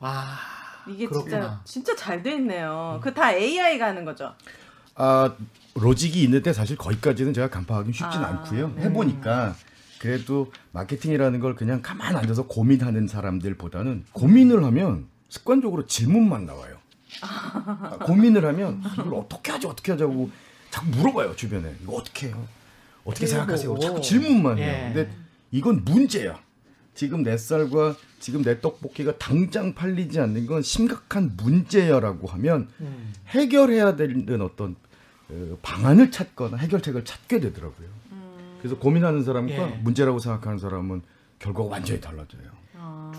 와. 0.01 0.25
이게 0.89 1.07
그렇구나. 1.07 1.61
진짜 1.65 1.93
진짜 1.93 1.97
잘 1.97 2.23
돼 2.23 2.33
있네요. 2.35 3.01
그다 3.03 3.33
AI가 3.33 3.87
하는 3.87 4.05
거죠. 4.05 4.35
아 4.97 5.33
로직이 5.75 6.23
있는데 6.25 6.53
사실 6.53 6.77
거기까지는 6.77 7.33
제가 7.33 7.49
간파하기 7.49 7.93
쉽진 7.93 8.23
아, 8.23 8.29
않고요. 8.29 8.73
네. 8.77 8.83
해보니까 8.85 9.55
그래도 9.99 10.53
마케팅이라는 10.73 11.41
걸 11.41 11.55
그냥 11.57 11.81
가만 11.83 12.15
앉아서 12.17 12.47
고민하는 12.47 13.09
사람들보다는 13.09 14.05
고민을 14.13 14.63
하면 14.65 15.07
습관적으로 15.31 15.87
질문만 15.87 16.45
나와요. 16.45 16.77
아, 17.23 17.99
고민을 18.05 18.45
하면 18.45 18.81
아, 18.85 18.93
이걸 18.95 19.15
어떻게 19.15 19.53
하지 19.53 19.67
어떻게 19.67 19.93
하자고 19.93 20.31
자꾸 20.71 20.89
물어봐요 20.89 21.37
주변에 21.37 21.75
이거 21.83 21.95
어떻게 21.97 22.29
해요? 22.29 22.47
어떻게 23.05 23.27
생각하세요? 23.27 23.79
자꾸 23.79 24.01
질문만 24.01 24.59
해요. 24.59 24.67
예. 24.67 24.93
근데 24.95 25.11
이건 25.51 25.85
문제야. 25.85 26.39
지금 26.95 27.23
내 27.23 27.37
쌀과 27.37 27.97
지금 28.21 28.43
내 28.43 28.61
떡볶이가 28.61 29.19
당장 29.19 29.75
팔리지 29.75 30.21
않는 30.21 30.47
건 30.47 30.63
심각한 30.63 31.33
문제야라고 31.37 32.29
하면 32.29 32.69
음. 32.81 33.13
해결해야 33.29 33.97
되는 33.97 34.41
어떤 34.41 34.77
어, 35.29 35.59
방안을 35.63 36.11
찾거나 36.11 36.57
해결책을 36.57 37.05
찾게 37.05 37.41
되더라고요. 37.41 37.89
그래서 38.59 38.79
고민하는 38.79 39.25
사람과 39.25 39.53
예. 39.53 39.77
문제라고 39.83 40.19
생각하는 40.19 40.59
사람은 40.59 41.03
결과가 41.39 41.69
완전히 41.69 42.01
달라져요. 42.01 42.54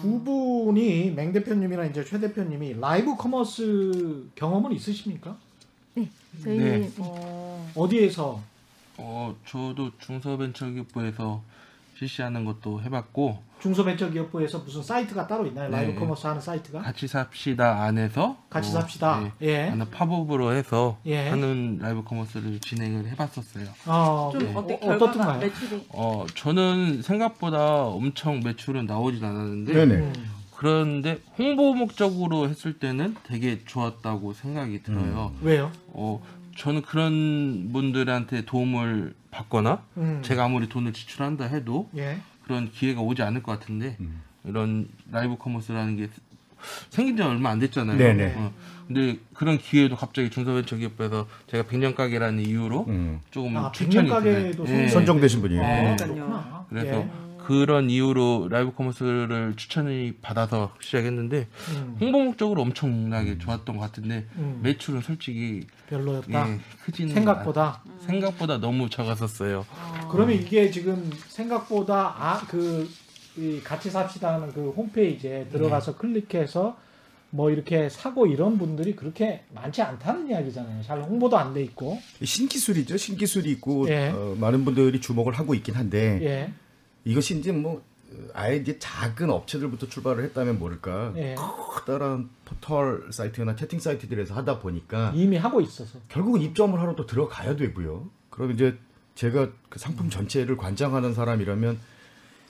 아. 0.06 0.08
두 0.08 0.24
분이 0.24 1.12
맹 1.12 1.34
대표님이랑 1.34 1.90
이제 1.90 2.04
최 2.06 2.20
대표님이 2.20 2.80
live 2.80 3.16
commerce 3.18 4.30
경험은 4.36 4.72
있으십니까? 4.74 5.36
저희 6.44 6.58
네. 6.60 6.78
네. 6.80 6.92
어. 7.00 7.72
어디에서? 7.76 8.42
어, 8.98 9.36
저도 9.48 9.92
중소벤처기업부에서 10.00 11.42
실시하는 11.98 12.46
것도 12.46 12.82
해봤고 12.82 13.42
중소벤처기업부에서 13.66 14.60
무슨 14.60 14.84
사이트가 14.84 15.26
따로 15.28 15.46
있나요? 15.48 15.70
라이브 15.72 15.92
네. 15.92 15.96
commerce 15.98 16.28
하는 16.28 16.40
사이트가? 16.40 16.82
같이 16.82 17.08
삽시다 17.08 17.84
안에서 17.84 18.38
같이 18.50 18.70
어, 18.70 18.74
삽시다. 18.74 19.22
네, 19.22 19.32
예. 19.42 19.70
하나 19.70 19.86
popup으로 19.86 20.54
해서 20.54 20.98
예. 21.06 21.30
하는 21.30 21.80
live 21.82 22.04
commerce를 22.04 22.60
진행을 22.60 23.08
해봤었어요. 23.12 23.66
어, 23.88 24.30
좀 24.32 24.42
네. 24.44 24.54
어떻게 24.54 24.74
어, 24.86 24.94
어떻던가요? 24.94 25.40
매출이 25.40 25.86
어, 25.90 26.26
저는 26.36 27.02
생각보다 27.02 27.86
엄청 27.86 28.42
매출은 28.42 28.86
나오진 28.86 29.24
않았는데 29.24 29.74
네네. 29.74 29.96
음. 29.96 30.14
그런데 30.56 31.20
홍보 31.38 31.74
목적으로 31.74 32.48
했을 32.48 32.80
때는 32.80 33.16
되게 33.24 33.64
좋았다고 33.66 34.34
생각이 34.34 34.84
들어요. 34.84 35.34
왜요? 35.42 35.72
어, 35.88 36.22
저는 36.58 36.84
그런 36.84 37.72
분들한테 37.74 38.46
도움을 38.46 39.14
받거나 39.32 39.84
음. 39.98 40.22
제가 40.24 40.46
아무리 40.46 40.70
돈을 40.70 40.94
지출한다 40.94 41.46
해도 41.46 41.90
예. 41.98 42.20
그런 42.46 42.72
기회가 42.72 43.02
오지 43.02 43.22
않을 43.24 43.44
것 43.44 43.60
같은데 43.60 43.98
음. 44.00 44.22
이런 44.46 44.88
live 45.12 45.38
commerce라는 45.38 45.98
게 45.98 46.10
생긴 46.90 47.18
지 47.18 47.24
얼마 47.24 47.50
안 47.50 47.60
됐잖아요. 47.60 47.98
네네. 47.98 48.34
어, 48.38 48.52
근데 48.88 49.18
그런 49.34 49.58
기회도 49.58 49.96
갑자기 49.96 50.30
중소벤처기업에서 50.30 51.28
제가 51.48 51.64
100년 51.64 51.96
가게라는 51.96 52.46
이유로 52.46 52.86
음. 52.88 53.20
조금 53.32 53.58
아, 53.58 53.72
추천이 53.72 54.08
백년 54.08 54.24
가게도 54.24 54.64
되네. 54.64 54.84
예. 54.84 54.88
선정되신 54.88 55.42
분이에요. 55.42 55.64
아, 55.64 55.66
네. 55.66 55.96
그렇구나. 55.96 56.66
그래서 56.70 56.98
예. 56.98 57.10
그런 57.46 57.90
이유로 57.90 58.48
라이브 58.50 58.74
커머스를 58.74 59.54
추천이 59.56 60.14
받아서 60.22 60.74
시작했는데 60.82 61.48
음. 61.76 61.98
홍보 62.00 62.24
목적으로 62.24 62.62
엄청나게 62.62 63.38
좋았던 63.38 63.78
것 63.78 63.84
같은데 63.84 64.26
음. 64.38 64.60
매출은 64.64 65.02
솔직히 65.02 65.66
별로였다. 65.90 66.50
예, 66.50 66.60
크지는 66.86 67.14
생각보다. 67.14 67.82
않- 67.86 68.00
생각보다 68.08 68.58
너무 68.60 68.90
작았었어요. 68.90 69.66
그러면 70.12 70.36
이게 70.36 70.72
지금 70.72 71.10
생각보다 71.28 72.16
아그 72.18 72.90
같이 73.64 73.90
삽시다 73.90 74.36
하는 74.36 74.52
그 74.54 74.70
홈페이지에 74.72 75.48
들어가서 75.52 75.94
네. 75.94 75.98
클릭해서 75.98 76.78
뭐 77.32 77.50
이렇게 77.52 77.90
사고 77.90 78.28
이런 78.28 78.58
분들이 78.58 78.96
그렇게 78.96 79.44
많지 79.54 79.82
않다는 79.82 80.30
이야기잖아요. 80.30 80.82
잘 80.84 81.02
홍보도 81.02 81.38
안 81.38 81.54
돼 81.54 81.62
있고. 81.64 82.00
신기술이죠. 82.24 82.96
신기술이 82.96 83.52
있고 83.52 83.90
예. 83.90 84.08
어, 84.16 84.36
많은 84.40 84.64
분들이 84.64 85.02
주목을 85.02 85.34
하고 85.34 85.54
있긴 85.54 85.76
한데 85.76 86.20
예. 86.22 86.54
이것이 87.06 87.40
이제 87.40 87.52
뭐 87.52 87.78
어, 88.12 88.18
아예 88.34 88.58
이제 88.58 88.78
작은 88.80 89.30
업체들부터 89.30 89.88
출발을 89.88 90.24
했다면 90.26 90.60
모를까 90.60 91.14
예. 91.16 91.36
커다란 91.36 92.30
포털 92.44 93.08
사이트나 93.12 93.56
채팅 93.56 93.80
사이트들에서 93.80 94.34
하다 94.36 94.60
보니까 94.60 95.12
이미 95.16 95.38
하고 95.38 95.62
있어서. 95.62 96.00
결국은 96.10 96.42
입점을 96.42 96.78
하러 96.80 96.96
또 96.96 97.06
들어가야 97.06 97.56
되고요. 97.56 98.10
그럼 98.30 98.52
이제 98.52 98.78
제가 99.16 99.50
그 99.70 99.80
상품 99.80 100.10
전체를 100.10 100.58
관장하는 100.58 101.14
사람이라면 101.14 101.80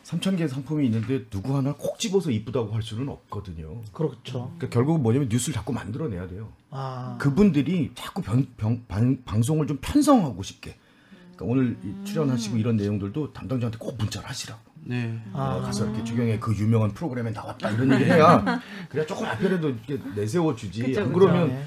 3천 0.04 0.38
개의 0.38 0.50
상품이 0.50 0.86
있는데 0.86 1.26
누구 1.30 1.56
하나 1.58 1.74
콕 1.74 1.98
집어서 2.00 2.30
이쁘다고 2.32 2.74
할 2.74 2.82
수는 2.84 3.10
없거든요. 3.10 3.82
그렇죠. 3.92 4.52
그러니까 4.56 4.70
결국은 4.70 5.02
뭐냐면 5.02 5.30
뉴스를 5.30 5.54
자꾸 5.56 5.74
만들어내야 5.74 6.28
돼요. 6.28 6.52
아. 6.70 7.18
그분들이 7.20 7.92
자꾸 7.96 8.22
변, 8.22 8.46
변- 8.58 8.84
방, 8.88 9.24
방송을 9.26 9.66
좀 9.68 9.78
편성하고 9.82 10.44
싶게. 10.44 10.76
그러니까 11.36 11.46
오늘 11.46 11.78
이 11.84 12.06
출연하시고 12.06 12.58
이런 12.58 12.76
내용들도 12.78 13.34
담당자한테 13.34 13.78
꼭 13.78 13.98
문자를 13.98 14.28
하시라고. 14.30 14.62
네. 14.88 15.20
아. 15.34 15.56
어, 15.56 15.62
가서 15.62 15.86
이렇게 15.86 16.04
주경의 16.04 16.40
그 16.40 16.56
유명한 16.56 16.92
프로그램에 16.92 17.32
나왔다 17.32 17.72
이런 17.72 17.92
얘기 17.94 18.06
해야 18.06 18.44
그래야 18.90 19.06
조금 19.06 19.26
앞에라도 19.26 19.70
이렇게 19.70 20.00
내세워 20.16 20.56
주지. 20.56 20.84
그쵸, 20.84 21.02
안 21.02 21.08
그쵸. 21.08 21.20
그러면 21.20 21.48
네. 21.50 21.64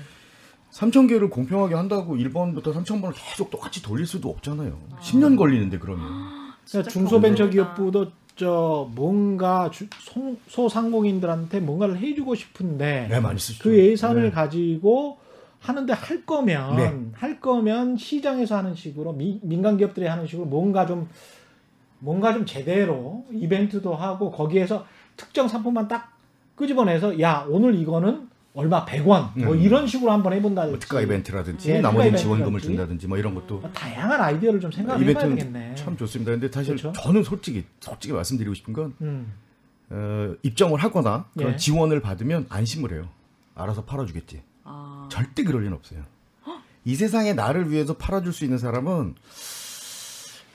3천 0.72 1.08
개를 1.08 1.28
공평하게 1.30 1.74
한다고 1.74 2.16
1번부터 2.16 2.74
3천 2.74 3.00
번을 3.00 3.14
계속 3.16 3.50
똑같이 3.50 3.82
돌릴 3.82 4.06
수도 4.06 4.28
없잖아요. 4.30 4.78
10년 5.00 5.36
걸리는데 5.36 5.78
그러면. 5.78 6.06
그러니까 6.70 6.90
중소벤처기업부도 6.92 8.12
저 8.36 8.88
뭔가 8.94 9.68
주- 9.70 9.88
소- 9.98 10.36
소상공인들한테 10.46 11.58
뭔가를 11.60 11.98
해주고 11.98 12.34
싶은데 12.36 13.08
네. 13.10 13.20
그 13.60 13.76
예산을 13.76 14.22
네. 14.24 14.30
가지고 14.30 15.18
하는데 15.60 15.92
할 15.92 16.24
거면 16.24 16.76
네. 16.76 16.96
할 17.14 17.40
거면 17.40 17.96
시장에서 17.96 18.56
하는 18.56 18.74
식으로 18.74 19.12
미- 19.12 19.40
민간 19.42 19.76
기업들이 19.76 20.06
하는 20.06 20.26
식으로 20.26 20.46
뭔가 20.46 20.86
좀 20.86 21.08
뭔가 21.98 22.32
좀 22.32 22.46
제대로 22.46 23.24
이벤트도 23.32 23.94
하고 23.94 24.30
거기에서 24.30 24.86
특정 25.16 25.48
상품만 25.48 25.88
딱 25.88 26.16
끄집어내서 26.54 27.20
야 27.20 27.44
오늘 27.48 27.74
이거는 27.74 28.28
얼마 28.54 28.84
100원 28.84 29.36
뭐 29.38 29.52
음. 29.54 29.60
이런 29.60 29.86
식으로 29.86 30.10
한번 30.10 30.32
해본다든지 30.32 30.70
뭐 30.72 30.78
특가 30.80 31.00
이벤트라든지 31.00 31.70
예, 31.70 31.80
나머지는 31.80 32.16
지원금을. 32.18 32.60
준다든지 32.60 33.06
뭐 33.06 33.18
이런 33.18 33.34
것도 33.34 33.58
뭐 33.60 33.70
다양한 33.72 34.20
아이디어를 34.20 34.58
좀 34.60 34.70
생각해봐야 34.72 35.28
되겠네. 35.28 35.74
참 35.74 35.96
좋습니다. 35.96 36.32
근데 36.32 36.48
사실 36.48 36.76
그렇죠? 36.76 36.92
저는 37.00 37.22
솔직히 37.24 37.64
솔직히 37.80 38.14
말씀드리고 38.14 38.54
싶은 38.54 38.72
건 38.72 38.94
음. 39.00 39.32
어, 39.90 40.34
입점을 40.42 40.76
하거나 40.78 41.26
그런 41.36 41.52
예. 41.52 41.56
지원을 41.56 42.00
받으면 42.00 42.46
안심을 42.48 42.92
해요. 42.92 43.08
알아서 43.54 43.84
팔아주겠지. 43.84 44.42
아. 45.08 45.10
절대 45.10 45.42
그럴 45.42 45.62
리는 45.62 45.76
없어요. 45.76 46.02
이 46.84 46.94
세상에 46.94 47.34
나를 47.34 47.70
위해서 47.70 47.94
팔아줄 47.94 48.32
수 48.32 48.44
있는 48.44 48.56
사람은 48.56 49.14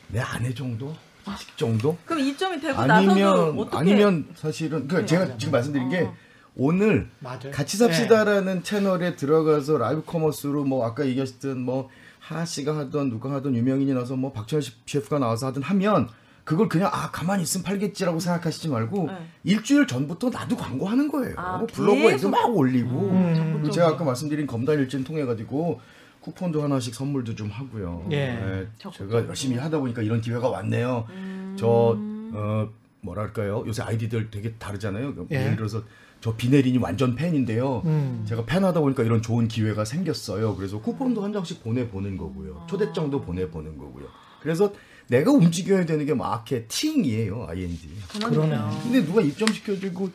내 0.08 0.20
아내 0.20 0.54
정도, 0.54 0.96
자식 1.26 1.58
정도, 1.58 1.98
그럼 2.06 2.24
입점이 2.24 2.60
되고 2.60 2.86
나서도 2.86 3.12
아니면 3.12 3.60
어떻게 3.60 3.78
아니면 3.78 4.28
사실은 4.36 4.88
그 4.88 5.06
제가 5.06 5.38
지금 5.38 5.52
말씀드린 5.52 5.90
게 5.90 6.02
어. 6.02 6.16
오늘 6.56 7.10
맞아요. 7.20 7.52
같이 7.52 7.78
삽시다라는 7.78 8.64
채널에 8.64 9.16
들어가서 9.16 9.78
라이브 9.78 10.04
커머스로 10.06 10.64
뭐 10.64 10.86
아까 10.86 11.06
얘기하셨던 11.06 11.60
뭐 11.60 11.90
하하 12.20 12.46
씨가 12.46 12.78
하던 12.78 13.10
누가 13.10 13.32
하던 13.34 13.56
유명인이 13.56 13.94
나서 13.94 14.16
뭐 14.16 14.32
박찬호 14.32 14.64
셰프가 14.86 15.20
나와서 15.20 15.48
하든 15.48 15.62
하면 15.64 16.10
그걸 16.44 16.68
그냥 16.68 16.90
아 16.92 17.10
가만히 17.12 17.44
있으면 17.44 17.64
팔겠지라고 17.64 18.20
생각하시지 18.20 18.68
말고 18.68 19.08
네. 19.08 19.14
일주일 19.46 19.88
전부터 19.88 20.30
나도 20.30 20.58
광고하는 20.58 21.10
거예요. 21.10 21.36
아, 21.38 21.58
뭐 21.58 21.68
블로그에도 21.68 22.10
계속. 22.10 22.30
막 22.32 22.56
올리고 22.56 22.90
음. 22.90 23.54
그리고 23.54 23.72
제가 23.72 23.90
아까 23.90 24.04
말씀드린 24.04 24.46
검단 24.46 24.78
일진 24.80 25.04
통해 25.04 25.26
가지고 25.26 25.80
쿠폰도 26.20 26.62
하나씩 26.64 26.96
선물도 26.96 27.36
좀 27.36 27.50
하고요. 27.50 28.08
예. 28.12 28.28
네. 28.34 28.68
제가 28.94 29.28
열심히 29.28 29.58
하다 29.58 29.80
보니까 29.80 30.02
이런 30.02 30.22
기회가 30.22 30.50
왔네요. 30.50 31.06
음. 31.10 31.56
저 31.58 31.98
어, 31.98 32.70
뭐랄까요? 33.02 33.64
요새 33.68 33.84
아이디들 33.84 34.32
되게 34.32 34.54
다르잖아요. 34.54 35.14
예. 35.32 35.36
예를 35.36 35.56
들어서 35.56 35.84
저 36.20 36.36
비네린이 36.36 36.78
완전 36.78 37.16
팬인데요. 37.16 37.84
음. 37.86 38.24
제가 38.28 38.46
팬하다 38.46 38.80
보니까 38.80 39.04
이런 39.04 39.22
좋은 39.22 39.48
기회가 39.50 39.84
생겼어요. 39.84 40.56
그래서 40.56 40.80
쿠폰도 40.80 41.22
한 41.24 41.34
장씩 41.34 41.64
보내 41.64 41.88
보는 41.90 42.18
거고요. 42.18 42.66
초대장도 42.70 43.22
보내 43.22 43.50
보는 43.50 43.78
거고요. 43.78 44.06
그래서 44.42 44.74
내가 45.08 45.32
움직여야 45.32 45.86
되는 45.86 46.06
게 46.06 46.14
마케팅이에요, 46.14 47.48
ING. 47.50 47.90
그러네. 48.26 48.58
근데 48.84 49.06
누가 49.06 49.22
입점시켜주고 49.22 50.10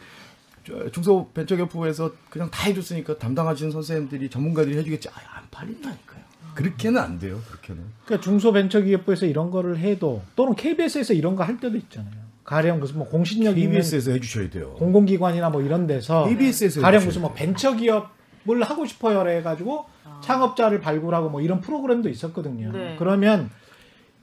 저 0.66 0.90
중소벤처기업부에서 0.90 2.12
그냥 2.30 2.50
다 2.50 2.64
해줬으니까 2.64 3.18
담당하시는 3.18 3.70
선생님들이 3.72 4.28
전문가들이 4.28 4.76
해주겠지. 4.78 5.08
아, 5.08 5.12
안 5.36 5.44
팔린다니까요. 5.50 6.18
그렇게는 6.54 7.00
안 7.00 7.18
돼요. 7.18 7.40
그렇게는. 7.48 7.82
그러니까 8.04 8.24
중소벤처기업부에서 8.24 9.26
이런 9.26 9.50
거를 9.50 9.78
해도 9.78 10.22
또는 10.36 10.54
KBS에서 10.56 11.14
이런 11.14 11.36
거 11.36 11.44
할 11.44 11.58
때도 11.60 11.76
있잖아요. 11.76 12.12
가령 12.44 12.80
무슨 12.80 12.98
뭐 12.98 13.06
공신력 13.08 13.56
있는 13.58 13.72
KBS에서 13.74 14.10
해주셔야 14.12 14.50
돼요. 14.50 14.72
공공기관이나 14.78 15.50
뭐 15.50 15.62
이런 15.62 15.86
데서 15.86 16.26
KBS에서 16.26 16.80
가령 16.80 16.96
해주셔야 17.02 17.06
무슨 17.08 17.22
뭐. 17.22 17.32
벤처기업을 17.34 18.62
하고 18.62 18.86
싶어요 18.86 19.26
해가지고 19.28 19.84
창업자를 20.22 20.80
발굴하고 20.80 21.28
뭐 21.30 21.40
이런 21.40 21.60
프로그램도 21.60 22.08
있었거든요. 22.08 22.72
네. 22.72 22.96
그러면 22.98 23.50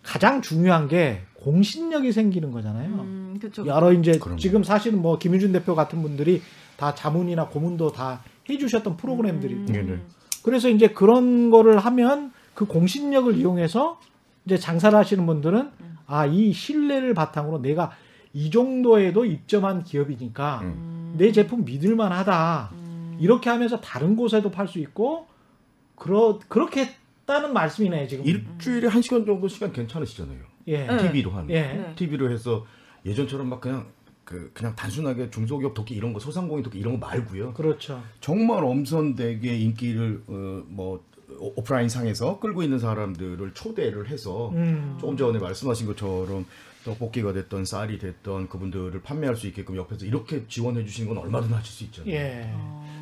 가장 0.06 0.42
중요한 0.42 0.88
게 0.88 1.24
공신력이 1.36 2.12
생기는 2.12 2.52
거잖아요. 2.52 2.90
음, 2.90 3.38
그쵸. 3.42 3.66
여러 3.66 3.92
이제 3.92 4.18
그럼요. 4.18 4.40
지금 4.40 4.64
사실은 4.64 5.02
뭐 5.02 5.18
김윤준 5.18 5.52
대표 5.52 5.76
같은 5.76 6.02
분들이 6.02 6.42
다 6.78 6.94
자문이나 6.94 7.48
고문도 7.48 7.92
다 7.92 8.22
해주셨던 8.50 8.98
프로그램들이 8.98 9.54
음. 9.56 9.66
네, 9.66 9.82
네. 9.82 10.00
그래서 10.44 10.70
이제 10.70 10.88
그런 10.90 11.50
거를 11.50 11.80
하면 11.80 12.32
그 12.54 12.66
공신력을 12.66 13.36
이용해서 13.36 14.00
이제 14.46 14.58
장사를 14.58 14.98
하시는 14.98 15.26
분들은 15.26 15.70
아 16.08 16.28
이 16.28 16.54
신뢰를 16.54 17.16
바탕으로 17.16 17.62
내가 17.64 17.92
이 18.32 18.52
정도에도 18.52 19.26
입점한 19.26 19.84
기업이니까 19.84 20.60
음. 20.64 21.16
내 21.18 21.32
제품 21.32 21.66
믿을만하다 21.66 22.70
음. 22.74 23.18
이렇게 23.20 23.50
하면서 23.50 23.80
다른 23.82 24.16
곳에도 24.16 24.52
팔 24.52 24.68
수 24.68 24.78
있고 24.80 25.26
그러 25.96 26.38
그렇게 26.48 26.82
했 26.82 26.90
다는 27.26 27.54
말씀이네요 27.54 28.08
지금. 28.08 28.26
일주일에 28.26 28.88
한 28.88 29.02
시간 29.02 29.26
정도 29.26 29.48
시간 29.48 29.72
괜찮으시잖아요. 29.72 30.40
예. 30.68 30.86
네. 30.86 30.98
TV로 30.98 31.32
하는. 31.32 31.50
예. 31.50 31.62
네. 31.62 31.94
TV로 31.96 32.32
해서 32.32 32.66
예전처럼 33.06 33.50
막 33.50 33.62
그냥 33.62 33.88
그 34.24 34.52
그냥 34.54 34.76
단순하게 34.76 35.30
중소기업 35.30 35.74
도끼 35.74 35.96
이런 35.96 36.14
거 36.14 36.20
소상공인 36.20 36.64
도끼 36.64 36.80
이런 36.80 37.00
거 37.00 37.08
말고요. 37.08 37.54
그렇죠. 37.54 38.02
정말 38.22 38.64
엄선되게 38.64 39.58
인기를 39.58 40.24
어, 40.28 40.64
뭐 40.68 41.04
오- 41.40 41.54
오프라인 41.60 41.90
상에서 41.90 42.40
끌고 42.40 42.64
있는 42.64 42.80
사람들을 42.80 43.54
초대를 43.54 44.10
해서 44.10 44.50
음. 44.50 44.98
조금 45.00 45.18
전에 45.18 45.38
말씀하신 45.40 45.88
것처럼 45.88 46.46
떡볶이가 46.84 47.34
됐던 47.34 47.66
쌀이 47.66 47.98
됐던 47.98 48.48
그분들을 48.50 49.02
판매할 49.02 49.36
수 49.36 49.48
있게끔 49.48 49.76
옆에서 49.76 50.06
이렇게 50.06 50.46
지원해 50.48 50.84
주시는 50.86 51.14
건 51.14 51.24
얼마든 51.24 51.52
하실 51.52 51.72
수 51.74 51.84
있잖아요. 51.86 52.14
예. 52.14 52.54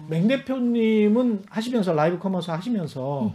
맹 0.07 0.27
대표님은 0.27 1.43
하시면서 1.49 1.93
라이브 1.93 2.17
커머스 2.19 2.51
하시면서 2.51 3.33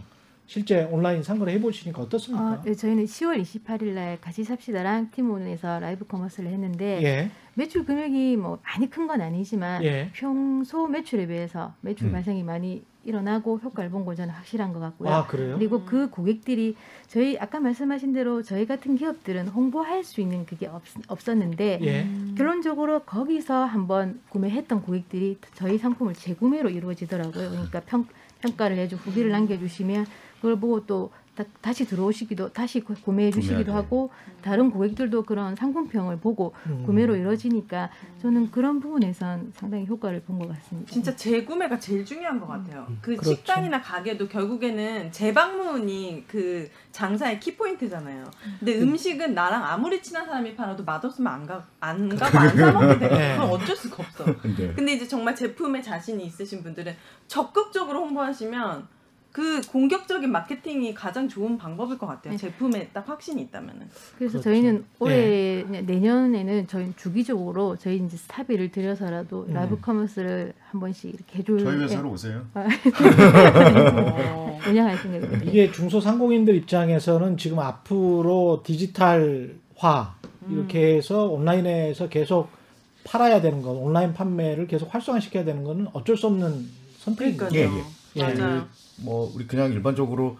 실제 0.49 0.81
온라인 0.85 1.21
상거래 1.21 1.53
해보시니까 1.53 2.01
어떻습니까? 2.01 2.43
어, 2.53 2.61
네, 2.65 2.73
저희는 2.73 3.05
10월 3.05 3.39
28일 3.39 3.93
날 3.93 4.19
같이 4.19 4.43
삽시다랑 4.43 5.11
티몬에서 5.11 5.79
라이브 5.79 6.07
커머스를 6.07 6.49
했는데 6.49 6.99
예. 7.03 7.29
매출 7.53 7.85
금액이 7.85 8.35
뭐 8.37 8.57
많이 8.63 8.89
큰 8.89 9.05
건 9.05 9.21
아니지만 9.21 9.83
예. 9.83 10.09
평소 10.13 10.87
매출에 10.87 11.27
비해서 11.27 11.75
매출 11.81 12.07
음. 12.07 12.13
발생이 12.13 12.41
많이 12.41 12.83
일어나고 13.05 13.59
효과를 13.59 13.91
본 13.91 14.05
건 14.05 14.15
저는 14.15 14.33
확실한 14.33 14.73
것 14.73 14.79
같고요. 14.79 15.09
아 15.09 15.27
그래요? 15.27 15.55
그리고 15.55 15.83
그 15.85 16.09
고객들이 16.09 16.75
저희 17.07 17.37
아까 17.37 17.59
말씀하신 17.59 18.13
대로 18.13 18.41
저희 18.41 18.65
같은 18.65 18.95
기업들은 18.97 19.49
홍보할 19.49 20.03
수 20.03 20.19
있는 20.19 20.47
그게 20.47 20.65
없, 20.65 20.81
없었는데 21.07 21.79
예. 21.83 22.07
결론적으로 22.35 23.01
거기서 23.01 23.65
한번 23.65 24.19
구매했던 24.29 24.81
고객들이 24.81 25.37
저희 25.53 25.77
상품을 25.77 26.15
재구매로 26.15 26.71
이루어지더라고요. 26.71 27.51
그러니까 27.51 27.81
평, 27.81 28.07
평가를 28.41 28.77
해주 28.77 28.95
후기를 28.95 29.29
남겨주시면 29.31 30.05
그걸 30.41 30.59
보고 30.59 30.85
또 30.85 31.11
다, 31.61 31.71
시 31.71 31.85
들어오시기도 31.85 32.51
다시 32.51 32.81
구- 32.81 32.95
구매해 32.95 33.31
주시기도 33.31 33.63
구매하게. 33.67 33.71
하고 33.85 34.09
다른 34.41 34.69
고객들도 34.69 35.23
그런 35.23 35.55
상품평을 35.55 36.17
보고 36.19 36.53
음. 36.65 36.83
구매로 36.85 37.15
이루어지니까 37.15 37.89
저는 38.21 38.51
그런 38.51 38.81
부분에선 38.81 39.53
상당히 39.55 39.85
효과를 39.87 40.21
본 40.23 40.37
것 40.39 40.49
같습니다. 40.49 40.91
진짜 40.91 41.15
재구매가 41.15 41.79
제일 41.79 42.03
중요한 42.03 42.41
것 42.41 42.47
같아요. 42.47 42.85
그 43.01 43.11
그렇죠. 43.15 43.29
식당이나 43.35 43.81
가게도 43.81 44.27
결국에는 44.27 45.13
재방문이 45.13 46.25
그 46.27 46.69
장사의 46.91 47.39
키포인트잖아요. 47.39 48.25
근데 48.59 48.81
음식은 48.81 49.33
나랑 49.33 49.63
아무리 49.63 50.01
친한 50.03 50.25
사람이 50.25 50.55
팔아도 50.55 50.83
맛없으면 50.83 51.31
안 51.31 51.45
가, 51.47 51.65
안 51.79 52.09
가고 52.17 52.37
안 52.37 52.49
사먹게 52.49 52.99
돼. 52.99 53.07
네. 53.07 53.35
그건 53.37 53.49
어쩔 53.51 53.77
수가 53.77 54.03
없어. 54.03 54.25
근데 54.41 54.73
근데 54.73 54.91
이제 54.93 55.07
정말 55.07 55.33
제품에 55.37 55.81
자신이 55.81 56.25
있으신 56.25 56.63
분들은 56.63 56.93
적극적으로 57.27 58.01
홍보하시면 58.01 58.98
그 59.31 59.61
공격적인 59.61 60.31
마케팅이 60.31 60.93
가장 60.93 61.29
좋은 61.29 61.57
방법일 61.57 61.97
것 61.99 62.07
같아요. 62.07 62.31
네. 62.31 62.37
제품에 62.37 62.89
딱 62.93 63.07
확신이 63.07 63.43
있다면은. 63.43 63.87
그래서 64.17 64.33
그렇죠. 64.33 64.41
저희는 64.41 64.85
올해 64.99 65.63
내년에는 65.63 66.67
저희 66.67 66.91
주기적으로 66.95 67.75
저희 67.77 67.97
이제 67.97 68.17
스타비를 68.17 68.71
들여서라도 68.71 69.45
음. 69.49 69.53
라이브 69.53 69.79
커머스를 69.79 70.53
한 70.71 70.79
번씩 70.79 71.13
이렇게 71.13 71.39
해줄 71.39 71.59
저희 71.59 71.77
예, 71.77 71.83
회사로 71.83 72.09
오세요. 72.11 72.45
어. 72.55 72.65
운영할 74.67 74.97
생각입니다. 74.97 75.45
이게 75.45 75.71
중소상공인들 75.71 76.55
입장에서는 76.55 77.37
지금 77.37 77.59
앞으로 77.59 78.63
디지털화 78.65 80.15
이렇게 80.49 80.95
해서 80.95 81.25
온라인에서 81.25 82.09
계속 82.09 82.49
팔아야 83.03 83.41
되는 83.41 83.61
거, 83.61 83.71
온라인 83.71 84.13
판매를 84.13 84.67
계속 84.67 84.93
활성화시켜야 84.93 85.45
되는 85.45 85.63
거는 85.63 85.87
어쩔 85.93 86.17
수 86.17 86.27
없는. 86.27 86.67
그러니까요. 87.15 87.49
예, 87.53 87.69
예. 88.17 88.21
맞아요. 88.21 88.67
뭐 89.01 89.31
우리 89.35 89.47
그냥 89.47 89.71
일반적으로 89.71 90.37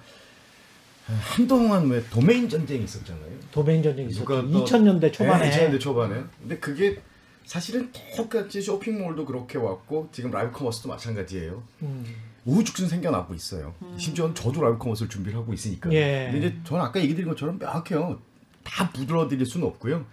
한동안 1.06 1.90
왜 1.90 2.04
도메인 2.10 2.48
전쟁이 2.50 2.84
있었잖아요. 2.84 3.32
도메인 3.52 3.82
전쟁이 3.82 4.10
있었죠. 4.10 4.26
누가 4.26 4.42
또- 4.42 4.66
2000년대 4.66 5.12
초반에. 5.12 5.50
네, 5.50 5.70
2000년대 5.72 5.80
초반에. 5.80 6.24
근데 6.40 6.60
그게 6.60 7.02
사실은 7.46 7.92
똑같이 8.16 8.62
쇼핑몰도 8.62 9.26
그렇게 9.26 9.58
왔고 9.58 10.10
지금 10.12 10.30
라이브 10.30 10.52
커머스도 10.52 10.90
마찬가지예요. 10.90 11.64
음. 11.82 12.06
우후죽순 12.46 12.88
생겨나고 12.88 13.34
있어요. 13.34 13.74
심지어 13.98 14.32
저도 14.34 14.62
라이브 14.62 14.78
커머스를 14.78 15.10
준비를 15.10 15.38
하고 15.40 15.52
있으니까. 15.54 15.92
예. 15.92 16.30
근데 16.32 16.48
이제 16.48 16.58
저는 16.64 16.84
아까 16.84 17.00
얘기 17.00 17.16
드린 17.16 17.28
것처럼 17.28 17.58
명확해요. 17.58 18.22
다 18.64 18.92
부드러워 18.92 19.28
드릴 19.28 19.46
수는 19.46 19.66
없고요. 19.68 20.06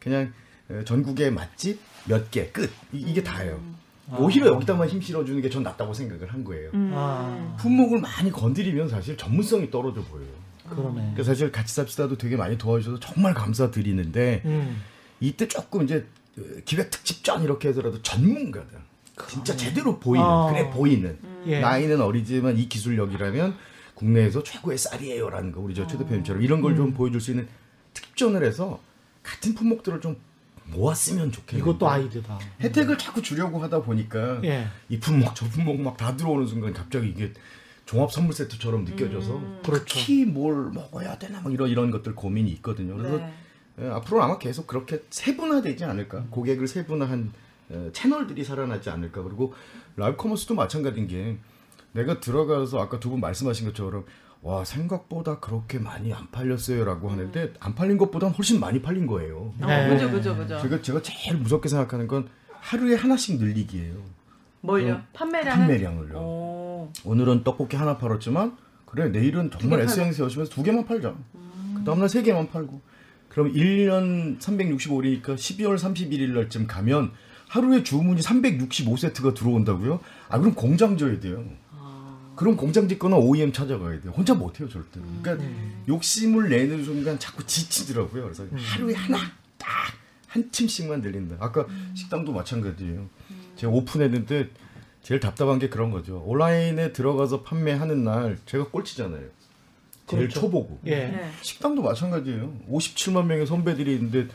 그냥 0.00 0.32
어, 0.68 0.82
전국의 0.84 1.30
맛집 1.32 1.78
몇 2.06 2.30
개 2.30 2.48
끝. 2.48 2.70
이, 2.92 3.12
게 3.12 3.22
다예요. 3.22 3.60
오히려 4.18 4.48
여기다만 4.48 4.88
힘 4.88 5.00
실어주는 5.00 5.40
게 5.42 5.50
전 5.50 5.62
낫다고 5.62 5.92
생각을 5.94 6.32
한 6.32 6.44
거예요. 6.44 6.70
음. 6.74 6.92
아, 6.94 7.56
품목을 7.60 8.00
많이 8.00 8.30
건드리면 8.30 8.88
사실 8.88 9.16
전문성이 9.16 9.70
떨어져 9.70 10.02
보여요. 10.02 10.28
그러네. 10.68 11.10
그래서 11.14 11.32
사실 11.32 11.50
같이 11.50 11.74
삽시다도 11.74 12.16
되게 12.18 12.36
많이 12.36 12.56
도와주셔서 12.56 13.00
정말 13.00 13.34
감사드리는데 13.34 14.42
음. 14.44 14.80
이때 15.20 15.48
조금 15.48 15.82
이제 15.82 16.06
어, 16.38 16.42
기획 16.64 16.90
특집 16.90 17.24
전 17.24 17.42
이렇게 17.42 17.68
해서라도 17.68 18.00
전문가들 18.02 18.78
진짜 19.28 19.56
제대로 19.56 19.98
보이는 19.98 20.24
아. 20.26 20.48
그래 20.50 20.70
보이는 20.70 21.18
예. 21.46 21.60
나이는 21.60 22.00
어리지만 22.00 22.56
이 22.56 22.68
기술력이라면 22.68 23.54
국내에서 23.94 24.42
최고의 24.42 24.78
쌀이에요라는 24.78 25.52
거 25.52 25.60
우리 25.60 25.74
저 25.74 25.86
최 25.86 25.98
대표님처럼 25.98 26.42
이런 26.42 26.62
걸좀 26.62 26.86
음. 26.86 26.94
보여줄 26.94 27.20
수 27.20 27.32
있는 27.32 27.48
특전을 27.92 28.44
해서 28.44 28.80
같은 29.22 29.54
품목들을 29.54 30.00
좀 30.00 30.16
모았으면 30.72 31.32
좋겠는데 31.32 31.70
이것도 31.70 31.88
아이디어다. 31.88 32.38
혜택을 32.60 32.98
자꾸 32.98 33.22
주려고 33.22 33.58
하다 33.62 33.82
보니까 33.82 34.40
예. 34.44 34.68
이 34.88 34.98
품목 34.98 35.34
저 35.34 35.46
품목 35.46 35.80
막 35.80 35.96
다 35.96 36.16
들어오는 36.16 36.46
순간 36.46 36.72
갑자기 36.72 37.08
이게 37.08 37.32
종합 37.86 38.12
선물 38.12 38.32
세트처럼 38.34 38.84
느껴져서 38.84 39.60
그렇죠. 39.64 39.84
특히 39.86 40.24
뭘 40.24 40.70
먹어야 40.70 41.18
되나 41.18 41.40
막 41.40 41.52
이런 41.52 41.68
이런 41.68 41.90
것들 41.90 42.14
고민이 42.14 42.50
있거든요. 42.52 42.96
그래서 42.96 43.16
네. 43.18 43.34
예, 43.80 43.88
앞으로 43.88 44.22
아마 44.22 44.38
계속 44.38 44.66
그렇게 44.66 45.02
세분화되지 45.10 45.84
않을까 45.84 46.24
고객을 46.30 46.68
세분화한 46.68 47.32
어, 47.70 47.90
채널들이 47.92 48.44
살아나지 48.44 48.90
않을까 48.90 49.22
그리고 49.22 49.54
라이브 49.96 50.16
커머스도 50.16 50.54
마찬가지인 50.54 51.06
게 51.08 51.38
내가 51.92 52.20
들어가서 52.20 52.80
아까 52.80 53.00
두 53.00 53.10
분 53.10 53.20
말씀하신 53.20 53.66
것처럼 53.68 54.04
와 54.42 54.64
생각보다 54.64 55.38
그렇게 55.38 55.78
많이 55.78 56.12
안 56.14 56.30
팔렸어요라고 56.30 57.10
하는데 57.10 57.52
안 57.60 57.74
팔린 57.74 57.98
것보단 57.98 58.30
훨씬 58.30 58.58
많이 58.58 58.80
팔린 58.80 59.06
거예요. 59.06 59.52
어, 59.60 59.66
네. 59.66 59.88
그죠, 59.90 60.10
그죠, 60.10 60.36
그죠. 60.36 60.58
제가 60.62 60.80
제가 60.80 61.02
제일 61.02 61.36
무섭게 61.36 61.68
생각하는 61.68 62.06
건 62.06 62.28
하루에 62.52 62.94
하나씩 62.96 63.38
늘리기예요. 63.38 63.96
뭘요? 64.62 64.94
어, 64.94 65.02
판매량은? 65.12 65.58
판매량을요. 65.66 66.16
오. 66.18 66.92
오늘은 67.04 67.44
떡볶이 67.44 67.76
하나 67.76 67.98
팔았지만 67.98 68.56
그래 68.86 69.08
내일은 69.08 69.50
정말 69.50 69.80
개 69.80 69.86
팔자. 69.86 70.02
SNS 70.02 70.22
열심히 70.22 70.42
해서 70.42 70.52
두 70.54 70.62
개만 70.62 70.86
팔자. 70.86 71.14
그 71.76 71.84
다음날 71.84 72.08
세 72.08 72.22
개만 72.22 72.50
팔고. 72.50 72.80
그럼 73.28 73.52
1년 73.52 74.38
365일이니까 74.40 75.36
12월 75.36 75.76
31일 75.78 76.30
날쯤 76.30 76.66
가면 76.66 77.12
하루에 77.46 77.82
주문이 77.82 78.20
365세트가 78.22 79.34
들어온다고요? 79.34 80.00
아 80.28 80.38
그럼 80.38 80.54
공장 80.54 80.96
져야 80.96 81.20
돼요. 81.20 81.44
그럼 82.40 82.56
공장 82.56 82.88
짓거나 82.88 83.16
OEM 83.16 83.52
찾아가야 83.52 84.00
돼요. 84.00 84.12
혼자 84.16 84.32
못해요 84.34 84.68
절대로. 84.68 85.04
그러니까 85.22 85.46
욕심을 85.88 86.48
내는 86.48 86.82
순간 86.84 87.18
자꾸 87.18 87.46
지치더라고요. 87.46 88.24
그래서 88.24 88.46
하루에 88.56 88.94
하나 88.94 89.18
딱 89.58 90.00
한 90.30 90.48
팀씩만 90.50 91.00
늘린다. 91.00 91.36
아까 91.40 91.66
식당도 91.94 92.32
마찬가지예요. 92.32 93.08
제가 93.56 93.72
오픈했는데 93.72 94.48
제일 95.02 95.18
답답한 95.20 95.58
게 95.58 95.68
그런 95.68 95.90
거죠. 95.90 96.22
온라인에 96.24 96.92
들어가서 96.92 97.42
판매하는 97.42 98.04
날 98.04 98.38
제가 98.46 98.68
꼴찌잖아요. 98.68 99.24
제일 100.06 100.22
그렇죠. 100.22 100.40
초보고. 100.40 100.80
예. 100.86 101.08
네. 101.08 101.30
식당도 101.42 101.82
마찬가지예요. 101.82 102.52
57만 102.70 103.26
명의 103.26 103.46
선배들이 103.46 103.94
있는데 103.94 104.28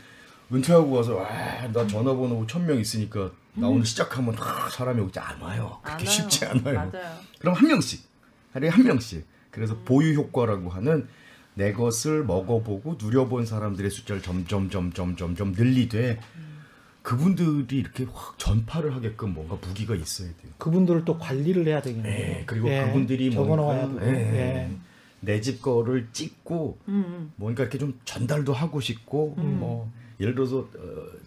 은퇴하고 0.52 0.90
와서 0.90 1.18
아, 1.18 1.66
나 1.72 1.86
전화번호 1.86 2.46
1000명 2.46 2.78
있으니까 2.78 3.32
나 3.56 3.68
오늘 3.68 3.84
시작하면 3.86 4.34
아, 4.38 4.68
사람이 4.70 5.00
오지. 5.02 5.18
안 5.18 5.38
그렇게 5.38 5.44
와요. 5.44 5.80
쉽지 6.04 6.44
않아요. 6.44 6.90
맞아요. 6.92 7.16
그럼 7.38 7.54
한 7.54 7.66
명씩 7.68 8.04
하루에 8.52 8.68
한 8.68 8.84
명씩. 8.84 9.26
그래서 9.50 9.76
보유 9.84 10.14
효과라고 10.14 10.68
하는 10.68 11.08
내 11.54 11.72
것을 11.72 12.24
먹어보고 12.24 12.98
누려본 13.00 13.46
사람들의 13.46 13.90
숫자를 13.90 14.20
점점 14.20 14.68
점점 14.68 15.16
점점 15.16 15.52
늘리되 15.52 16.20
그분들이 17.00 17.78
이렇게 17.78 18.04
확 18.12 18.38
전파를 18.38 18.94
하게끔 18.94 19.32
뭔가 19.32 19.56
무기가 19.66 19.94
있어야 19.94 20.28
돼요. 20.28 20.52
그분들을 20.58 21.04
또 21.04 21.18
관리를 21.18 21.66
해야 21.66 21.80
되겠네요. 21.80 22.12
예, 22.12 22.42
그리고 22.46 22.68
예, 22.68 22.84
그분들이 22.86 23.30
적어놓아야 23.30 23.86
뭔가 23.86 24.04
되고. 24.04 24.16
예, 24.16 24.20
예. 24.20 24.70
내집 25.20 25.62
거를 25.62 26.08
찍고 26.12 26.78
음, 26.88 27.32
뭔가 27.36 27.62
이렇게 27.62 27.78
좀 27.78 27.98
전달도 28.04 28.52
하고 28.52 28.80
싶고 28.80 29.36
음. 29.38 29.58
뭐 29.60 29.90
예를 30.20 30.34
들어서 30.34 30.58
어, 30.58 30.66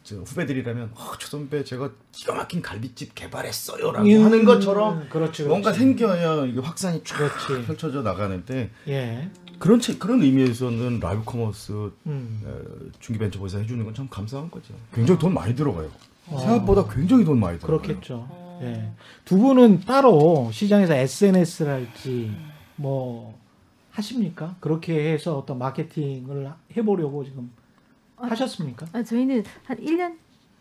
저 0.03 0.15
후배들이라면 0.17 0.91
어, 0.95 1.11
저 1.19 1.27
선배 1.27 1.63
제가 1.63 1.91
기가 2.11 2.33
막힌 2.33 2.61
갈비집 2.61 3.13
개발했어요라고 3.15 4.07
음, 4.07 4.25
하는 4.25 4.45
것처럼 4.45 5.07
그렇지, 5.09 5.43
뭔가 5.43 5.71
그렇지. 5.71 5.79
생겨야 5.79 6.45
이게 6.45 6.59
확산이 6.59 7.03
쫙 7.03 7.17
그렇지. 7.17 7.65
펼쳐져 7.67 8.01
나가는데 8.01 8.71
예. 8.87 9.29
그런 9.59 9.79
체, 9.79 9.97
그런 9.97 10.21
의미에서는 10.23 10.99
라이브 11.01 11.23
커머스 11.23 11.91
음. 12.07 12.41
어, 12.45 12.89
중기벤처에서 12.99 13.59
해주는 13.59 13.83
건 13.85 13.93
참 13.93 14.07
감사한 14.09 14.49
거죠. 14.49 14.73
굉장히 14.93 15.19
돈 15.19 15.33
많이 15.33 15.53
들어가요. 15.55 15.89
생각보다 16.27 16.87
굉장히 16.87 17.25
돈 17.25 17.39
많이 17.39 17.59
들어가요. 17.59 17.77
어. 17.77 17.81
그렇겠죠. 17.81 18.59
예. 18.61 18.91
두 19.25 19.37
분은 19.37 19.81
따로 19.81 20.49
시장에서 20.51 20.93
SNS를 20.93 21.71
할지 21.71 22.31
뭐 22.75 23.37
하십니까? 23.91 24.55
그렇게 24.59 25.11
해서 25.11 25.37
어떤 25.37 25.57
마케팅을 25.59 26.49
해보려고 26.77 27.23
지금 27.25 27.51
하셨습니까? 28.27 28.87
아, 28.93 29.03
저희는 29.03 29.43
한 29.65 29.77
1년 29.77 30.17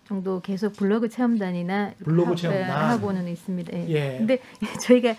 정도 0.07 0.41
계속 0.41 0.73
블로그 0.75 1.09
체험단이나 1.09 1.93
블로그 2.03 2.31
하- 2.31 2.37
체험단. 2.37 2.61
예, 2.69 2.73
하고는 2.73 3.29
있습니다. 3.29 3.77
예. 3.77 3.89
예. 3.89 4.19
근데 4.19 4.39
저희가 4.83 5.15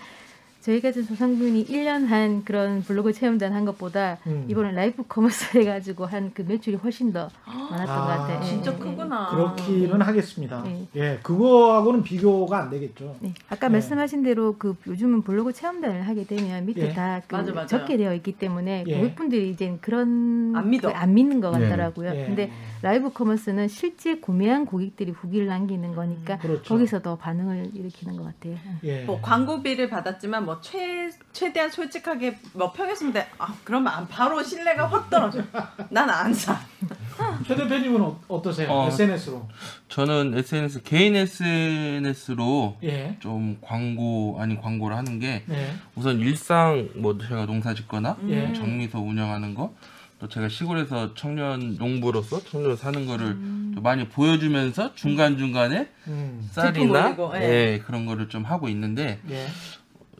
저희 0.60 0.82
같은 0.82 1.02
소상공인이 1.04 1.64
1년 1.68 2.06
한 2.08 2.44
그런 2.44 2.82
블로그 2.82 3.14
체험단 3.14 3.54
한 3.54 3.64
것보다 3.64 4.18
음. 4.26 4.44
이번에 4.46 4.72
라이브 4.72 5.02
커머스 5.08 5.56
해가지고 5.56 6.04
한 6.04 6.30
그 6.34 6.42
매출이 6.42 6.76
훨씬 6.76 7.12
더 7.14 7.28
많았던 7.46 7.88
아, 7.88 8.00
것 8.02 8.06
같아요. 8.06 8.40
예, 8.42 8.46
진짜 8.46 8.70
예, 8.70 8.74
예. 8.74 8.78
크구나. 8.78 9.28
그렇기는 9.30 10.00
하겠습니다. 10.02 10.62
네. 10.62 10.86
예, 10.96 11.18
그거하고는 11.22 12.02
비교가 12.02 12.58
안 12.60 12.70
되겠죠. 12.70 13.16
네. 13.20 13.32
아까 13.48 13.68
네. 13.68 13.72
말씀하신 13.72 14.22
대로 14.22 14.56
그 14.58 14.76
요즘은 14.86 15.22
블로그 15.22 15.52
체험단을 15.54 16.06
하게 16.06 16.24
되면 16.24 16.66
밑에 16.66 16.88
예. 16.90 16.92
다 16.92 17.22
그 17.26 17.34
맞아, 17.36 17.52
맞아요. 17.52 17.66
적게 17.66 17.96
되어 17.96 18.14
있기 18.14 18.32
때문에 18.32 18.84
예. 18.86 18.96
고객분들이 18.96 19.50
이제 19.50 19.76
그런 19.80 20.52
안 20.54 20.68
믿어. 20.70 20.88
그 20.92 20.94
안 20.94 21.14
믿는 21.14 21.40
것 21.40 21.50
네. 21.52 21.64
같더라고요. 21.68 22.10
예. 22.14 22.26
근데 22.26 22.52
라이브 22.82 23.12
커머스는 23.12 23.68
실제 23.68 24.18
구매한 24.18 24.64
고객들이 24.66 25.10
후기를 25.12 25.46
남기는 25.46 25.94
거니까 25.94 26.38
그렇죠. 26.38 26.62
거기서 26.74 27.02
더 27.02 27.16
반응을 27.16 27.70
일으키는 27.74 28.16
것 28.16 28.24
같아요. 28.24 28.56
예. 28.84 29.04
뭐 29.04 29.20
광고비를 29.20 29.88
받았지만 29.90 30.44
뭐 30.44 30.60
최 30.60 31.10
최대한 31.32 31.70
솔직하게 31.70 32.38
뭐 32.54 32.72
평했으면 32.72 33.14
아 33.38 33.54
그러면 33.64 33.92
안 33.92 34.08
바로 34.08 34.42
신뢰가 34.42 34.86
확 34.86 35.08
떨어져. 35.10 35.42
난 35.90 36.08
안 36.10 36.32
사. 36.34 36.58
최 37.46 37.54
대표님은 37.54 38.00
어, 38.00 38.18
어떠세요? 38.28 38.70
어. 38.70 38.86
SNS로. 38.88 39.46
저는 39.88 40.36
SNS 40.38 40.82
개인 40.82 41.16
SNS로 41.16 42.76
예. 42.82 43.16
좀 43.20 43.58
광고 43.60 44.36
아닌 44.40 44.60
광고를 44.60 44.96
하는 44.96 45.18
게 45.18 45.42
네. 45.46 45.72
우선 45.94 46.18
일상 46.20 46.88
뭐 46.96 47.16
제가 47.18 47.46
농사 47.46 47.74
짓거나 47.74 48.16
예. 48.28 48.52
정미소 48.54 48.98
운영하는 48.98 49.54
거 49.54 49.74
또 50.20 50.28
제가 50.28 50.50
시골에서 50.50 51.14
청년 51.14 51.76
농부로서 51.76 52.44
청년 52.44 52.76
사는 52.76 53.06
거를 53.06 53.28
좀 53.28 53.76
많이 53.82 54.06
보여주면서 54.06 54.94
중간 54.94 55.38
중간에 55.38 55.88
음. 56.08 56.46
쌀이나 56.52 57.06
올리고, 57.06 57.32
예. 57.36 57.40
예, 57.40 57.82
그런 57.84 58.04
거를 58.04 58.28
좀 58.28 58.44
하고 58.44 58.68
있는데 58.68 59.18
예. 59.30 59.46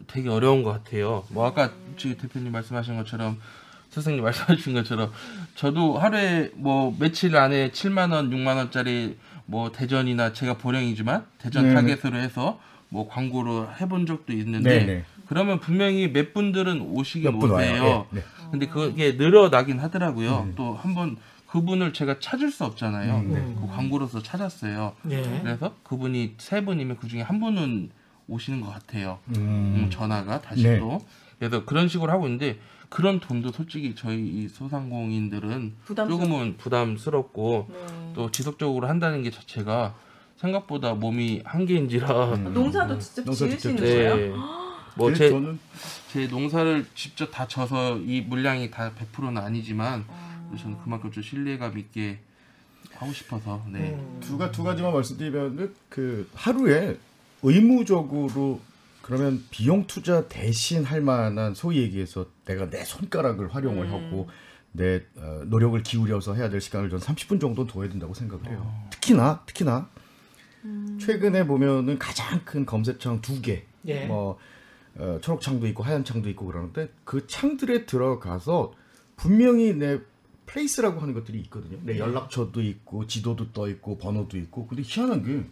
되게 0.07 0.31
어려운 0.31 0.63
것 0.63 0.73
같아요. 0.73 1.25
뭐 1.29 1.47
아까 1.47 1.73
지금 1.99 2.17
대표님 2.17 2.51
말씀하신 2.51 2.97
것처럼 2.97 3.39
선생님 3.91 4.25
말씀하신 4.25 4.73
것처럼 4.73 5.13
저도 5.55 5.99
하루에 5.99 6.51
뭐 6.55 6.97
며칠 6.99 7.37
안에 7.37 7.71
7만 7.71 8.13
원, 8.13 8.31
6만 8.31 8.57
원짜리 8.57 9.19
뭐 9.45 9.71
대전이나 9.71 10.33
제가 10.33 10.55
보령이지만 10.55 11.27
대전 11.39 11.65
네네. 11.65 11.75
타겟으로 11.75 12.17
해서 12.19 12.59
뭐 12.89 13.07
광고를 13.07 13.81
해본 13.81 14.07
적도 14.07 14.33
있는데 14.33 14.79
네네. 14.79 15.05
그러면 15.27 15.61
분명히 15.61 16.11
몇 16.11 16.33
분들은 16.33 16.81
오시긴 16.81 17.35
오세요. 17.35 17.53
와요. 17.53 18.07
예, 18.15 18.17
네. 18.17 18.25
근데 18.51 18.67
그게 18.67 19.13
늘어나긴 19.13 19.79
하더라고요. 19.79 20.49
또 20.57 20.75
한번 20.75 21.17
그분을 21.49 21.93
제가 21.93 22.21
찾을 22.21 22.51
수 22.51 22.65
없잖아요. 22.65 23.17
음, 23.17 23.33
네. 23.33 23.57
그 23.61 23.67
광고로서 23.75 24.23
찾았어요. 24.23 24.95
예. 25.11 25.41
그래서 25.43 25.75
그분이 25.83 26.35
세 26.39 26.65
분이면 26.65 26.99
그 26.99 27.09
중에 27.09 27.23
한 27.23 27.41
분은 27.41 27.91
오시는 28.29 28.61
것 28.61 28.71
같아요. 28.71 29.19
음. 29.31 29.35
음, 29.37 29.91
전화가 29.91 30.41
다시 30.41 30.63
네. 30.63 30.79
또 30.79 31.01
그래서 31.39 31.65
그런 31.65 31.89
식으로 31.89 32.13
하고 32.13 32.27
있는데 32.27 32.59
그런 32.89 33.19
돈도 33.21 33.53
솔직히 33.53 33.95
저희 33.97 34.19
이 34.21 34.49
소상공인들은 34.49 35.77
부담스러워. 35.85 36.21
조금은 36.21 36.57
부담스럽고 36.57 37.69
네. 37.69 38.13
또 38.15 38.31
지속적으로 38.31 38.89
한다는 38.89 39.23
게 39.23 39.31
자체가 39.31 39.95
생각보다 40.37 40.95
몸이 40.95 41.43
한계인지라 41.45 42.35
음. 42.35 42.55
농사도 42.55 42.99
직접 42.99 43.25
농사 43.25 43.47
지으시는 43.47 43.77
직접 43.77 43.85
거예요? 43.85 44.35
네. 44.91 44.95
뭐제 44.97 45.31
저는 45.31 45.59
제 46.13 46.27
농사를 46.27 46.87
직접 46.95 47.31
다 47.31 47.47
져서 47.47 47.99
이 47.99 48.21
물량이 48.23 48.71
다 48.71 48.93
100%는 48.95 49.39
아니지만 49.39 50.05
아. 50.09 50.57
저는 50.57 50.79
그만큼 50.83 51.11
좀 51.11 51.23
신뢰감 51.23 51.79
있게 51.79 52.19
하고 52.95 53.13
싶어서 53.13 53.65
네. 53.69 53.91
음. 53.91 54.21
두, 54.21 54.37
가, 54.37 54.51
두 54.51 54.63
가지만 54.63 54.93
말씀드리면 54.93 55.75
그 55.89 56.29
하루에 56.35 56.99
의무적으로 57.43 58.61
그러면 59.03 59.45
비용 59.51 59.87
투자 59.87 60.29
대신 60.29 60.85
할 60.85 61.01
만한 61.01 61.55
소위 61.55 61.79
얘기해서 61.79 62.27
내가 62.45 62.69
내 62.69 62.85
손가락을 62.85 63.55
활용을 63.55 63.87
음. 63.87 63.93
하고 63.93 64.29
내 64.73 65.03
어, 65.17 65.43
노력을 65.47 65.83
기울여서 65.83 66.35
해야 66.35 66.49
될 66.49 66.61
시간을 66.61 66.91
저는 66.91 67.03
30분 67.05 67.41
정도 67.41 67.67
둬야 67.67 67.89
된다고 67.89 68.15
생각을 68.15 68.47
해요. 68.47 68.85
특히나 68.91 69.43
특히나 69.47 69.89
최근에 71.01 71.47
보면은 71.47 71.99
가장 71.99 72.41
큰 72.45 72.67
검색창 72.67 73.21
두 73.21 73.41
개, 73.41 73.65
예. 73.87 74.05
뭐 74.05 74.39
어, 74.97 75.19
초록 75.23 75.41
창도 75.41 75.67
있고 75.69 75.83
하얀 75.83 76.05
창도 76.05 76.29
있고 76.31 76.47
그러는데 76.47 76.91
그 77.05 77.27
창들에 77.27 77.87
들어가서 77.87 78.75
분명히 79.17 79.73
내 79.75 80.01
플레이스라고 80.47 81.01
하는 81.01 81.15
것들이 81.15 81.39
있거든요. 81.43 81.79
내 81.85 81.99
연락처도 81.99 82.61
있고 82.63 83.07
지도도 83.07 83.53
떠 83.53 83.69
있고 83.69 83.99
번호도 83.99 84.37
있고. 84.39 84.67
근데 84.67 84.83
희한한 84.85 85.23
게 85.25 85.45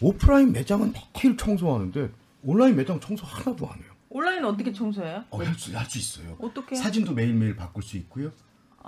오프라인 0.00 0.52
매장은 0.52 0.92
매일 1.22 1.36
청소하는데 1.36 2.10
온라인 2.42 2.76
매장 2.76 3.00
청소 3.00 3.26
하나도 3.26 3.66
안 3.68 3.78
해요. 3.78 3.86
온라인 4.08 4.44
어떻게 4.44 4.72
청소해요? 4.72 5.24
어, 5.30 5.42
할수 5.42 5.76
할수 5.76 5.98
있어요. 5.98 6.36
어떻게? 6.40 6.76
사진도 6.76 7.12
매일매일 7.12 7.56
바꿀 7.56 7.82
수 7.82 7.96
있고요. 7.98 8.30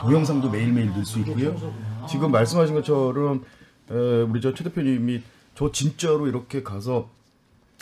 동영상도 0.01 0.49
매일매일 0.51 0.89
넣을 0.91 1.05
수 1.05 1.19
있고요. 1.21 2.07
지금 2.09 2.31
말씀하신 2.31 2.75
것처럼 2.77 3.45
에, 3.91 4.23
우리 4.23 4.41
저 4.41 4.55
최 4.55 4.65
대표님이 4.65 5.23
저 5.55 5.73
진짜로 5.73 6.29
이렇게 6.29 6.63
가서 6.63 7.11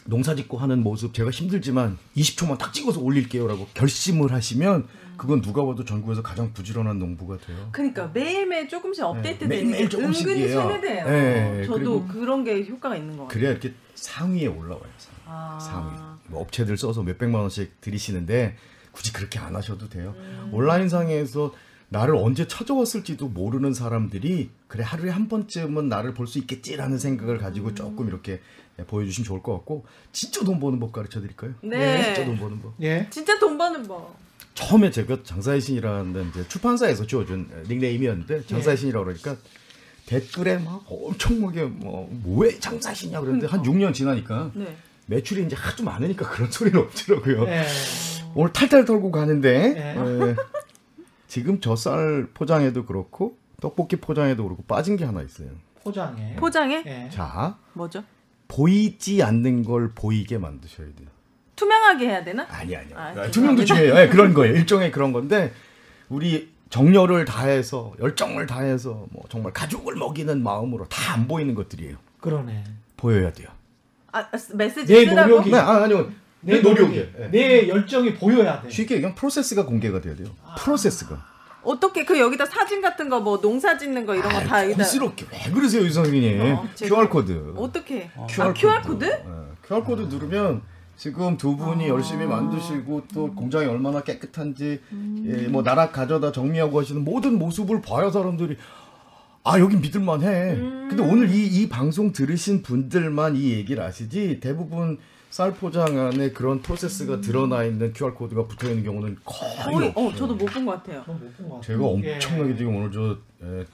농사 0.07 0.35
짓고 0.35 0.59
하는 0.59 0.83
모습 0.83 1.15
제가 1.15 1.31
힘들지만 1.31 1.99
20초만 2.17 2.59
딱 2.59 2.73
찍어서 2.73 3.01
올릴게요라고 3.01 3.67
결심을 3.75 4.33
하시면 4.33 4.87
그건 5.17 5.41
누가 5.41 5.65
봐도 5.65 5.85
전국에서 5.85 6.23
가장 6.23 6.53
부지런한 6.53 6.99
농부가 6.99 7.39
돼요. 7.39 7.69
그러니까 7.73 8.11
매일매일 8.13 8.69
조금씩 8.69 9.05
업데이트 9.05 9.45
네, 9.45 9.49
되는 9.49 9.71
매일매일 9.71 9.89
게 9.89 9.97
은근히 9.97 10.13
조금씩이에요. 10.13 10.61
세뇌돼요. 10.61 11.07
네, 11.07 11.67
저도 11.67 12.07
그런 12.07 12.45
게 12.45 12.65
효과가 12.67 12.97
있는 12.97 13.17
것 13.17 13.25
같아요. 13.25 13.29
그래야 13.39 13.51
이렇게 13.53 13.73
상위에 13.95 14.47
올라와요. 14.47 14.85
상위. 14.99 15.17
아. 15.27 15.59
상위. 15.59 16.17
뭐 16.29 16.43
업체들 16.43 16.77
써서 16.77 17.03
몇 17.03 17.19
백만 17.19 17.41
원씩 17.43 17.81
들이시는데 17.81 18.57
굳이 18.93 19.13
그렇게 19.13 19.39
안 19.39 19.55
하셔도 19.55 19.89
돼요. 19.89 20.15
음. 20.17 20.51
온라인상에서 20.53 21.53
나를 21.89 22.16
언제 22.16 22.49
찾아왔을지도 22.49 23.28
모르는 23.28 23.72
사람들이 23.72 24.51
그래 24.68 24.82
하루에 24.84 25.11
한 25.11 25.28
번쯤은 25.28 25.89
나를 25.89 26.14
볼 26.14 26.26
수 26.26 26.39
있겠지라는 26.41 26.99
생각을 26.99 27.39
가지고 27.39 27.74
조금 27.74 28.09
이렇게 28.09 28.41
보여주시면 28.89 29.24
좋을 29.24 29.43
것 29.43 29.53
같고 29.53 29.87
진짜 30.12 30.45
돈 30.45 30.59
버는 30.59 30.80
법 30.80 30.93
가르쳐 30.93 31.20
드릴까요? 31.20 31.55
네. 31.62 32.03
진짜 32.14 32.24
돈 32.24 32.39
버는 32.39 32.61
법. 32.61 32.74
예. 32.82 33.07
진짜 33.11 33.39
돈 33.39 33.57
버는 33.57 33.87
법. 33.87 34.16
처음에 34.55 34.91
제가 34.91 35.18
장사의 35.22 35.61
신이라는 35.61 36.30
이제 36.30 36.49
출판사에서 36.49 37.07
지어준 37.07 37.64
닉네임이었는데 37.68 38.47
장사의 38.47 38.76
신이라고 38.76 39.05
그러니까 39.05 39.37
댓글에 40.07 40.59
막 40.59 40.84
엄청나게 40.89 41.64
뭐 41.64 42.09
뭐에 42.11 42.59
장사의 42.59 42.97
신이야 42.97 43.20
그랬는데 43.20 43.47
한 43.47 43.62
6년 43.62 43.95
지나니까 43.95 44.51
네. 44.55 44.76
매출이 45.07 45.45
이제 45.45 45.55
하도 45.57 45.84
많으니까 45.84 46.28
그런 46.28 46.51
소리는 46.51 46.78
없더라고요. 46.80 47.47
예. 47.49 47.64
오늘 48.34 48.53
탈탈 48.53 48.84
털고 48.84 49.11
가는데 49.12 49.72
네. 49.72 50.34
에, 51.27 51.29
지금 51.29 51.61
젖살 51.61 52.29
포장해도 52.35 52.85
그렇고 52.87 53.37
떡볶이 53.61 53.97
포장해도 53.97 54.43
그렇고 54.45 54.62
빠진 54.64 54.97
게 54.97 55.05
하나 55.05 55.22
있어요. 55.22 55.49
포장에. 55.83 56.37
포장해? 56.37 56.83
예. 56.87 57.11
자 57.12 57.57
뭐죠? 57.72 58.03
보이지 58.49 59.22
않는 59.22 59.64
걸 59.64 59.91
보이게 59.95 60.39
만드셔야 60.39 60.87
돼요. 60.97 61.09
투명하게 61.57 62.07
해야 62.07 62.24
되나? 62.24 62.47
아니 62.51 62.77
아니요. 62.77 62.97
아, 62.97 63.01
아, 63.01 63.09
죄송합니다. 63.09 63.31
투명도 63.31 63.64
중요해요. 63.64 63.95
네, 63.95 64.09
그런 64.09 64.35
거예요. 64.35 64.55
일종의 64.57 64.91
그런 64.93 65.12
건데 65.12 65.53
우리 66.09 66.51
정열을 66.68 67.24
다해서 67.24 67.95
열정을 68.01 68.47
다해서 68.47 69.07
뭐 69.11 69.24
정말 69.29 69.53
가족을 69.53 69.95
먹이는 69.97 70.43
마음으로 70.43 70.87
다 70.89 71.07
안 71.16 71.27
보이는 71.29 71.55
것들이에요. 71.55 71.97
그러네. 72.20 72.62
보여야 72.99 73.33
돼요. 73.33 73.49
아, 74.12 74.29
메시지 74.55 74.93
내 74.93 75.07
쓰라고? 75.07 75.29
노력이 75.31 75.51
네, 75.51 75.57
아, 75.59 75.85
아니요. 75.85 76.11
내 76.47 76.61
노력이. 76.61 76.97
예. 77.18 77.28
내 77.30 77.68
열정이 77.68 78.14
보여야 78.14 78.61
돼. 78.62 78.70
쉽게 78.70 78.94
얘기하면 78.97 79.14
프로세스가 79.14 79.66
공개가 79.66 80.01
돼야 80.01 80.14
돼요. 80.16 80.28
프로세스가. 80.59 81.36
어떻게 81.64 82.05
그 82.05 82.18
여기다 82.18 82.47
사진 82.47 82.80
같은 82.80 83.09
거 83.09 83.18
뭐 83.20 83.40
농사 83.40 83.76
짓는 83.76 84.07
거 84.07 84.14
이런 84.14 84.32
거 84.32 84.38
다 84.44 84.62
여기다 84.64 84.78
곤스럽게 84.84 85.26
왜 85.32 85.53
그러세요, 85.53 85.82
유성민님? 85.82 86.40
어, 86.55 86.68
QR 86.76 87.09
코드. 87.09 87.55
어떻게? 87.57 88.09
QR 88.30 88.51
아 88.51 88.55
QR 88.55 88.82
코드? 88.82 89.11
QR 89.66 89.82
코드 89.84 90.03
누르면 90.03 90.62
지금 90.97 91.36
두 91.36 91.57
분이 91.57 91.88
열심히 91.88 92.24
만드시고 92.24 93.09
또 93.12 93.34
공장이 93.34 93.66
얼마나 93.66 94.01
깨끗한지 94.03 94.80
예, 95.26 95.49
뭐 95.49 95.62
나락 95.62 95.92
가져다 95.92 96.30
정리하고 96.32 96.80
하시는 96.80 97.03
모든 97.05 97.38
모습을 97.38 97.82
봐야 97.82 98.11
사람들이 98.11 98.57
아 99.44 99.59
여긴 99.61 99.80
믿을만해. 99.80 100.57
근데 100.88 101.03
오늘 101.03 101.30
이, 101.30 101.47
이 101.47 101.68
방송 101.68 102.12
들으신 102.12 102.62
분들만 102.62 103.36
이 103.36 103.51
얘기를 103.51 103.82
아시지 103.82 104.38
대부분 104.40 104.99
쌀 105.37 105.53
포장 105.53 105.99
안에 105.99 106.30
그런 106.30 106.62
프로세스가 106.62 107.20
드러나 107.20 107.62
있는 107.62 107.93
QR 107.93 108.14
코드가 108.14 108.47
붙어 108.47 108.70
있는 108.70 108.82
경우는 108.84 109.18
거의 109.22 109.57
거의 109.66 109.89
없어요. 109.89 110.07
어 110.07 110.14
저도 110.14 110.34
못 110.34 110.47
본 110.47 110.64
것 110.64 110.82
같아요. 110.82 111.01
같아요. 111.03 111.61
제가 111.62 111.84
엄청나게 111.84 112.57
지금 112.57 112.74
오늘 112.76 112.91
저 112.91 113.18
예, 113.45 113.66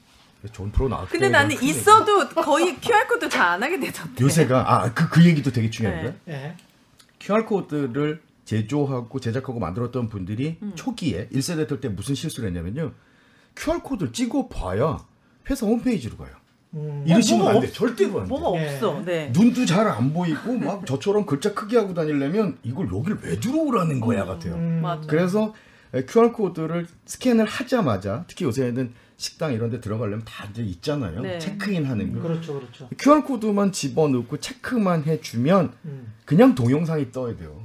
좋은 0.51 0.73
프로 0.73 0.89
나왔기 0.89 1.13
근데 1.13 1.29
나는 1.29 1.53
얘기. 1.53 1.69
있어도 1.69 2.29
거의 2.31 2.77
QR 2.81 3.07
코드 3.07 3.29
잘안 3.29 3.63
하게 3.63 3.79
되던데. 3.79 4.25
요새가 4.25 4.83
아그 4.87 5.09
그 5.09 5.25
얘기도 5.25 5.53
되게 5.53 5.71
중요한데 5.71 6.19
네. 6.25 6.35
예. 6.35 6.57
QR 7.21 7.45
코드를 7.45 8.21
제조하고 8.45 9.21
제작하고 9.21 9.61
만들었던 9.61 10.09
분들이 10.09 10.59
초기에 10.75 11.29
1세대 11.29 11.69
들때 11.69 11.89
무슨 11.89 12.17
실수를 12.17 12.49
했냐면요. 12.49 12.91
QR 13.55 13.83
코드를 13.85 14.13
찍어 14.13 14.49
봐야 14.49 14.99
회사 15.49 15.65
홈페이지로 15.65 16.17
가요. 16.17 16.31
음. 16.75 17.05
이러시면 17.07 17.47
어, 17.47 17.51
안 17.51 17.61
돼. 17.61 17.71
절대로 17.71 18.21
안 18.21 18.25
돼. 18.25 18.29
뭐가 18.29 18.61
예. 18.61 18.75
없어. 18.75 19.03
네. 19.05 19.31
눈도 19.35 19.67
잘 19.67 19.87
안 19.87 20.13
보이고 20.13 20.53
막 20.59 20.87
저처럼 20.87 21.27
글자 21.27 21.53
크게 21.53 21.77
하고 21.77 21.93
다니려면 21.95 22.57
이걸 22.63 22.89
여기를 22.93 23.19
왜 23.23 23.39
들어오라는 23.41 24.01
거야 24.01 24.25
같아요. 24.25 24.55
음. 24.55 24.81
맞아. 24.83 25.07
그래서 25.07 25.53
QR 26.09 26.33
코드를 26.33 26.87
스캔을 27.05 27.45
하자마자 27.45 28.25
특히 28.27 28.45
요새는 28.47 28.93
식당 29.19 29.53
이런 29.53 29.71
데 29.71 29.81
들어가려면 29.81 30.25
다 30.25 30.47
이제 30.51 30.63
있잖아요. 30.63 31.21
네. 31.21 31.39
체크인 31.39 31.85
하는 31.85 32.13
거. 32.15 32.23
그렇죠, 32.23 32.55
그렇죠. 32.59 32.89
QR 32.99 33.23
코드만 33.23 33.71
집어넣고 33.73 34.39
체크만 34.39 35.05
해주면 35.05 35.73
음. 35.85 36.13
그냥 36.25 36.55
동영상이 36.55 37.13
떠야 37.13 37.37
돼요. 37.37 37.61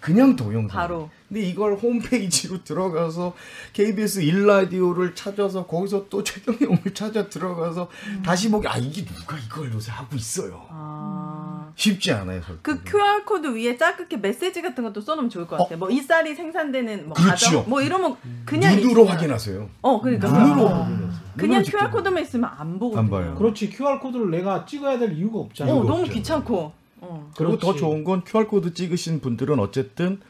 그냥 0.00 0.36
동영상. 0.36 0.78
바로. 0.78 1.08
근데 1.34 1.48
이걸 1.48 1.74
홈페이지로 1.74 2.62
들어가서 2.62 3.34
KBS 3.72 4.20
일라디오를 4.20 5.16
찾아서 5.16 5.66
거기서 5.66 6.06
또 6.08 6.22
최경영을 6.22 6.94
찾아 6.94 7.28
들어가서 7.28 7.88
다시 8.24 8.48
보기 8.52 8.68
아 8.68 8.76
이게 8.76 9.04
누가 9.04 9.36
이걸 9.36 9.72
요새 9.72 9.90
하고 9.90 10.14
있어요. 10.14 10.64
아. 10.70 11.72
쉽지 11.74 12.12
않아요. 12.12 12.40
절대. 12.40 12.60
그 12.62 12.84
QR 12.84 13.24
코드 13.24 13.48
위에 13.48 13.76
작게 13.76 14.16
메시지 14.18 14.62
같은 14.62 14.84
것도 14.84 15.00
써놓으면 15.00 15.28
좋을 15.28 15.48
것 15.48 15.56
같아요. 15.56 15.76
뭐이 15.78 16.00
쌀이 16.02 16.36
생산되는 16.36 17.08
뭐 17.08 17.16
어? 17.18 17.20
그렇죠. 17.20 17.46
과정, 17.46 17.64
뭐 17.68 17.82
이러면 17.82 18.16
그냥 18.44 18.76
눈으로 18.76 19.02
있으면- 19.04 19.08
확인하세요. 19.08 19.68
어, 19.82 20.00
그러니까 20.00 20.28
눈으로 20.28 20.68
아. 20.68 20.82
확인하세요. 20.84 21.20
그냥 21.36 21.64
QR 21.64 21.90
코드만 21.90 22.22
있으면 22.22 22.48
안 22.56 22.78
보거든요. 22.78 23.00
안 23.00 23.10
봐요. 23.10 23.34
그렇지. 23.34 23.70
QR 23.70 23.98
코드를 23.98 24.30
내가 24.30 24.64
찍어야 24.66 25.00
될 25.00 25.14
이유가 25.18 25.40
없잖아. 25.40 25.72
어, 25.72 25.82
너무. 25.82 26.04
귀찮고. 26.04 26.72
어. 27.00 27.30
그리고 27.36 27.58
더 27.58 27.66
그렇지. 27.66 27.80
좋은 27.80 28.04
건 28.04 28.22
QR 28.24 28.46
코드 28.46 28.72
찍으신 28.72 29.18
분들은 29.20 29.58
어쨌든 29.58 30.20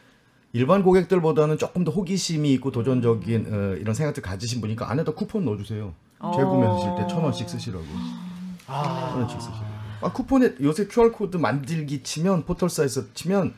일반 0.54 0.84
고객들보다는 0.84 1.58
조금 1.58 1.82
더 1.82 1.90
호기심이 1.90 2.52
있고 2.54 2.70
도전적인 2.70 3.46
어, 3.52 3.76
이런 3.76 3.92
생각들 3.92 4.22
가지신 4.22 4.60
분이니까 4.60 4.88
안에다 4.88 5.12
쿠폰 5.12 5.44
넣어주세요. 5.44 5.92
재구매하실 6.20 6.90
때 6.96 7.06
천 7.10 7.22
원씩 7.24 7.50
쓰시라고. 7.50 7.84
아. 8.68 9.08
천 9.10 9.20
원씩 9.20 9.40
쓰시라고. 9.40 9.74
아 10.00 10.12
쿠폰에 10.12 10.54
요새 10.62 10.86
QR 10.86 11.10
코드 11.10 11.36
만들기 11.38 12.02
치면 12.04 12.44
포털사에서 12.44 13.12
치면 13.14 13.52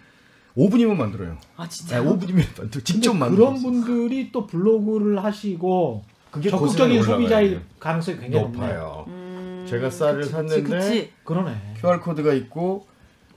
5분이면 0.57 0.97
만들어요. 0.97 1.37
아 1.59 1.69
진짜. 1.69 2.01
네, 2.01 2.09
5분이면 2.09 2.59
만들. 2.59 2.83
직접 2.83 3.13
만들어. 3.15 3.51
그런 3.51 3.63
분들이 3.63 4.33
또 4.33 4.47
블로그를 4.47 5.23
하시고 5.23 6.03
그게 6.31 6.49
적극적인 6.49 7.03
소비자일. 7.03 7.61
가능성이 7.79 8.19
굉장히. 8.21 8.47
높아요. 8.47 9.05
음, 9.09 9.67
제가 9.69 9.91
쌀을 9.91 10.21
그치, 10.23 10.33
샀는데 10.33 10.63
그치, 10.63 10.89
그치. 10.89 11.13
그러네. 11.25 11.75
QR 11.81 12.01
코드가 12.01 12.33
있고 12.33 12.87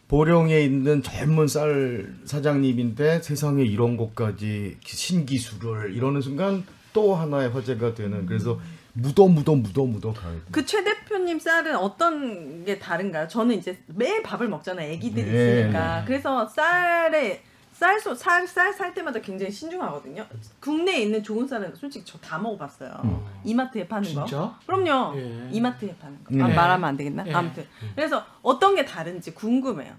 보령에 0.09 0.59
있는 0.61 1.03
젊은 1.03 1.47
쌀 1.47 2.13
사장님인데 2.25 3.21
세상에 3.21 3.63
이런 3.63 3.95
것까지 3.95 4.77
신기술을 4.83 5.95
이러는 5.95 6.19
순간 6.19 6.65
또 6.93 7.15
하나의 7.15 7.51
화제가 7.51 7.93
되는 7.93 8.25
그래서 8.25 8.59
묻어 8.93 9.27
묻어 9.27 9.53
묻어 9.53 9.85
묻어 9.85 10.11
가야 10.11 10.33
돼. 10.33 10.41
그최 10.51 10.83
대표님 10.83 11.39
쌀은 11.39 11.75
어떤 11.75 12.65
게 12.65 12.79
다른가요? 12.79 13.27
저는 13.27 13.59
이제 13.59 13.77
매일 13.85 14.23
밥을 14.23 14.49
먹잖아요. 14.49 14.91
애기들이 14.93 15.31
네. 15.31 15.59
있으니까. 15.59 16.03
그래서 16.07 16.47
쌀에 16.47 17.43
쌀소 17.79 18.13
쌀쌀 18.13 18.73
살 18.73 18.93
때마다 18.93 19.21
굉장히 19.21 19.51
신중하거든요. 19.51 20.25
국내에 20.59 20.99
있는 21.03 21.23
좋은 21.23 21.47
쌀은 21.47 21.73
솔직히 21.75 22.03
저 22.05 22.19
다 22.19 22.37
먹어봤어요. 22.37 22.91
음. 23.05 23.25
이마트에 23.45 23.87
파는 23.87 24.13
거. 24.13 24.25
진짜? 24.25 24.59
그럼요. 24.65 25.17
예. 25.17 25.49
이마트에 25.51 25.95
파는 25.95 26.23
거. 26.25 26.35
네. 26.35 26.43
아, 26.43 26.47
말하면 26.49 26.89
안 26.89 26.97
되겠나? 26.97 27.25
예. 27.25 27.33
아무튼. 27.33 27.65
그래서 27.95 28.25
어떤 28.41 28.75
게 28.75 28.83
다른지 28.83 29.33
궁금해요. 29.33 29.93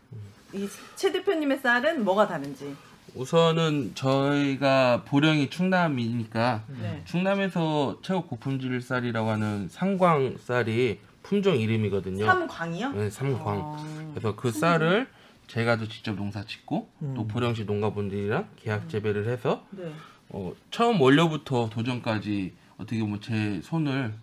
이 0.52 0.68
최 0.96 1.10
대표님의 1.10 1.58
쌀은 1.58 2.04
뭐가 2.04 2.28
다른지. 2.28 2.76
우선은 3.14 3.92
저희가 3.94 5.02
보령이 5.06 5.48
충남이니까 5.48 6.64
네. 6.80 7.02
충남에서 7.06 7.98
최고 8.02 8.26
고품질 8.26 8.80
쌀이라고 8.82 9.30
하는 9.30 9.68
상광 9.70 10.36
쌀이 10.44 11.00
품종 11.22 11.56
이름이거든요. 11.56 12.26
삼광이요? 12.26 12.92
네, 12.92 13.10
삼광. 13.10 13.42
어. 13.46 14.10
그래서 14.12 14.36
그 14.36 14.50
쌀을 14.52 15.08
제가 15.50 15.76
또 15.78 15.88
직접 15.88 16.14
농사 16.14 16.44
짓고 16.44 16.88
음. 17.02 17.14
또 17.16 17.26
보령시 17.26 17.64
농가분들이랑 17.64 18.48
계약 18.56 18.88
재배를 18.88 19.28
해서 19.28 19.66
네. 19.70 19.92
어, 20.28 20.52
처음 20.70 21.00
원료부터 21.00 21.70
도전까지 21.70 22.52
어떻게 22.78 23.00
보면 23.00 23.20
제 23.20 23.60
손을 23.64 24.14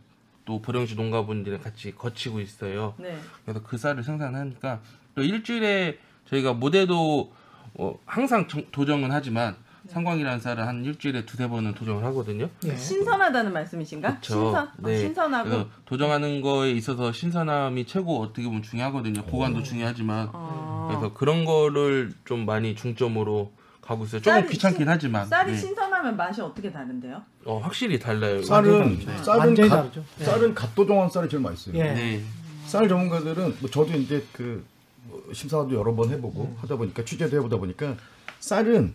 또 0.46 0.62
보령시 0.62 0.96
농가분들이랑 0.96 1.62
같이 1.62 1.94
거치고 1.94 2.40
있어요. 2.40 2.94
네. 2.98 3.20
그래서 3.44 3.62
그 3.62 3.78
쌀을 3.78 4.04
생산하니까 4.04 4.80
또 5.16 5.22
일주일에 5.22 6.00
저희가 6.30 6.54
모대도 6.54 7.34
어, 7.74 8.00
항상 8.06 8.48
정- 8.48 8.66
도정은 8.72 9.12
하지만 9.12 9.58
상광이라는 9.88 10.40
쌀은 10.40 10.66
한 10.68 10.84
일주일에 10.86 11.26
두세 11.26 11.48
번은 11.48 11.74
도정을 11.74 12.04
하거든요. 12.06 12.50
예. 12.66 12.76
신선하다는 12.76 13.54
말씀이신가? 13.54 14.16
그쵸. 14.16 14.34
신선. 14.34 14.70
네. 14.80 14.96
어, 14.96 15.00
신선하고. 15.00 15.66
도정하는 15.86 16.42
거에 16.42 16.72
있어서 16.72 17.12
신선함이 17.12 17.86
최고 17.86 18.22
어떻게 18.22 18.44
보면 18.44 18.64
중요하거든요. 18.64 19.24
보관도 19.26 19.64
중요하지만 19.64 20.30
어. 20.34 20.67
그래서 20.88 21.14
그런 21.14 21.46
거를 21.46 22.14
좀 22.26 22.46
많이 22.46 22.76
중점으로 22.76 23.52
가고 23.82 24.04
있어요. 24.06 24.22
조금 24.22 24.40
쌀이 24.42 24.50
귀찮긴 24.52 24.80
신- 24.80 24.90
하지만 24.90 25.26
쌀이 25.28 25.52
네. 25.52 25.58
신선한 25.58 25.98
첨가하면 25.98 26.18
맛이 26.18 26.42
어떻게 26.42 26.72
다른데요? 26.72 27.22
어, 27.46 27.60
확실히 27.60 28.00
달라요. 28.00 28.42
쌀은 28.44 29.00
네. 29.00 29.24
쌀은 29.24 29.56
갓, 29.56 29.68
다르죠. 29.70 30.04
예. 30.20 30.24
쌀은 30.24 30.54
갓도정한 30.56 31.10
쌀이 31.10 31.30
제일 31.30 31.42
맛있어요. 31.42 31.76
예. 31.78 31.94
네. 31.94 32.24
쌀 32.66 32.88
전문가들은 32.88 33.56
뭐 33.60 33.70
저도 33.70 33.94
이제 33.94 34.26
그뭐 34.34 34.64
심사도 35.34 35.74
여러 35.74 35.96
번 35.96 36.10
해보고 36.10 36.58
하다 36.60 36.76
보니까 36.76 37.04
취재도 37.06 37.36
해보다 37.38 37.58
보니까 37.58 37.96
쌀은 38.40 38.94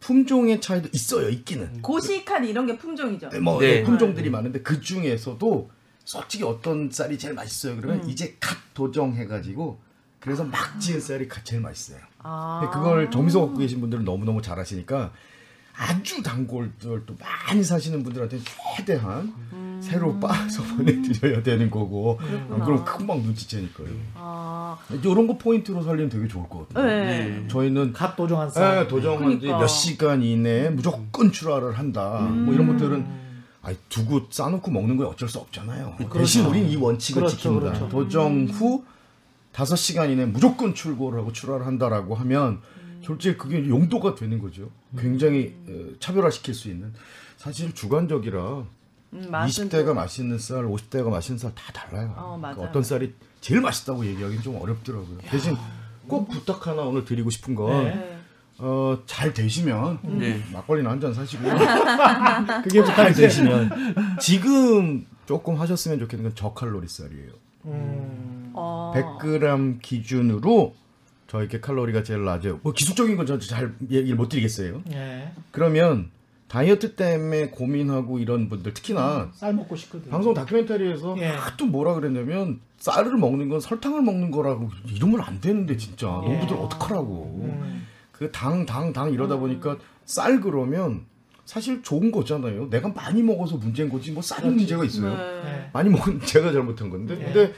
품종의 0.00 0.60
차이도 0.60 0.88
있어요. 0.92 1.28
있기는. 1.30 1.80
고시칸 1.80 2.44
이런 2.44 2.66
게 2.66 2.76
품종이죠. 2.76 3.30
뭐 3.40 3.58
네. 3.60 3.76
네, 3.76 3.82
품종들이 3.84 4.28
많은데 4.30 4.60
그 4.62 4.80
중에서도 4.80 5.70
솔직히 6.04 6.44
어떤 6.44 6.90
쌀이 6.90 7.16
제일 7.18 7.34
맛있어요. 7.34 7.76
그러면 7.76 8.04
음. 8.04 8.10
이제 8.10 8.36
갓 8.40 8.58
도정해가지고 8.74 9.80
그래서 10.24 10.42
막 10.42 10.80
지은 10.80 11.00
쌀이 11.00 11.28
가- 11.28 11.42
제일 11.44 11.60
맛있어요. 11.60 11.98
아. 12.20 12.68
그걸 12.72 13.10
점에서 13.10 13.40
갖고 13.40 13.58
계신 13.58 13.80
분들은 13.80 14.04
너무너무 14.04 14.40
잘 14.40 14.58
아시니까 14.58 15.12
아주 15.76 16.22
단골들 16.22 17.02
또 17.04 17.14
많이 17.20 17.62
사시는 17.62 18.02
분들한테 18.04 18.38
최대한 18.76 19.34
음. 19.52 19.80
새로 19.82 20.18
빻아서 20.18 20.62
보내드려야 20.76 21.42
되는 21.42 21.70
거고 21.70 22.18
안 22.22 22.60
그러면 22.64 22.84
금방 22.84 23.18
눈치채니까요. 23.22 23.88
아. 24.14 24.78
이런 25.02 25.26
거 25.26 25.36
포인트로 25.36 25.82
살리면 25.82 26.08
되게 26.08 26.26
좋을 26.26 26.48
것 26.48 26.68
같아요. 26.68 26.86
네. 26.86 27.44
저희는 27.48 27.92
갓 27.92 28.16
도정한 28.16 28.48
쌀. 28.50 28.82
예, 28.84 28.88
도정한 28.88 29.32
지 29.32 29.38
그러니까. 29.40 29.58
몇 29.58 29.66
시간 29.66 30.22
이내에 30.22 30.70
무조건 30.70 31.30
출하를 31.32 31.76
한다. 31.76 32.20
뭐 32.20 32.54
이런 32.54 32.66
것들은 32.68 33.06
아니 33.60 33.76
두고 33.90 34.26
싸놓고 34.30 34.70
먹는 34.70 34.96
거에 34.96 35.06
어쩔 35.06 35.28
수 35.28 35.38
없잖아요. 35.38 35.96
대신 36.14 36.46
우린 36.46 36.66
이 36.68 36.76
원칙을 36.76 37.20
그렇죠, 37.22 37.36
지킨다. 37.36 37.60
그렇죠. 37.66 37.88
도정 37.88 38.46
후 38.46 38.84
다섯 39.54 39.76
시간 39.76 40.10
이내 40.10 40.22
에 40.22 40.26
무조건 40.26 40.74
출고를 40.74 41.20
하고 41.20 41.32
출하를 41.32 41.64
한다라고 41.66 42.14
하면 42.16 42.60
솔직히 43.02 43.36
그게 43.38 43.68
용도가 43.68 44.14
되는 44.14 44.38
거죠. 44.40 44.70
굉장히 44.98 45.54
어, 45.68 45.94
차별화시킬 46.00 46.54
수 46.54 46.68
있는 46.68 46.92
사실 47.36 47.72
주관적이라 47.72 48.64
음, 49.12 49.26
맛은 49.30 49.68
20대가 49.68 49.86
또- 49.86 49.94
맛있는 49.94 50.38
쌀, 50.38 50.64
50대가 50.64 51.08
맛있는 51.08 51.38
쌀 51.38 51.54
다 51.54 51.72
달라요. 51.72 52.12
어. 52.16 52.36
그러니까 52.40 52.62
어떤 52.62 52.82
쌀이 52.82 53.14
제일 53.40 53.60
맛있다고 53.60 54.04
얘기하기는 54.06 54.42
좀 54.42 54.60
어렵더라고요. 54.60 55.18
대신 55.26 55.54
꼭 56.08 56.28
부탁 56.28 56.66
하나 56.66 56.82
오늘 56.82 57.04
드리고 57.04 57.30
싶은 57.30 57.54
건 57.54 57.84
네. 57.84 58.18
어, 58.58 58.98
잘 59.06 59.32
되시면 59.32 60.00
네. 60.18 60.42
막걸리나 60.52 60.90
한 60.90 61.00
잔 61.00 61.14
사시고 61.14 61.44
그게 62.64 62.82
잘 62.84 63.12
되시면 63.12 63.70
지금 64.20 65.06
조금 65.26 65.60
하셨으면 65.60 65.98
좋겠는 66.00 66.24
건 66.24 66.34
저칼로리 66.34 66.88
쌀이에요. 66.88 67.30
음. 67.66 68.23
어. 68.54 68.92
100g 68.96 69.80
기준으로 69.82 70.74
저에게 71.26 71.60
칼로리가 71.60 72.02
제일 72.02 72.24
낮아요. 72.24 72.60
뭐 72.62 72.72
기술적인 72.72 73.16
건 73.16 73.26
저도 73.26 73.44
잘 73.44 73.74
얘기를 73.90 74.16
못 74.16 74.28
드리겠어요. 74.28 74.82
예. 74.92 75.30
그러면 75.50 76.10
다이어트 76.48 76.94
때문에 76.94 77.48
고민하고 77.48 78.18
이런 78.20 78.48
분들 78.48 78.74
특히나 78.74 79.30
쌀 79.34 79.54
먹고 79.54 79.74
싶거든. 79.74 80.10
방송 80.10 80.32
다큐멘터리에서 80.34 81.16
예. 81.18 81.26
하도 81.26 81.66
뭐라 81.66 81.94
그랬냐면 81.94 82.60
쌀을 82.78 83.16
먹는 83.16 83.48
건 83.48 83.58
설탕을 83.60 84.02
먹는 84.02 84.30
거라고 84.30 84.70
이러면 84.94 85.20
안 85.22 85.40
되는데 85.40 85.76
진짜 85.76 86.06
예. 86.26 86.36
너희들 86.36 86.56
어떡하라고 86.56 87.40
음. 87.42 87.86
그당 88.12 88.64
당 88.66 88.92
당 88.92 89.12
이러다 89.12 89.36
보니까 89.38 89.78
쌀 90.04 90.40
그러면 90.40 91.06
사실 91.44 91.82
좋은 91.82 92.12
거잖아요 92.12 92.68
내가 92.70 92.88
많이 92.90 93.22
먹어서 93.22 93.56
문제인 93.56 93.88
거지 93.88 94.12
뭐 94.12 94.22
그렇지. 94.22 94.46
문제가 94.46 94.84
있어요 94.84 95.14
네. 95.14 95.64
예. 95.64 95.70
많이 95.72 95.90
먹은 95.90 96.20
제가 96.24 96.52
잘못한 96.52 96.90
건데 96.90 97.16
예. 97.18 97.24
근데 97.24 97.52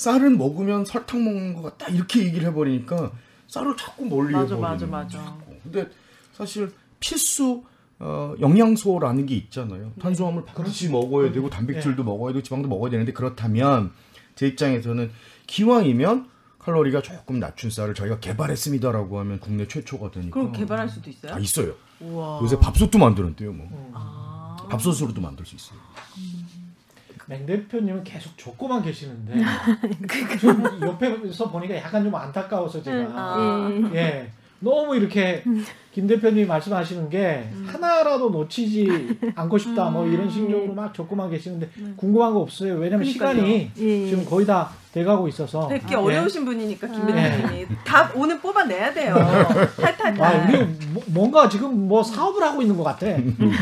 쌀은 0.00 0.38
먹으면 0.38 0.86
설탕 0.86 1.22
먹는 1.22 1.52
거 1.52 1.60
같다 1.60 1.88
이렇게 1.88 2.24
얘기를 2.24 2.48
해버리니까 2.48 3.12
쌀을 3.48 3.76
자꾸 3.76 4.06
멀리 4.06 4.32
맞아, 4.32 4.54
해버리는 4.54 4.60
맞아, 4.60 4.86
맞아. 4.86 5.18
자꾸. 5.18 5.54
근데 5.62 5.90
사실 6.32 6.72
필수 7.00 7.62
어, 7.98 8.34
영양소라는 8.40 9.26
게 9.26 9.34
있잖아요. 9.34 9.92
탄수화물 10.00 10.46
반드시 10.46 10.88
먹어야 10.88 11.30
되고 11.32 11.50
단백질도 11.50 12.02
먹어야 12.02 12.32
되고 12.32 12.42
지방도 12.42 12.66
먹어야 12.66 12.90
되는데 12.90 13.12
그렇다면 13.12 13.92
제 14.36 14.46
입장에서는 14.46 15.10
기왕이면 15.46 16.30
칼로리가 16.60 17.02
조금 17.02 17.38
낮춘 17.38 17.68
쌀을 17.68 17.92
저희가 17.92 18.20
개발했습니다라고 18.20 19.18
하면 19.18 19.38
국내 19.38 19.68
최초가 19.68 20.12
되니까 20.12 20.32
그럼 20.32 20.52
개발할 20.52 20.88
수도 20.88 21.10
있어요? 21.10 21.34
아 21.34 21.38
있어요. 21.38 21.74
우와. 22.00 22.40
요새 22.42 22.58
밥솥도 22.58 22.98
만드는데요, 22.98 23.52
뭐 23.52 23.90
아. 23.92 24.56
밥솥으로도 24.70 25.20
만들 25.20 25.44
수 25.44 25.56
있어요. 25.56 25.78
맹 27.30 27.46
대표님은 27.46 28.02
계속 28.02 28.36
줬고만 28.36 28.82
계시는데 28.82 29.34
좀 30.40 30.80
옆에서 30.82 31.48
보니까 31.48 31.76
약간 31.76 32.02
좀 32.02 32.12
안타까워서 32.12 32.82
제가 32.82 33.06
아. 33.14 33.70
예 33.94 34.28
너무 34.58 34.96
이렇게 34.96 35.44
김 35.92 36.06
대표님이 36.08 36.44
말씀하시는 36.46 37.08
게 37.08 37.48
하나라도 37.66 38.30
놓치지 38.30 39.18
않고 39.36 39.56
싶다 39.58 39.90
뭐 39.90 40.06
이런 40.08 40.28
식으로 40.28 40.74
막 40.74 40.92
줬고만 40.92 41.30
계시는데 41.30 41.70
궁금한 41.96 42.34
거 42.34 42.40
없어요 42.40 42.74
왜냐면 42.74 43.06
그러니까요. 43.06 43.34
시간이 43.36 43.70
예. 43.78 44.06
지금 44.08 44.24
거의 44.24 44.44
다 44.44 44.68
돼가고 44.92 45.28
있어서 45.28 45.68
되게 45.68 45.86
예. 45.92 45.94
어려우신 45.94 46.44
분이니까 46.44 46.88
김 46.88 47.00
아. 47.02 47.06
대표님이 47.06 47.66
다 47.86 48.10
오늘 48.14 48.40
뽑아내야 48.40 48.92
돼요. 48.92 49.14
탈탈탈. 49.80 50.20
아, 50.20 50.48
우리 50.48 50.64
뭐- 50.92 51.02
뭔가 51.06 51.48
지금 51.48 51.86
뭐 51.86 52.02
사업을 52.02 52.42
하고 52.42 52.60
있는 52.60 52.76
것 52.76 52.82
같아. 52.82 53.06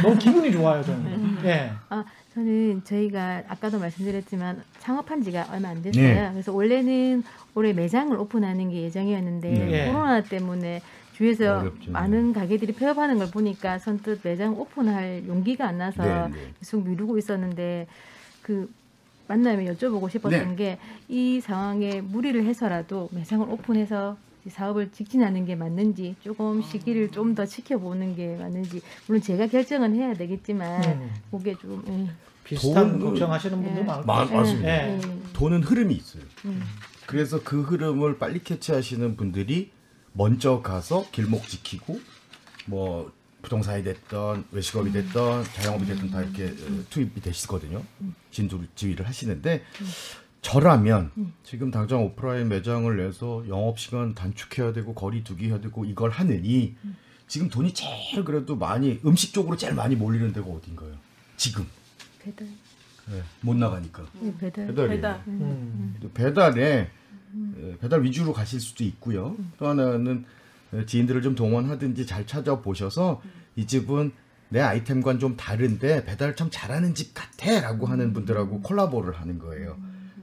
너무 0.03 0.17
기분이 0.19 0.51
좋아요, 0.51 0.83
저는. 0.83 1.39
예. 1.45 1.71
아, 1.91 2.03
저는 2.39 2.83
저희가 2.85 3.43
아까도 3.49 3.81
말씀드렸지만 3.81 4.63
창업한 4.79 5.23
지가 5.25 5.49
얼마 5.51 5.71
안 5.71 5.83
됐어요. 5.83 6.03
네. 6.05 6.31
그래서 6.31 6.53
원래는 6.53 7.25
올해 7.57 7.73
매장을 7.73 8.17
오픈하는 8.17 8.71
게 8.71 8.83
예정이었는데 8.83 9.51
네. 9.51 9.87
코로나 9.93 10.23
때문에 10.23 10.81
주위에서 11.15 11.59
어렵죠. 11.59 11.91
많은 11.91 12.33
가게들이 12.33 12.75
폐업하는 12.75 13.19
걸 13.19 13.29
보니까 13.33 13.81
선뜻 13.81 14.21
매장 14.23 14.57
오픈할 14.57 15.25
용기가 15.27 15.67
안 15.67 15.79
나서 15.79 16.05
네, 16.29 16.37
네. 16.37 16.53
계속 16.61 16.87
미루고 16.87 17.19
있었는데 17.19 17.89
그 18.43 18.73
만나면 19.27 19.75
여쭤보고 19.75 20.09
싶었던 20.09 20.55
네. 20.55 20.79
게이 21.09 21.41
상황에 21.41 22.01
무리를 22.03 22.41
해서라도 22.45 23.09
매장을 23.11 23.49
오픈해서 23.51 24.17
이 24.17 24.28
사업을 24.49 24.91
직진하는 24.93 25.45
게 25.47 25.55
맞는지 25.57 26.15
조금 26.23 26.63
시기를 26.63 27.11
좀 27.11 27.35
더 27.35 27.45
지켜보는 27.47 28.17
게 28.17 28.37
맞는지 28.37 28.81
물론 29.07 29.21
제가 29.23 29.47
결정은 29.49 29.95
해야 29.95 30.15
되겠지만 30.15 30.83
음. 30.85 31.11
그게 31.31 31.55
좀 31.57 31.85
예. 31.89 32.11
비슷한 32.45 32.99
돈- 32.99 33.11
걱정하시는 33.11 33.63
분들 33.63 33.83
예. 33.83 33.85
많고. 33.85 34.07
마- 34.07 34.25
맞습니다. 34.25 34.69
예. 34.69 34.95
예. 34.97 35.01
돈은 35.35 35.63
흐름이 35.63 35.95
있어요. 35.95 36.23
음. 36.47 36.63
그래서 37.07 37.43
그 37.43 37.63
흐름을 37.63 38.19
빨리 38.19 38.43
캐치하시는 38.43 39.17
분들이 39.17 39.71
먼저 40.15 40.63
가서 40.63 41.05
길목 41.13 41.47
지키고 41.49 42.01
뭐 42.67 43.13
부동산이 43.43 43.85
됐던 43.85 44.45
외식업이 44.51 44.91
됐던 44.93 45.45
자영업이 45.45 45.87
됐던 45.87 46.11
다 46.11 46.23
이렇게 46.23 46.47
어, 46.47 46.85
투입이 46.91 47.21
되시거든요. 47.21 47.83
진도 48.33 48.61
지휘를 48.75 49.07
하시는데 49.07 49.63
저라면 50.41 51.11
지금 51.43 51.71
당장 51.71 52.03
오프라인 52.05 52.49
매장을 52.49 52.97
내서 52.97 53.45
영업 53.49 53.79
시간 53.79 54.15
단축해야 54.15 54.73
되고 54.73 54.95
거리 54.95 55.25
두기 55.25 55.49
해야 55.49 55.61
되고 55.61 55.85
이걸 55.85 56.11
하느니 56.11 56.77
지금 57.27 57.49
돈이 57.49 57.75
제일 57.75 58.25
그래도 58.25 58.57
많이 58.57 59.01
음식 59.05 59.35
쪽으로 59.35 59.57
제일 59.57 59.75
많이 59.75 59.95
몰리는 59.97 60.33
데가 60.33 60.47
어딘가요? 60.47 60.93
지금. 61.37 61.67
배달. 62.19 62.47
네, 63.11 63.23
못 63.41 63.57
나가니까. 63.57 64.05
예, 64.23 64.35
배달. 64.39 64.67
배달이에요. 64.69 64.89
배달. 64.97 65.23
음. 65.29 65.97
또 66.01 66.11
배달에 66.13 66.91
에, 67.59 67.79
배달 67.81 68.03
위주로 68.03 68.33
가실 68.33 68.61
수도 68.61 68.85
있고요. 68.85 69.37
또 69.59 69.67
하나는 69.69 70.25
에, 70.73 70.87
지인들을 70.87 71.21
좀 71.23 71.35
동원하든지 71.35 72.07
잘 72.07 72.27
찾아보셔서 72.27 73.21
이 73.57 73.67
집은 73.67 74.13
내 74.51 74.61
아이템과는 74.61 75.21
좀 75.21 75.37
다른데 75.37 76.07
배달 76.07 76.35
참 76.35 76.49
잘하는 76.51 76.95
집 76.95 77.13
같아라고 77.13 77.87
하는 77.87 78.15
분들하고 78.15 78.63
콜라보를 78.63 79.21
하는 79.21 79.39
거예요. 79.39 79.77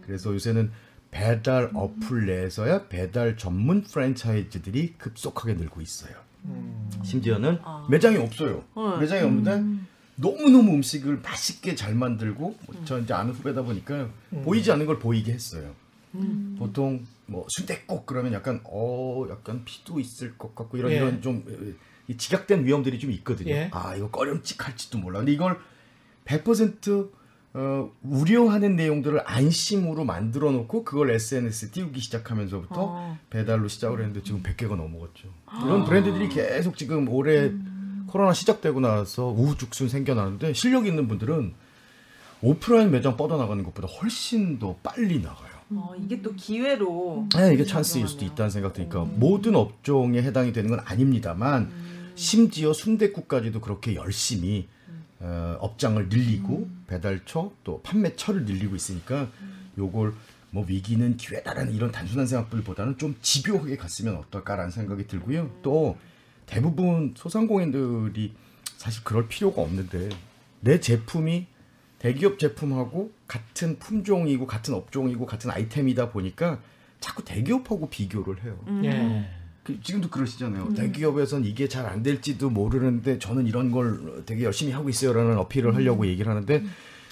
그래서 0.05 0.33
요새는 0.33 0.71
배달 1.11 1.71
어플 1.73 2.25
내에서야 2.25 2.87
배달 2.87 3.37
전문 3.37 3.83
프랜차이즈들이 3.83 4.95
급속하게 4.97 5.53
늘고 5.53 5.81
있어요. 5.81 6.13
음. 6.45 6.89
심지어는 7.03 7.59
아. 7.63 7.87
매장이 7.89 8.17
없어요. 8.17 8.63
네. 8.75 8.97
매장이 8.99 9.21
없는데 9.23 9.81
너무너무 10.15 10.73
음식을 10.75 11.17
맛있게 11.17 11.75
잘 11.75 11.95
만들고 11.95 12.57
뭐저 12.67 12.99
이제 12.99 13.13
아는 13.13 13.33
후배다 13.33 13.63
보니까 13.63 14.09
보이지 14.43 14.71
않는 14.71 14.85
걸 14.85 14.99
보이게 14.99 15.33
했어요. 15.33 15.73
보통 16.57 17.05
뭐 17.25 17.45
순댓국 17.49 18.05
그러면 18.05 18.33
약간 18.33 18.61
어 18.63 19.25
약간 19.29 19.65
피도 19.65 19.99
있을 19.99 20.37
것 20.37 20.55
같고 20.55 20.77
이런 20.77 20.91
예. 20.91 20.97
이런 20.97 21.21
좀 21.21 21.43
에, 21.49 21.73
이 22.07 22.17
지각된 22.17 22.65
위험들이 22.65 22.99
좀 22.99 23.11
있거든요. 23.11 23.51
예. 23.51 23.69
아 23.73 23.95
이거 23.95 24.09
꺼림칙할지도 24.09 24.97
몰라. 24.99 25.19
근데 25.19 25.33
이걸 25.33 25.59
100% 26.25 27.09
어, 27.57 27.89
우려하는 28.03 28.75
내용들을 28.75 29.21
안심으로 29.23 30.03
만들어 30.03 30.51
놓고 30.51 30.83
그걸 30.83 31.11
SNS에 31.11 31.69
띄우기 31.71 32.01
시작하면서부터 32.01 32.75
어. 32.75 33.17
배달로 33.29 33.69
시작을 33.69 33.99
했는데 33.99 34.21
지금 34.23 34.43
100개가 34.43 34.75
넘어갔죠. 34.75 35.29
이런 35.63 35.85
브랜드들이 35.85 36.27
계속 36.27 36.75
지금 36.75 37.07
올해 37.07 37.53
코로나 38.07 38.33
시작되고 38.33 38.81
나서 38.81 39.27
우후죽순 39.27 39.87
생겨나는데 39.87 40.51
실력 40.51 40.85
있는 40.85 41.07
분들은 41.07 41.53
오프라인 42.41 42.91
매장 42.91 43.15
뻗어나가는 43.15 43.63
것보다 43.63 43.87
훨씬 43.87 44.59
더 44.59 44.75
빨리 44.83 45.21
나가요. 45.21 45.55
어, 45.69 45.93
이게 45.97 46.21
또 46.21 46.33
기회로. 46.33 47.29
네, 47.37 47.53
이게 47.53 47.63
찬스일 47.63 48.09
수도 48.09 48.25
있다는 48.25 48.49
생각 48.49 48.73
드니까 48.73 49.05
모든 49.05 49.55
업종에 49.55 50.21
해당이 50.21 50.51
되는 50.51 50.69
건 50.69 50.81
아닙니다만 50.83 51.71
심지어 52.15 52.73
순대국까지도 52.73 53.61
그렇게 53.61 53.95
열심히 53.95 54.67
어, 55.25 55.57
업장을 55.59 56.07
늘리고 56.07 56.69
배달처 56.85 57.51
또 57.63 57.81
판매처를 57.81 58.45
늘리고 58.45 58.75
있으니까 58.75 59.27
요걸 59.75 60.13
뭐 60.51 60.63
위기는 60.67 61.17
기회다라는 61.17 61.73
이런 61.73 61.91
단순한 61.91 62.27
생각들보다는 62.27 62.99
좀 62.99 63.15
집요하게 63.23 63.75
갔으면 63.75 64.17
어떨까라는 64.17 64.69
생각이 64.69 65.07
들고요. 65.07 65.49
또 65.63 65.97
대부분 66.45 67.15
소상공인들이 67.17 68.35
사실 68.77 69.03
그럴 69.03 69.27
필요가 69.27 69.63
없는데 69.63 70.09
내 70.59 70.79
제품이 70.79 71.47
대기업 71.97 72.37
제품하고 72.37 73.11
같은 73.27 73.79
품종이고 73.79 74.45
같은 74.45 74.75
업종이고 74.75 75.25
같은 75.25 75.49
아이템이다 75.49 76.11
보니까 76.11 76.61
자꾸 76.99 77.25
대기업하고 77.25 77.89
비교를 77.89 78.43
해요. 78.43 78.63
예. 78.83 79.27
그 79.65 79.81
지금도 79.81 80.09
그러시잖아요. 80.11 80.75
대기업에선 80.75 81.43
이게 81.43 81.67
잘 81.67 81.85
안 81.87 82.03
될지도 82.03 82.49
모르는데 82.51 83.17
저는 83.19 83.47
이런 83.47 83.71
걸 83.71 84.23
되게 84.25 84.43
열심히 84.43 84.71
하고 84.71 84.89
있어요라는 84.89 85.37
어필을 85.39 85.73
하려고 85.75 86.05
얘기를 86.05 86.29
하는데 86.31 86.63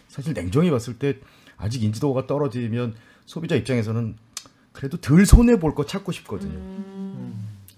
사실 0.08 0.34
냉정히 0.34 0.70
봤을 0.70 1.00
때 1.00 1.18
아직 1.58 1.82
인지도가 1.84 2.28
떨어지면 2.28 2.94
소비자 3.26 3.56
입장에서는 3.56 4.16
그래도 4.72 4.98
덜 4.98 5.26
손해 5.26 5.60
볼 5.60 5.74
거 5.74 5.86
찾고 5.86 6.12
싶거든요. 6.12 6.54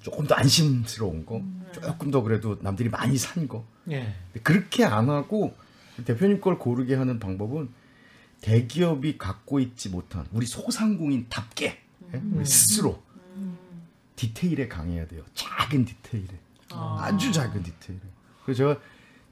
조금 0.02 0.28
더 0.28 0.36
안심스러운 0.36 1.26
거, 1.26 1.42
조금 1.72 2.12
더 2.12 2.22
그래도 2.22 2.58
남들이 2.62 2.90
많이 2.90 3.18
산 3.18 3.48
거. 3.48 3.66
예. 3.90 4.14
그렇게 4.44 4.84
안 4.84 5.10
하고 5.10 5.56
대표님 6.04 6.42
걸 6.42 6.60
고르게 6.60 6.96
하는 6.96 7.20
방법은 7.20 7.70
대기업이 8.42 9.18
갖고 9.18 9.60
있지 9.62 9.90
못한 9.90 10.26
우리 10.34 10.46
소상공인답게 10.46 11.66
예? 12.14 12.22
우리 12.34 12.46
스스로 12.46 13.02
디테일에 14.16 14.68
강해야 14.68 15.06
돼요. 15.08 15.24
작은 15.34 15.86
디테일에 15.86 16.28
아 16.70 17.16
주 17.18 17.32
작은 17.32 17.64
디테일에. 17.64 18.02
그래서 18.46 18.58
제가 18.58 18.80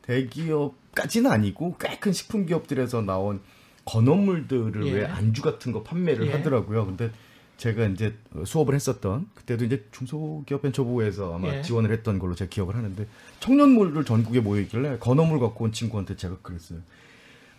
대기업까지는 0.03 1.31
아니고 1.31 1.77
꽤 1.77 1.97
큰 1.99 2.11
식품 2.11 2.45
기업들에서 2.45 3.01
나온 3.01 3.41
건어물들을 3.85 4.85
예. 4.87 4.91
왜 4.93 5.05
안주 5.05 5.41
같은 5.41 5.71
거 5.71 5.83
판매를 5.83 6.27
예. 6.27 6.31
하더라고요. 6.33 6.85
근데 6.85 7.11
제가 7.57 7.85
이제 7.85 8.15
수업을 8.45 8.75
했었던 8.75 9.29
그때도 9.35 9.65
이제 9.65 9.85
중소기업 9.91 10.61
벤처부에서 10.63 11.35
아마 11.35 11.49
예. 11.57 11.61
지원을 11.61 11.91
했던 11.91 12.19
걸로 12.19 12.35
제가 12.35 12.49
기억을 12.49 12.75
하는데 12.75 13.07
청년물들 13.39 14.03
전국에 14.05 14.39
모여 14.41 14.61
있길래 14.61 14.97
건어물 14.99 15.39
갖고 15.39 15.65
온 15.65 15.71
친구한테 15.71 16.15
제가 16.17 16.37
그랬어요. 16.41 16.79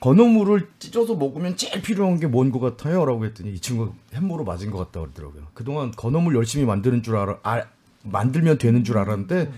건어물을 0.05 0.69
찢어서 0.79 1.15
먹으면 1.15 1.57
제일 1.57 1.81
필요한 1.81 2.21
게 2.21 2.27
뭔 2.29 2.53
것 2.53 2.61
같아요? 2.61 3.07
라고 3.07 3.25
했더니 3.25 3.55
이 3.55 3.59
친구가 3.59 3.93
햄모로 4.13 4.45
맞은 4.45 4.71
것 4.71 4.77
같다 4.79 5.01
그러더라고요. 5.01 5.47
그동안 5.55 5.93
건어물 5.93 6.35
열심히 6.37 6.67
만드는 6.67 7.03
줄 7.03 7.17
알아, 7.17 7.39
아, 7.43 7.63
만들면 8.03 8.59
되는 8.59 8.85
줄 8.85 8.99
알았는데 8.99 9.51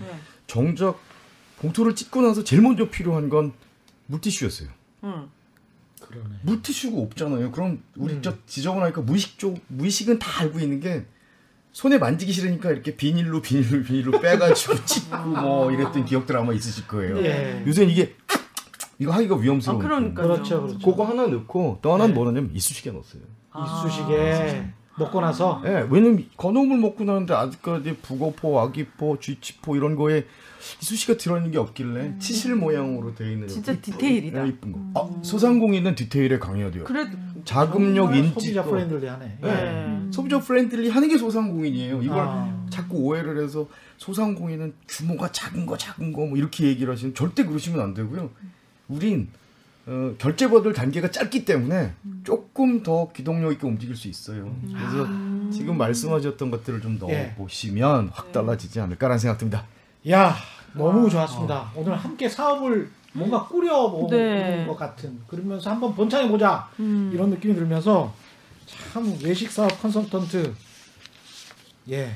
정작 0.47 0.97
봉투를 1.59 1.95
찢고 1.95 2.21
나서 2.21 2.45
제일 2.45 2.61
먼저 2.61 2.89
필요한 2.89 3.27
건 3.27 3.51
물티슈였어요. 4.05 4.69
응. 5.03 5.27
그러네. 6.01 6.35
물티슈가 6.43 7.01
없잖아요. 7.01 7.51
그럼 7.51 7.83
우리 7.97 8.13
음. 8.13 8.21
저 8.21 8.33
지저분하니까 8.45 9.01
무의식 9.01 9.37
쪽 9.37 9.59
무의식은 9.67 10.19
다 10.19 10.43
알고 10.43 10.61
있는 10.61 10.79
게 10.79 11.05
손에 11.73 11.97
만지기 11.97 12.31
싫으니까 12.31 12.71
이렇게 12.71 12.95
비닐로 12.95 13.41
비닐로 13.41 13.83
비닐로 13.83 14.21
빼가지고 14.21 14.75
찢고 14.85 15.17
뭐 15.17 15.71
이랬던 15.73 16.05
기억들 16.05 16.37
아마 16.37 16.53
있으실 16.53 16.87
거예요. 16.87 17.17
예. 17.17 17.63
요새는 17.67 17.89
이게 17.91 18.15
이거 18.99 19.11
하기가 19.11 19.35
아, 19.35 19.37
위험스러워. 19.37 19.79
그러니까요. 19.79 20.27
그렇죠, 20.27 20.61
그렇죠. 20.63 20.79
그거 20.91 21.03
하나 21.05 21.27
넣고 21.27 21.79
또 21.81 21.93
하나는 21.93 22.13
네. 22.13 22.19
뭐냐면 22.19 22.51
이쑤시개 22.53 22.91
넣었어요. 22.91 23.21
이쑤시개 23.85 24.63
먹고 24.99 25.21
나서 25.21 25.61
예, 25.65 25.85
왜냐면 25.91 26.25
건어물 26.37 26.79
먹고 26.79 27.03
나는데 27.03 27.33
아직까지 27.33 27.97
북어포, 27.97 28.59
아귀포, 28.59 29.19
쥐치포 29.19 29.75
이런 29.75 29.95
거에 29.95 30.25
이쑤시개가 30.81 31.19
들어있는 31.19 31.51
게 31.51 31.59
없길래 31.59 32.15
치실 32.17 32.55
모양으로 32.55 33.13
되어 33.13 33.29
있는 33.29 33.47
진짜 33.47 33.73
이쁜- 33.73 33.81
디테일이다. 33.93 34.43
예, 34.43 34.47
이쁜 34.49 34.71
거. 34.71 34.79
아, 34.99 35.21
소상공인은 35.23 35.93
디테일에 35.93 36.39
강해야 36.39 36.71
돼요. 36.71 36.83
그래도 36.85 37.15
자금력 37.45 38.15
인지 38.15 38.29
소비자 38.33 38.63
또 38.63 38.71
friendly하네. 38.71 39.37
네. 39.41 39.49
음. 39.49 40.09
소비자 40.11 40.39
friendly 40.39 40.89
하는 40.89 41.07
게 41.07 41.17
소상공인이에요. 41.19 42.01
이걸 42.01 42.19
아. 42.19 42.65
자꾸 42.71 42.97
오해를 42.97 43.41
해서 43.43 43.67
소상공인은 43.97 44.73
규모가 44.87 45.31
작은 45.31 45.67
거 45.67 45.77
작은 45.77 46.11
거 46.11 46.25
뭐 46.25 46.35
이렇게 46.37 46.65
얘기를 46.65 46.91
하시면 46.91 47.13
절대 47.13 47.45
그러시면 47.45 47.79
안 47.81 47.93
되고요. 47.93 48.31
우린 48.89 49.29
어, 49.85 50.13
결제받을 50.17 50.73
단계가 50.73 51.09
짧기 51.09 51.45
때문에 51.45 51.93
조금 52.23 52.83
더 52.83 53.09
기동력 53.13 53.53
있게 53.53 53.65
움직일 53.65 53.95
수 53.95 54.07
있어요. 54.09 54.53
그래서 54.67 55.07
지금 55.51 55.77
말씀하셨던 55.77 56.51
것들을 56.51 56.81
좀 56.81 56.99
예. 57.07 57.27
넣어보시면 57.27 58.09
확 58.09 58.31
달라지지 58.33 58.81
않을까라는 58.81 59.17
생각 59.17 59.37
듭니다. 59.37 59.65
야 60.09 60.35
너무 60.73 61.09
좋았습니다. 61.09 61.71
오늘 61.75 61.95
함께 61.95 62.27
사업을 62.27 62.89
뭔가 63.13 63.47
꾸려보는 63.47 64.09
네. 64.09 64.65
것 64.67 64.75
같은 64.75 65.19
그러면서 65.27 65.71
한번 65.71 65.95
번창해 65.95 66.29
보자 66.29 66.69
음. 66.79 67.09
이런 67.13 67.29
느낌이 67.29 67.55
들면서 67.55 68.13
참 68.65 69.17
외식 69.23 69.49
사업 69.49 69.81
컨설턴트 69.81 70.53
예 71.89 72.11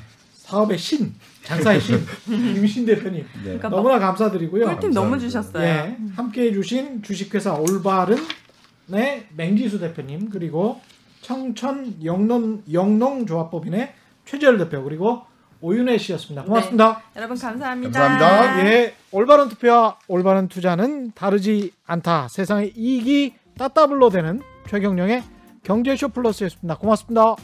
사업의 0.52 0.76
신 0.78 1.14
장사의 1.44 1.80
신 1.80 1.98
김신 2.28 2.84
대표님 2.84 3.26
그러니까 3.42 3.68
너무나 3.70 3.98
감사드리고요. 3.98 4.66
꿀팁 4.66 4.90
너무. 4.90 5.18
주셨어요. 5.18 5.62
예, 5.64 5.96
함께해 6.14 6.52
주신 6.52 7.02
주식회사 7.02 7.54
올바른의 7.54 9.26
맹지수 9.34 9.80
대표님 9.80 10.28
그리고 10.30 10.80
청천 11.22 12.04
영농 12.04 12.62
영농조합법인의 12.70 13.94
최재열 14.26 14.58
대표 14.58 14.82
그리고 14.84 15.22
오윤혜 15.62 15.96
씨였습니다. 15.96 16.42
고맙습니다. 16.44 17.02
여러분 17.16 17.38
감사합니다. 17.38 18.00
감사합니다. 18.00 18.66
예, 18.68 18.94
올바른 19.10 19.48
투표와 19.48 19.96
올바른 20.08 20.48
투자는 20.48 21.12
다르지 21.14 21.72
않다. 21.86 22.28
세상의 22.28 22.72
이익이 22.76 23.34
따따블로 23.56 24.10
되는 24.10 24.40
최경령의 24.68 25.22
경제쇼 25.62 26.08
플러스였습니다. 26.10 26.76
고맙습니다. 26.76 27.36